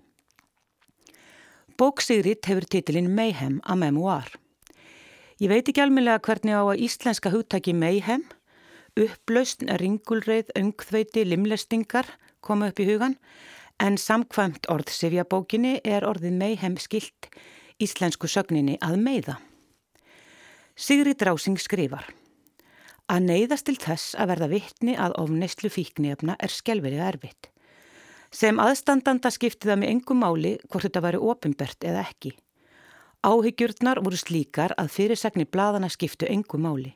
Bók 1.76 2.00
Sigrid 2.04 2.44
hefur 2.48 2.64
titilinn 2.68 3.08
Mayhem 3.12 3.60
a 3.64 3.76
Memoir. 3.76 4.28
Ég 5.40 5.50
veit 5.52 5.68
ekki 5.68 5.82
almenlega 5.84 6.20
hvernig 6.24 6.56
á 6.56 6.64
að 6.64 6.82
íslenska 6.86 7.32
hugtaki 7.32 7.74
Mayhem, 7.76 8.24
upplaust, 8.96 9.64
ringulreið, 9.80 10.52
öngþveiti, 10.56 11.26
limlestingar 11.28 12.08
koma 12.40 12.70
upp 12.70 12.80
í 12.80 12.88
hugan 12.88 13.18
en 13.80 13.98
samkvæmt 14.00 14.70
orðsifjabókinni 14.72 15.78
er 15.84 16.08
orðið 16.08 16.38
Mayhem 16.40 16.78
skilt 16.80 17.28
íslensku 17.80 18.28
sögninni 18.28 18.78
að 18.80 19.00
meiða. 19.00 19.40
Sigrid 20.76 21.20
Rásing 21.24 21.60
skrifar 21.60 22.08
Að 23.06 23.26
neyðast 23.28 23.68
til 23.68 23.76
þess 23.78 24.16
að 24.18 24.32
verða 24.32 24.48
vittni 24.50 24.96
að 24.98 25.12
ofneislu 25.22 25.70
fíknefna 25.70 26.34
er 26.42 26.50
skelverið 26.50 27.04
erfitt. 27.06 27.52
Sem 28.34 28.58
aðstandanda 28.58 29.30
skipti 29.30 29.68
það 29.68 29.78
með 29.82 29.92
engum 29.92 30.18
máli 30.24 30.56
hvort 30.66 30.88
þetta 30.88 31.02
væri 31.04 31.20
ofinbert 31.22 31.86
eða 31.86 32.02
ekki. 32.02 32.32
Áhyggjurnar 33.22 34.02
voru 34.02 34.18
slíkar 34.18 34.74
að 34.78 34.90
fyrirsagni 34.96 35.46
bladana 35.46 35.88
skiptu 35.90 36.26
engum 36.26 36.66
máli. 36.66 36.92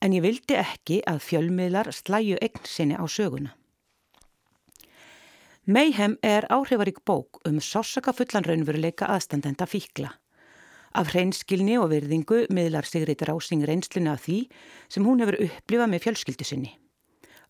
En 0.00 0.16
ég 0.16 0.24
vildi 0.24 0.56
ekki 0.56 1.02
að 1.08 1.22
fjölmiðlar 1.28 1.92
slæju 1.92 2.40
eign 2.40 2.64
sinni 2.64 2.96
á 2.96 3.04
söguna. 3.04 3.52
Mayhem 5.66 6.16
er 6.22 6.46
áhrifarík 6.48 7.02
bók 7.04 7.40
um 7.48 7.60
sássaka 7.60 8.12
fullan 8.16 8.44
raunveruleika 8.46 9.08
aðstandenda 9.10 9.66
fíkla. 9.66 10.12
Af 10.96 11.10
hreinskilni 11.12 11.74
og 11.76 11.90
virðingu 11.92 12.46
miðlar 12.56 12.86
Sigrid 12.88 13.20
Rásing 13.28 13.66
reynsluna 13.68 14.14
af 14.16 14.22
því 14.24 14.46
sem 14.88 15.04
hún 15.04 15.20
hefur 15.20 15.36
upplifað 15.44 15.90
með 15.92 16.06
fjölskyldu 16.06 16.46
sinni. 16.48 16.70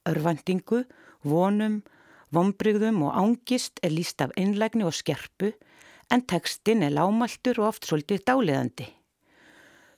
Örvandingu, 0.07 0.82
vonum, 1.22 1.84
Vombrygðum 2.34 3.05
og 3.07 3.14
ángist 3.14 3.78
er 3.86 3.94
líst 3.94 4.20
af 4.20 4.34
einlægni 4.36 4.82
og 4.84 4.94
skerpu 4.99 5.53
en 6.11 6.24
tekstin 6.26 6.82
er 6.82 6.94
lámaltur 6.97 7.61
og 7.62 7.68
oft 7.70 7.86
svolítið 7.86 8.24
dáleðandi. 8.26 8.88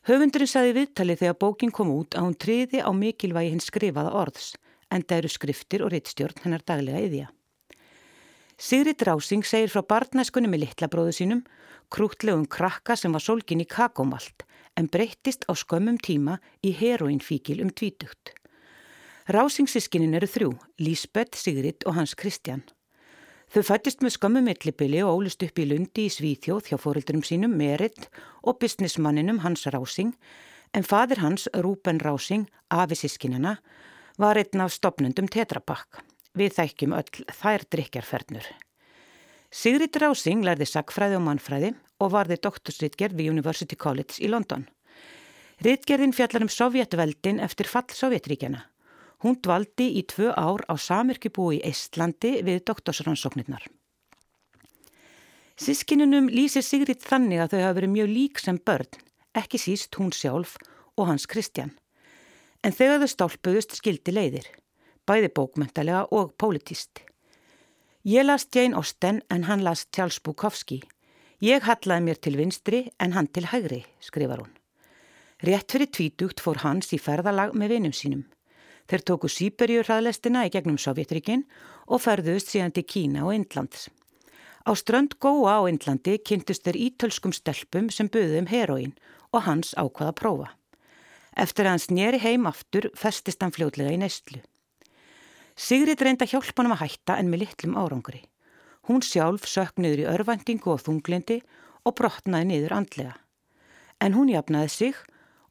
Höfundurinn 0.09 0.51
saði 0.53 0.75
viðtali 0.77 1.17
þegar 1.17 1.41
bókin 1.41 1.73
kom 1.73 1.91
út 1.93 2.17
að 2.17 2.29
hún 2.29 2.37
triði 2.37 2.85
á 2.85 2.91
mikilvægi 2.93 3.55
hins 3.55 3.69
skrifaða 3.73 4.13
orðs 4.13 4.53
en 4.93 5.05
það 5.05 5.19
eru 5.23 5.33
skriftir 5.33 5.85
og 5.85 5.93
rittstjórn 5.93 6.45
hennar 6.45 6.65
daglega 6.69 7.03
yðja. 7.09 7.33
Sigrid 8.59 9.03
Rásing 9.07 9.45
segir 9.47 9.71
frá 9.71 9.85
barnæskunni 9.87 10.49
með 10.51 10.65
litla 10.65 10.89
bróðu 10.91 11.13
sínum 11.15 11.45
krútlegum 11.95 12.43
krakka 12.51 12.97
sem 12.99 13.13
var 13.15 13.23
sólgin 13.23 13.63
í 13.63 13.67
kakomalt 13.71 14.43
en 14.75 14.89
breyttist 14.91 15.47
á 15.47 15.55
skömmum 15.55 16.01
tíma 16.03 16.41
í 16.67 16.73
heroinfíkil 16.75 17.63
um 17.63 17.71
tvítugt. 17.71 18.33
Rásingsískinin 19.31 20.19
eru 20.19 20.27
þrjú, 20.27 20.51
Lísbeth, 20.83 21.39
Sigrid 21.39 21.87
og 21.87 22.01
Hans 22.01 22.17
Kristján. 22.19 22.65
Þau 23.55 23.63
fættist 23.71 24.03
með 24.03 24.17
skömmu 24.17 24.43
millibili 24.43 25.05
og 25.07 25.23
ólist 25.23 25.47
upp 25.47 25.63
í 25.63 25.69
Lundi 25.71 26.09
í 26.09 26.13
Svíþjóð 26.13 26.73
hjá 26.73 26.83
fóröldurum 26.83 27.23
sínum 27.23 27.55
Merit 27.55 28.11
og 28.43 28.59
businessmanninum 28.59 29.45
Hans 29.47 29.69
Rásing 29.71 30.17
en 30.75 30.83
fadir 30.83 31.23
hans, 31.23 31.47
Rúben 31.55 32.03
Rásing, 32.03 32.51
afi 32.75 32.99
sískinina, 32.99 33.61
var 34.19 34.37
einn 34.37 34.67
af 34.67 34.75
stopnundum 34.75 35.31
Tetrabakk. 35.31 36.03
Við 36.39 36.55
þækjum 36.55 36.95
öll 36.95 37.27
þær 37.35 37.65
drikjarfernur. 37.73 38.49
Sigrid 39.51 39.97
Rásing 39.99 40.45
lærði 40.45 40.69
sagfræði 40.69 41.17
og 41.19 41.25
mannfræði 41.25 41.73
og 42.05 42.13
varði 42.15 42.37
doktorsritgerð 42.45 43.17
við 43.19 43.31
University 43.33 43.79
College 43.81 44.21
í 44.23 44.29
London. 44.31 44.67
Ritgerðin 45.65 46.15
fjallar 46.15 46.45
um 46.45 46.53
Sovjetveldin 46.53 47.41
eftir 47.43 47.67
fall 47.67 47.89
Sovjetríkjana. 47.91 48.61
Hún 49.25 49.41
dvaldi 49.43 49.89
í 49.99 50.05
tvö 50.07 50.31
ár 50.31 50.63
á 50.71 50.79
samirkibúi 50.79 51.59
í 51.59 51.65
Eistlandi 51.67 52.37
við 52.47 52.63
doktorsrannsóknirnar. 52.71 53.65
Sískinunum 55.59 56.29
lýsir 56.31 56.63
Sigrid 56.63 57.03
þannig 57.03 57.43
að 57.43 57.57
þau 57.57 57.63
hafa 57.65 57.77
verið 57.81 57.95
mjög 57.97 58.13
lík 58.13 58.39
sem 58.39 58.61
börn, 58.63 59.01
ekki 59.35 59.59
síst 59.59 59.99
hún 59.99 60.15
sjálf 60.15 60.55
og 60.95 61.11
hans 61.11 61.27
Kristján. 61.27 61.75
En 62.63 62.71
þegar 62.71 63.03
þau 63.03 63.11
stálpuðust 63.17 63.75
skildi 63.81 64.15
leiðir, 64.15 64.47
bæði 65.09 65.33
bókmentalega 65.33 66.05
og 66.13 66.35
politist. 66.37 67.01
Ég 68.05 68.25
las 68.25 68.47
Jane 68.55 68.77
Austen 68.77 69.23
en 69.31 69.45
hann 69.49 69.65
las 69.65 69.87
Charles 69.93 70.21
Bukowski. 70.21 70.83
Ég 71.41 71.65
hallaði 71.65 72.05
mér 72.05 72.21
til 72.21 72.37
vinstri 72.39 72.85
en 73.01 73.13
hann 73.13 73.27
til 73.27 73.49
hægri, 73.51 73.85
skrifar 74.01 74.45
hún. 74.45 74.55
Rétt 75.43 75.71
fyrir 75.71 75.91
tvítugt 75.91 76.41
fór 76.43 76.63
hans 76.65 76.93
í 76.93 76.99
ferðalag 76.99 77.53
með 77.55 77.75
vinum 77.75 77.95
sínum. 77.95 78.25
Þeir 78.89 79.05
tóku 79.05 79.29
Sýberjur 79.29 79.87
hraðlestina 79.87 80.47
í 80.49 80.51
gegnum 80.51 80.79
Sovjetrikin 80.81 81.45
og 81.87 82.03
ferðust 82.03 82.51
síðan 82.55 82.75
til 82.75 82.87
Kína 82.89 83.27
og 83.29 83.37
Indlands. 83.37 83.89
Á 84.65 84.73
strönd 84.75 85.19
Góa 85.21 85.61
á 85.61 85.69
Indlandi 85.69 86.19
kynntust 86.19 86.65
þeir 86.65 86.81
ítölskum 86.89 87.33
stelpum 87.37 87.91
sem 87.93 88.09
buðum 88.09 88.49
heroín 88.51 88.97
og 89.33 89.45
hans 89.47 89.75
ákvaða 89.77 90.17
prófa. 90.17 90.49
Eftir 91.37 91.69
að 91.69 91.77
hann 91.77 91.85
sneri 91.85 92.19
heim 92.25 92.49
aftur 92.51 92.91
festist 92.97 93.45
hann 93.45 93.55
fljótlega 93.55 93.93
í 93.95 94.01
neistlu. 94.01 94.41
Sigrid 95.59 95.99
reynda 96.07 96.27
hjálpa 96.29 96.63
hann 96.63 96.71
að 96.71 96.85
hætta 96.85 97.17
en 97.19 97.31
með 97.33 97.43
litlum 97.43 97.75
árangri. 97.75 98.21
Hún 98.87 99.03
sjálf 99.03 99.49
sökk 99.51 99.81
niður 99.83 100.05
í 100.05 100.11
örvendingu 100.13 100.71
og 100.71 100.85
þunglindi 100.85 101.41
og 101.83 101.97
brotnaði 101.99 102.47
niður 102.53 102.77
andlega. 102.77 103.15
En 103.99 104.15
hún 104.15 104.31
jafnaði 104.31 104.71
sig 104.71 105.01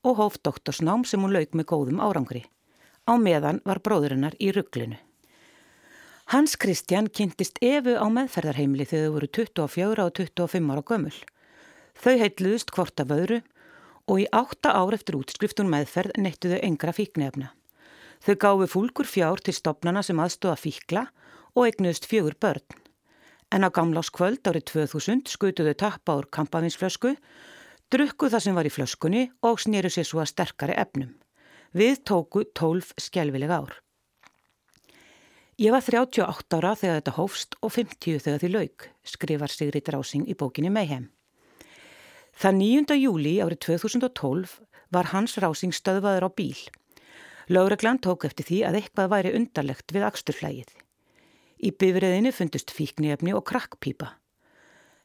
og 0.07 0.21
hóf 0.21 0.37
doktorsnám 0.47 1.03
sem 1.03 1.19
hún 1.19 1.35
lauk 1.35 1.51
með 1.51 1.67
góðum 1.73 1.99
árangri. 1.99 2.45
Á 3.03 3.19
meðan 3.19 3.59
var 3.67 3.83
bróðurinnar 3.83 4.39
í 4.39 4.53
rugglinu. 4.55 4.95
Hans 6.31 6.55
Kristján 6.55 7.11
kynntist 7.11 7.59
Efu 7.63 7.99
á 7.99 8.07
meðferðarheimli 8.07 8.87
þegar 8.87 9.11
þau 9.11 9.13
voru 9.17 9.31
24 9.35 10.07
og 10.07 10.15
25 10.23 10.71
ára 10.71 10.87
gömul. 10.87 11.15
Þau 11.99 12.15
heitluðust 12.23 12.71
hvort 12.71 13.03
af 13.03 13.11
öðru 13.11 13.43
og 14.07 14.23
í 14.23 14.31
átta 14.31 14.71
ár 14.71 14.95
eftir 14.95 15.19
útskriftun 15.19 15.71
meðferð 15.71 16.15
neittuðu 16.15 16.63
engra 16.63 16.95
fíknefna. 16.95 17.51
Þau 18.25 18.35
gáfi 18.43 18.67
fúlgur 18.71 19.07
fjár 19.07 19.41
til 19.43 19.55
stopnana 19.55 20.03
sem 20.03 20.19
aðstóða 20.19 20.57
fíkla 20.61 21.07
og 21.55 21.67
eignuðust 21.67 22.07
fjögur 22.09 22.37
börn. 22.41 22.65
En 23.53 23.63
á 23.63 23.69
gamláskvöld 23.71 24.43
árið 24.43 24.67
2000 24.73 25.29
skutuðu 25.31 25.73
tappa 25.79 26.17
úr 26.19 26.27
kampavinsflösku, 26.33 27.15
drukkuð 27.93 28.33
það 28.33 28.43
sem 28.43 28.57
var 28.57 28.67
í 28.67 28.73
flöskunni 28.73 29.23
og 29.47 29.61
snýru 29.63 29.91
sér 29.93 30.07
svo 30.07 30.19
að 30.23 30.33
sterkari 30.33 30.75
efnum. 30.75 31.13
Við 31.71 32.01
tóku 32.07 32.43
12 32.57 32.95
skjálfileg 32.99 33.53
ár. 33.53 33.77
Ég 35.57 35.73
var 35.73 35.81
38 35.81 36.57
ára 36.59 36.75
þegar 36.77 36.99
þetta 36.99 37.15
hófst 37.15 37.55
og 37.65 37.71
50 37.73 38.19
þegar 38.21 38.41
því 38.43 38.49
lauk, 38.53 38.83
skrifar 39.01 39.49
Sigrid 39.49 39.87
Rásing 39.89 40.27
í 40.29 40.35
bókinni 40.37 40.69
Mayhem. 40.69 41.07
Það 42.37 42.59
9. 42.59 42.97
júli 43.01 43.31
árið 43.41 43.63
2012 43.65 44.59
var 44.93 45.09
Hans 45.09 45.39
Rásing 45.41 45.73
stöðvaður 45.73 46.27
á 46.27 46.29
bíl. 46.29 46.59
Láreglann 47.47 48.01
tók 48.03 48.25
eftir 48.27 48.47
því 48.47 48.61
að 48.67 48.79
eitthvað 48.81 49.11
væri 49.13 49.33
undarlegt 49.37 49.93
við 49.95 50.07
aksturflægið. 50.07 50.71
Í 51.63 51.69
bifriðinu 51.71 52.33
fundust 52.35 52.73
fíknefni 52.75 53.33
og 53.33 53.45
krakkpípa. 53.47 54.13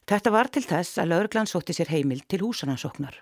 Þetta 0.09 0.33
var 0.35 0.49
til 0.51 0.65
þess 0.67 0.99
að 0.99 1.13
Láreglann 1.13 1.47
sótti 1.47 1.75
sér 1.75 1.93
heimil 1.93 2.19
til 2.27 2.41
húsanansóknar. 2.43 3.21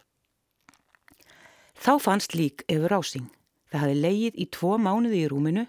Þá 1.77 1.93
fannst 2.01 2.33
lík 2.33 2.65
yfir 2.65 2.89
Rásing. 2.89 3.29
Það 3.69 3.85
hafi 3.85 4.01
leið 4.01 4.41
í 4.41 4.49
tvo 4.51 4.75
mánuði 4.81 5.21
í 5.21 5.29
rúminu 5.31 5.67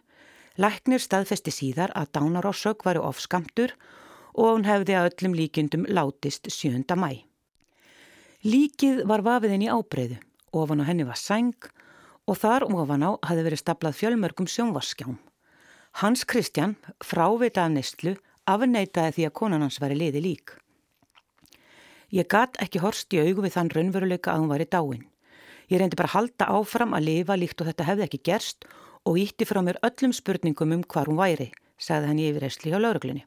Læknir 0.61 1.01
staðfesti 1.01 1.49
síðar 1.49 1.95
að 1.97 2.11
dánarósök 2.13 2.85
varu 2.85 3.01
ofskamtur 3.09 3.73
og 4.37 4.51
hún 4.51 4.67
hefði 4.69 4.97
að 4.99 5.09
öllum 5.09 5.37
líkjundum 5.39 5.87
látist 5.89 6.51
7. 6.53 6.85
mæ. 6.93 7.25
Líkið 8.45 9.05
var 9.09 9.25
vafiðin 9.25 9.65
í 9.65 9.71
ábreyðu, 9.73 10.19
ofan 10.53 10.83
á 10.85 10.89
henni 10.91 11.07
var 11.09 11.17
sæng 11.17 11.57
og 12.29 12.39
þar 12.39 12.67
ofan 12.69 13.05
á 13.07 13.11
hafi 13.27 13.45
verið 13.45 13.63
staplað 13.63 13.99
fjölmörgum 13.99 14.49
sjónvarskjám. 14.49 15.19
Hans 16.01 16.25
Kristján, 16.25 16.77
frávitað 17.05 17.75
neistlu, 17.75 18.13
afneitaði 18.49 19.17
því 19.17 19.27
að 19.29 19.37
konan 19.39 19.65
hans 19.65 19.81
væri 19.83 19.99
liði 19.99 20.23
lík. 20.25 20.55
Ég 22.13 22.29
gatt 22.29 22.59
ekki 22.61 22.81
horst 22.83 23.13
í 23.13 23.21
augu 23.23 23.45
við 23.45 23.57
þann 23.57 23.73
raunveruleika 23.73 24.33
að 24.33 24.43
hún 24.43 24.53
var 24.53 24.65
í 24.65 24.69
dáin. 24.69 25.05
Ég 25.73 25.81
reyndi 25.81 25.97
bara 25.97 26.13
halda 26.13 26.49
áfram 26.53 26.93
að 26.97 27.07
lifa 27.09 27.37
líkt 27.39 27.61
og 27.63 27.71
þetta 27.71 27.87
hefði 27.89 28.07
ekki 28.07 28.23
gerst 28.29 28.67
og 29.09 29.19
ítti 29.19 29.47
frá 29.49 29.63
mér 29.65 29.81
öllum 29.87 30.13
spurningum 30.13 30.75
um 30.77 30.83
hvar 30.85 31.09
hún 31.09 31.21
væri, 31.21 31.51
sagði 31.81 32.11
hann 32.11 32.21
í 32.21 32.27
yfirreysli 32.29 32.75
á 32.77 32.79
lauruglunni. 32.79 33.25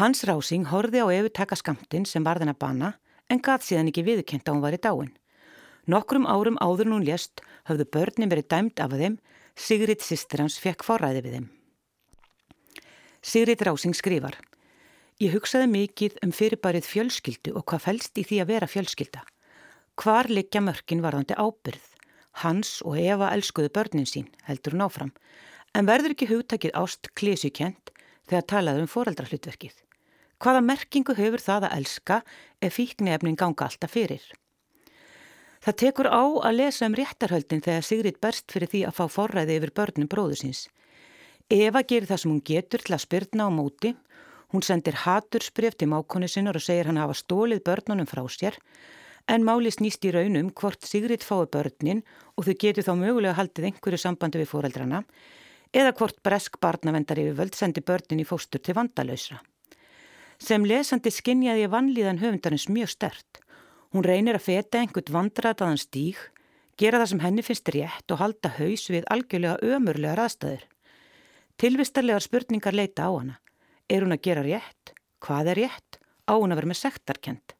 Hans 0.00 0.24
rásing 0.26 0.66
horfi 0.72 1.04
á 1.04 1.06
yfirtaka 1.06 1.58
skamtinn 1.60 2.08
sem 2.08 2.24
varðin 2.24 2.50
að 2.50 2.60
banna 2.64 2.94
en 3.30 3.42
gaf 3.44 3.62
síðan 3.62 3.92
ekki 3.92 4.06
viðkent 4.06 4.48
að 4.48 4.56
hún 4.56 4.64
var 4.64 4.74
í 4.74 4.80
dáin. 4.80 5.12
Nokkrum 5.90 6.24
árum 6.24 6.56
áður 6.64 6.94
hún 6.94 7.04
lést 7.04 7.42
höfðu 7.68 7.86
börnin 7.92 8.32
verið 8.32 8.48
dæmt 8.48 8.80
af 8.80 8.94
þeim, 8.96 9.18
Sigrid 9.54 10.02
sýstir 10.02 10.40
hans 10.42 10.56
fekk 10.58 10.82
forræði 10.82 11.20
við 11.22 11.36
þeim. 11.36 11.46
Sigrid 13.24 13.62
Rásing 13.62 13.94
skrifar 13.96 14.38
Ég 15.22 15.30
hugsaði 15.36 15.68
mikið 15.70 16.16
um 16.26 16.32
fyrirbærið 16.34 16.88
fjölskyldu 16.90 17.52
og 17.54 17.62
hvað 17.70 17.84
fælst 17.84 18.18
í 18.18 18.24
því 18.26 18.40
að 18.42 18.50
vera 18.50 18.68
fjölskylda. 18.68 19.22
Hvar 19.94 20.26
liggja 20.26 20.64
mörkin 20.64 21.04
varðandi 21.04 21.36
ábyrð? 21.38 21.84
Hans 22.42 22.80
og 22.82 22.98
Eva 22.98 23.28
elskuðu 23.30 23.70
börnin 23.70 24.08
sín, 24.10 24.26
heldur 24.42 24.74
hún 24.74 24.82
áfram, 24.88 25.12
en 25.70 25.86
verður 25.86 26.16
ekki 26.16 26.26
hugtakið 26.32 26.74
ást 26.80 27.12
klísukent 27.14 27.92
þegar 28.26 28.48
talaður 28.50 28.88
um 28.88 28.90
foreldrahlutverkið. 28.90 29.76
Hvaða 30.42 30.64
merkingu 30.66 31.14
hefur 31.14 31.44
það 31.44 31.68
að 31.68 31.76
elska 31.78 32.16
ef 32.58 32.74
fíknefnin 32.74 33.38
ganga 33.38 33.68
alltaf 33.68 33.94
fyrir? 33.94 34.24
Það 35.64 35.76
tekur 35.80 36.08
á 36.12 36.24
að 36.44 36.56
lesa 36.58 36.84
um 36.84 36.94
réttarhöldin 36.98 37.62
þegar 37.64 37.84
Sigrid 37.88 38.16
berst 38.20 38.52
fyrir 38.52 38.68
því 38.68 38.80
að 38.84 38.96
fá 38.98 39.04
forræði 39.08 39.54
yfir 39.56 39.70
börnum 39.72 40.08
bróðu 40.12 40.36
síns. 40.42 40.66
Eva 41.48 41.80
gerir 41.80 42.08
það 42.10 42.20
sem 42.20 42.32
hún 42.34 42.42
getur 42.44 42.84
til 42.84 42.92
að 42.92 43.04
spyrna 43.06 43.46
á 43.48 43.50
móti. 43.52 43.94
Hún 44.52 44.64
sendir 44.64 44.98
hatursbref 45.06 45.78
til 45.80 45.88
mákonu 45.88 46.28
sinnar 46.28 46.58
og 46.58 46.64
segir 46.64 46.90
hann 46.90 47.00
hafa 47.00 47.16
stólið 47.16 47.64
börnunum 47.64 48.08
frá 48.10 48.20
sér 48.28 48.58
en 49.24 49.44
máli 49.44 49.72
snýst 49.72 50.04
í 50.04 50.12
raunum 50.12 50.50
hvort 50.52 50.84
Sigrid 50.84 51.24
fái 51.24 51.48
börnin 51.48 52.02
og 52.36 52.44
þau 52.44 52.56
getur 52.60 52.84
þá 52.84 52.92
mögulega 53.00 53.38
haldið 53.38 53.70
einhverju 53.70 54.00
sambandi 54.02 54.42
við 54.42 54.50
fóreldrana 54.52 55.00
eða 55.72 55.94
hvort 55.96 56.20
bresk 56.22 56.60
barnavendar 56.60 57.22
yfir 57.22 57.38
völd 57.40 57.56
sendi 57.56 57.80
börnin 57.80 58.20
í 58.20 58.28
fóstur 58.28 58.60
til 58.60 58.76
vandalöysra. 58.76 59.40
Sem 60.36 60.66
lesandi 60.68 61.08
skinnjaði 61.08 61.70
vanlíðan 61.72 62.20
höfundarins 62.20 62.68
mjög 62.68 62.92
stert. 62.92 63.40
Hún 63.94 64.02
reynir 64.02 64.34
að 64.34 64.42
feta 64.48 64.80
einhvert 64.82 65.10
vandrataðan 65.14 65.78
stíg, 65.78 66.18
gera 66.74 66.98
það 66.98 67.10
sem 67.12 67.20
henni 67.22 67.42
finnst 67.46 67.68
rétt 67.70 68.10
og 68.10 68.18
halda 68.18 68.50
haus 68.56 68.88
við 68.90 69.04
algjörlega 69.14 69.76
ömurlega 69.76 70.16
raðstæður. 70.18 70.64
Tilvistarlegar 71.62 72.24
spurningar 72.24 72.74
leita 72.74 73.06
á 73.06 73.10
hana. 73.14 73.36
Er 73.86 74.02
hún 74.02 74.16
að 74.16 74.24
gera 74.26 74.42
rétt? 74.42 74.96
Hvað 75.22 75.52
er 75.52 75.60
rétt? 75.62 76.00
Á 76.26 76.34
hún 76.34 76.50
að 76.50 76.58
vera 76.58 76.72
með 76.72 76.80
sektarkent? 76.80 77.54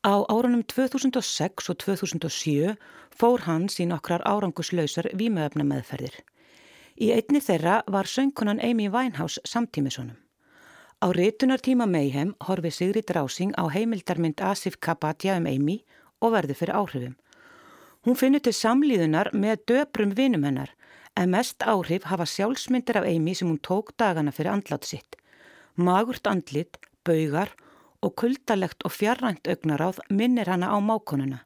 Á 0.00 0.24
árunum 0.32 0.64
2006 0.64 1.68
og 1.68 1.78
2007 1.84 2.72
fór 3.12 3.44
hans 3.44 3.76
í 3.76 3.84
nokkrar 3.86 4.24
áranguslausar 4.24 5.12
vímöfna 5.12 5.68
meðferðir. 5.68 6.16
Í 6.96 7.12
einni 7.12 7.44
þeirra 7.44 7.82
var 7.92 8.08
söngkonan 8.08 8.64
Amy 8.64 8.88
Winehouse 8.88 9.44
samtímisonum. 9.44 10.16
Á 11.02 11.10
réttunartíma 11.10 11.86
Mayhem 11.86 12.30
horfi 12.46 12.70
Sigrid 12.70 13.10
Rásing 13.10 13.50
á 13.58 13.66
heimildarmynd 13.74 14.38
Asif 14.38 14.76
Kabatja 14.78 15.34
um 15.40 15.48
Amy 15.50 15.82
og 16.22 16.30
verði 16.36 16.54
fyrir 16.54 16.78
áhrifum. 16.78 17.16
Hún 18.06 18.18
finnur 18.20 18.42
til 18.46 18.54
samlíðunar 18.54 19.32
með 19.34 19.64
döprum 19.66 20.14
vinum 20.14 20.46
hennar 20.46 20.70
en 21.18 21.34
mest 21.34 21.66
áhrif 21.66 22.06
hafa 22.06 22.28
sjálfsmyndir 22.34 23.00
af 23.02 23.10
Amy 23.10 23.34
sem 23.34 23.50
hún 23.50 23.58
tók 23.58 23.90
dagana 23.98 24.30
fyrir 24.30 24.54
andlátt 24.54 24.86
sitt. 24.86 25.18
Magurt 25.74 26.30
andlit, 26.30 26.78
baugar 27.02 27.50
og 28.00 28.14
kuldalegt 28.14 28.86
og 28.86 28.94
fjarrænt 28.94 29.50
augnaráð 29.50 29.98
minnir 30.08 30.54
hana 30.54 30.70
á 30.70 30.78
mákonuna. 30.78 31.42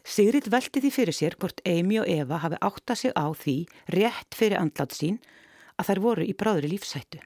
Sigrid 0.00 0.48
velti 0.48 0.80
því 0.80 0.96
fyrir 0.96 1.20
sér 1.20 1.36
hvort 1.36 1.60
Amy 1.68 2.00
og 2.00 2.08
Eva 2.08 2.40
hafi 2.40 2.56
átta 2.64 2.96
sig 2.96 3.12
á 3.12 3.28
því 3.36 3.66
rétt 3.92 4.32
fyrir 4.32 4.56
andlátt 4.56 4.96
sín 4.96 5.20
að 5.76 5.92
þær 5.92 6.06
voru 6.08 6.24
í 6.24 6.32
bráðri 6.32 6.72
lífsættu. 6.72 7.20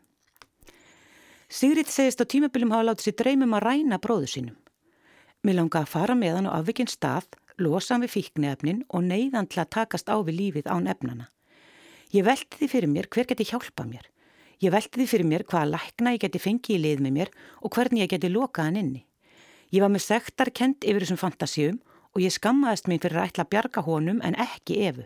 Sigrid 1.52 1.90
segist 1.92 2.16
á 2.16 2.24
tímabilum 2.24 2.70
hafa 2.72 2.86
látið 2.88 3.04
sér 3.10 3.14
dreymum 3.20 3.50
að 3.52 3.64
ræna 3.66 3.98
bróðu 4.00 4.28
sínum. 4.32 4.54
Mér 5.44 5.58
langa 5.58 5.82
að 5.82 5.90
fara 5.92 6.14
með 6.16 6.38
hann 6.38 6.48
á 6.48 6.56
afvikinn 6.56 6.88
stað, 6.88 7.26
losa 7.60 7.92
hann 7.92 8.06
við 8.06 8.14
fíknefnin 8.14 8.78
og 8.88 9.04
neyðan 9.04 9.50
til 9.52 9.60
að 9.60 9.68
takast 9.76 10.08
á 10.08 10.16
við 10.24 10.38
lífið 10.38 10.70
án 10.72 10.88
efnana. 10.88 11.26
Ég 12.16 12.24
velti 12.24 12.56
því 12.56 12.68
fyrir 12.72 12.92
mér 12.94 13.10
hver 13.12 13.28
geti 13.28 13.44
hjálpa 13.50 13.84
mér. 13.84 14.08
Ég 14.64 14.72
velti 14.72 15.02
því 15.02 15.08
fyrir 15.12 15.28
mér 15.28 15.44
hvaða 15.44 15.74
lækna 15.74 16.14
ég 16.16 16.24
geti 16.24 16.40
fengið 16.40 16.78
í 16.78 16.80
lið 16.86 17.04
með 17.04 17.16
mér 17.18 17.34
og 17.60 17.76
hvernig 17.76 18.06
ég 18.06 18.14
geti 18.14 18.32
lokað 18.32 18.70
hann 18.70 18.80
inni. 18.80 19.04
Ég 19.76 19.84
var 19.84 19.92
með 19.92 20.06
sektar 20.08 20.54
kent 20.56 20.88
yfir 20.88 21.04
þessum 21.04 21.20
fantasíum 21.20 21.82
og 22.16 22.24
ég 22.24 22.32
skammaðist 22.32 22.88
mín 22.88 23.04
fyrir 23.04 23.20
að 23.20 23.28
ætla 23.28 23.44
að 23.44 23.52
bjarga 23.52 23.84
honum 23.84 24.24
en 24.24 24.40
ekki 24.40 24.80
efu. 24.88 25.04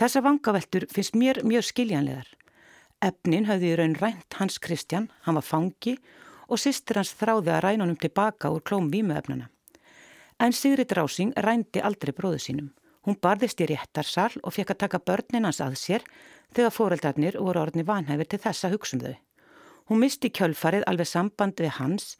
Þessa 0.00 0.24
vangaveltur 0.24 0.88
finnst 0.88 1.20
mér 1.20 1.44
mjög 1.44 1.68
skiljanlegar. 1.68 2.37
Efnin 2.98 3.46
hafði 3.46 3.68
í 3.70 3.76
raun 3.78 3.94
rænt 3.94 4.34
Hans 4.40 4.58
Kristján, 4.58 5.06
hann 5.22 5.36
var 5.38 5.46
fangi 5.46 5.94
og 6.48 6.58
sýstir 6.58 6.98
hans 6.98 7.12
þráði 7.14 7.52
að 7.54 7.62
ræna 7.62 7.84
honum 7.84 7.98
tilbaka 8.00 8.50
úr 8.50 8.64
klóm 8.66 8.88
vímuefnana. 8.90 9.46
En 10.42 10.54
Sigrid 10.54 10.90
Rásing 10.98 11.30
rændi 11.38 11.82
aldrei 11.82 12.10
bróðu 12.14 12.40
sínum. 12.42 12.72
Hún 13.06 13.18
barðist 13.22 13.60
í 13.62 13.68
réttarsal 13.70 14.32
og 14.42 14.54
fekk 14.56 14.74
að 14.74 14.80
taka 14.82 14.98
börnin 14.98 15.46
hans 15.46 15.60
að 15.62 15.78
sér 15.78 16.02
þegar 16.56 16.74
fóreldarnir 16.74 17.38
voru 17.38 17.62
orðni 17.62 17.86
vanhæfur 17.86 18.30
til 18.32 18.40
þessa 18.42 18.72
hugsun 18.72 19.04
þau. 19.04 19.14
Hún 19.88 20.02
misti 20.02 20.30
kjölfarið 20.34 20.86
alveg 20.90 21.08
samband 21.08 21.62
við 21.62 21.78
hans 21.78 22.16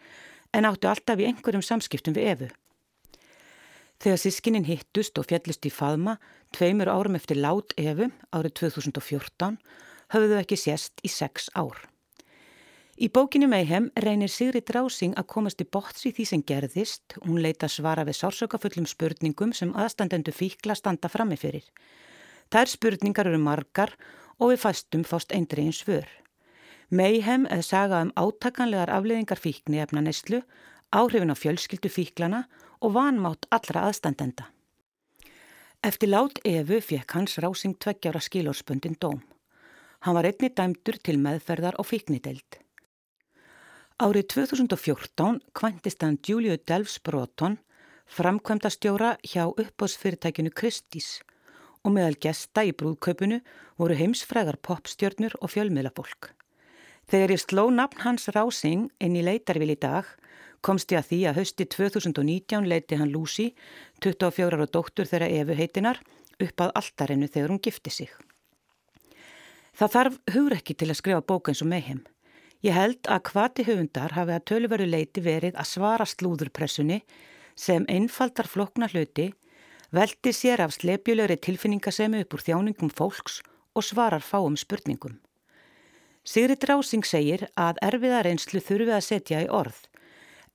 en 0.55 0.64
áttu 0.64 0.89
alltaf 0.89 1.18
í 1.18 1.26
einhverjum 1.26 1.66
samskiptum 1.66 2.14
við 2.14 2.31
Efu. 2.33 2.49
Þegar 3.99 4.22
sískinnin 4.22 4.68
hittust 4.70 5.18
og 5.18 5.26
fjallist 5.26 5.66
í 5.66 5.74
faðma 5.74 6.20
tveimur 6.55 6.89
árum 6.89 7.18
eftir 7.18 7.43
lát 7.43 7.74
Efu 7.76 8.12
árið 8.31 8.55
2014 8.62 9.59
höfðu 10.13 10.41
ekki 10.41 10.57
sést 10.57 11.01
í 11.05 11.11
sex 11.13 11.49
ár. 11.55 11.89
Í 12.99 13.07
bókinu 13.15 13.47
Mayhem 13.47 13.93
reynir 13.95 14.31
Sigri 14.33 14.59
Drásing 14.67 15.13
að 15.21 15.29
komast 15.31 15.61
í 15.63 15.67
botts 15.71 16.03
í 16.09 16.11
því 16.11 16.25
sem 16.27 16.43
gerðist. 16.43 17.15
Hún 17.23 17.39
leita 17.45 17.69
svara 17.71 18.03
við 18.09 18.19
sársökafullum 18.19 18.89
spurningum 18.91 19.53
sem 19.55 19.71
aðstandendu 19.71 20.35
fíkla 20.35 20.75
standa 20.75 21.07
frammefyrir. 21.13 21.63
Þær 22.51 22.73
spurningar 22.73 23.31
eru 23.31 23.39
margar 23.39 23.95
og 24.39 24.51
við 24.51 24.65
fastum 24.65 25.07
fást 25.07 25.31
eindriðin 25.31 25.77
svör. 25.79 26.11
Mayhem 26.91 27.47
er 27.47 27.63
saga 27.63 28.03
um 28.03 28.11
átakanlegar 28.17 28.91
afleðingar 28.91 29.39
fíkni 29.39 29.79
efna 29.79 30.03
neyslu, 30.03 30.43
áhrifin 30.91 31.31
á 31.31 31.37
fjölskyldu 31.39 31.93
fíklana 31.93 32.47
og 32.81 32.97
vanmátt 32.99 33.47
allra 33.55 33.87
aðstandenda. 33.87 34.51
Eftir 35.87 36.11
lát 36.11 36.41
Efu 36.43 36.81
fekk 36.83 37.15
hans 37.15 37.39
Rásing 37.39 37.79
tveggjára 37.79 38.19
skilórspöndin 38.19 38.99
dóm. 38.99 39.21
Hann 40.07 40.14
var 40.14 40.28
einni 40.28 40.51
dæmdur 40.55 40.99
til 41.03 41.18
meðferðar 41.18 41.78
og 41.82 41.88
fíknideild. 41.90 42.61
Árið 43.99 44.28
2014 44.30 45.40
kvantist 45.59 46.05
hann 46.07 46.20
Juliu 46.22 46.55
Delfs 46.70 47.01
Broton, 47.03 47.57
framkvæmdastjóra 48.07 49.16
hjá 49.26 49.49
uppbóðsfyrirtækinu 49.49 50.53
Kristís 50.55 51.18
og 51.82 51.96
meðal 51.96 52.14
gesta 52.22 52.62
í 52.62 52.70
brúðkaupinu 52.78 53.40
voru 53.80 53.96
heimsfrægar 53.99 54.61
popstjörnur 54.62 55.34
og 55.42 55.51
fjölmiðlafólk. 55.55 56.30
Þegar 57.11 57.34
ég 57.34 57.42
sló 57.42 57.66
nafn 57.74 58.05
hans 58.05 58.28
rásing 58.36 58.86
inn 59.03 59.18
í 59.18 59.24
leitarvil 59.26 59.72
í 59.74 59.80
dag, 59.82 60.07
komst 60.62 60.94
ég 60.94 61.03
að 61.03 61.11
því 61.11 61.20
að 61.26 61.42
hösti 61.42 61.68
2019 61.74 62.70
leiti 62.70 62.99
hann 63.01 63.11
Lucy, 63.11 63.51
24 64.05 64.62
og 64.62 64.72
dóttur 64.78 65.11
þeirra 65.11 65.30
Efu 65.40 65.59
heitinar, 65.59 66.03
upp 66.38 66.61
að 66.62 66.74
alltarinnu 66.78 67.26
þegar 67.26 67.55
hún 67.55 67.64
gifti 67.64 67.90
sig. 67.90 68.28
Það 69.79 69.93
þarf 69.95 70.14
hugur 70.35 70.55
ekki 70.57 70.74
til 70.74 70.89
að 70.91 70.97
skrifa 70.99 71.22
bók 71.22 71.49
eins 71.53 71.61
og 71.62 71.68
meðheim. 71.70 72.01
Ég 72.66 72.74
held 72.74 73.07
að 73.07 73.29
hvati 73.31 73.66
höfundar 73.68 74.16
hafi 74.16 74.35
að 74.35 74.47
töluveru 74.51 74.89
leiti 74.91 75.22
verið 75.22 75.55
að 75.55 75.68
svara 75.70 76.07
slúðurpressunni 76.11 77.05
sem 77.55 77.87
einfaldar 77.87 78.51
flokna 78.51 78.89
hluti, 78.91 79.29
veldi 79.95 80.35
sér 80.35 80.64
af 80.64 80.74
slepjulegri 80.74 81.39
tilfinningasemi 81.39 82.24
upp 82.24 82.35
úr 82.35 82.45
þjáningum 82.49 82.91
fólks 82.91 83.39
og 83.79 83.87
svarar 83.87 84.24
fáum 84.26 84.59
spurningum. 84.59 85.20
Sigrid 86.26 86.66
Rásing 86.66 87.07
segir 87.07 87.47
að 87.55 87.79
erfiða 87.87 88.24
reynslu 88.26 88.59
þurfi 88.59 88.97
að 88.99 89.07
setja 89.07 89.47
í 89.47 89.49
orð. 89.49 89.79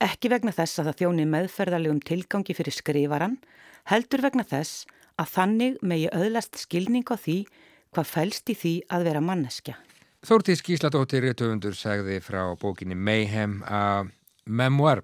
Ekki 0.03 0.36
vegna 0.36 0.51
þess 0.51 0.82
að 0.82 0.91
það 0.91 0.99
þjóni 0.99 1.32
meðferðarlegum 1.32 2.03
tilgangi 2.03 2.53
fyrir 2.59 2.76
skrifaran, 2.76 3.39
heldur 3.88 4.28
vegna 4.28 4.43
þess 4.43 4.84
að 5.15 5.32
þannig 5.38 5.80
megi 5.80 6.11
öðlast 6.11 6.59
skilning 6.59 7.07
á 7.07 7.15
því 7.15 7.45
hvað 7.93 8.09
fælst 8.09 8.51
í 8.51 8.57
því 8.57 8.73
að 8.93 9.07
vera 9.09 9.21
manneskja. 9.23 9.77
Þórtís 10.23 10.63
Gísladóttir 10.63 11.25
Rítufundur 11.25 11.75
segði 11.75 12.19
frá 12.23 12.45
bókinni 12.59 12.95
Mayhem 12.95 13.57
að 13.67 14.13
memoir. 14.45 15.03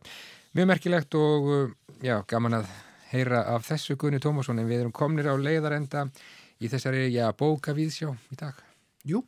Mjög 0.55 0.69
merkilegt 0.71 1.15
og 1.19 1.73
já, 2.03 2.21
gaman 2.27 2.61
að 2.61 2.69
heyra 3.11 3.43
af 3.55 3.67
þessu 3.67 3.97
Gunni 3.99 4.21
Tómasson 4.21 4.61
en 4.61 4.69
við 4.69 4.85
erum 4.85 4.95
komnir 4.95 5.29
á 5.29 5.35
leiðarenda 5.35 6.05
í 6.59 6.69
þessari 6.71 7.09
já, 7.11 7.27
bókavíðsjá 7.35 8.13
í 8.31 8.39
dag. 8.39 8.57
Jú, 9.07 9.23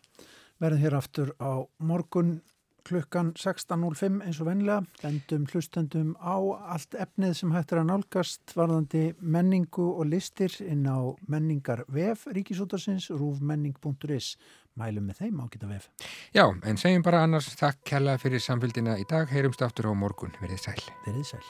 verðum 0.62 0.84
hér 0.84 0.98
aftur 1.00 1.34
á 1.40 1.64
morgun 1.80 2.40
klukkan 2.88 3.32
16.05 3.38 4.22
eins 4.26 4.40
og 4.42 4.50
vennilega, 4.50 4.84
bendum 5.02 5.46
hlustendum 5.52 6.14
á 6.18 6.38
allt 6.76 6.98
efnið 6.98 7.36
sem 7.40 7.54
hættir 7.56 7.82
að 7.82 7.90
nálgast 7.92 8.56
varðandi 8.58 9.04
menningu 9.22 9.88
og 9.92 10.10
listir 10.12 10.56
inn 10.66 10.88
á 10.90 11.14
menningar 11.32 11.86
vef 11.92 12.28
ríkisútarsins 12.32 13.10
rúfmenning.is 13.14 14.36
mælum 14.80 15.10
með 15.10 15.26
þeim 15.26 15.42
á 15.42 15.46
geta 15.52 15.72
vef. 15.72 15.90
Já, 16.36 16.46
en 16.48 16.80
segjum 16.80 17.04
bara 17.06 17.26
annars 17.26 17.52
takk 17.60 17.84
kella 17.88 18.18
fyrir 18.22 18.44
samfélgina 18.44 18.98
í 19.02 19.08
dag, 19.10 19.30
heyrumst 19.32 19.66
aftur 19.66 19.92
á 19.92 19.94
morgun, 19.94 20.34
verið 20.44 20.66
sæl. 20.66 20.80
Verið 21.08 21.36
sæl. 21.36 21.46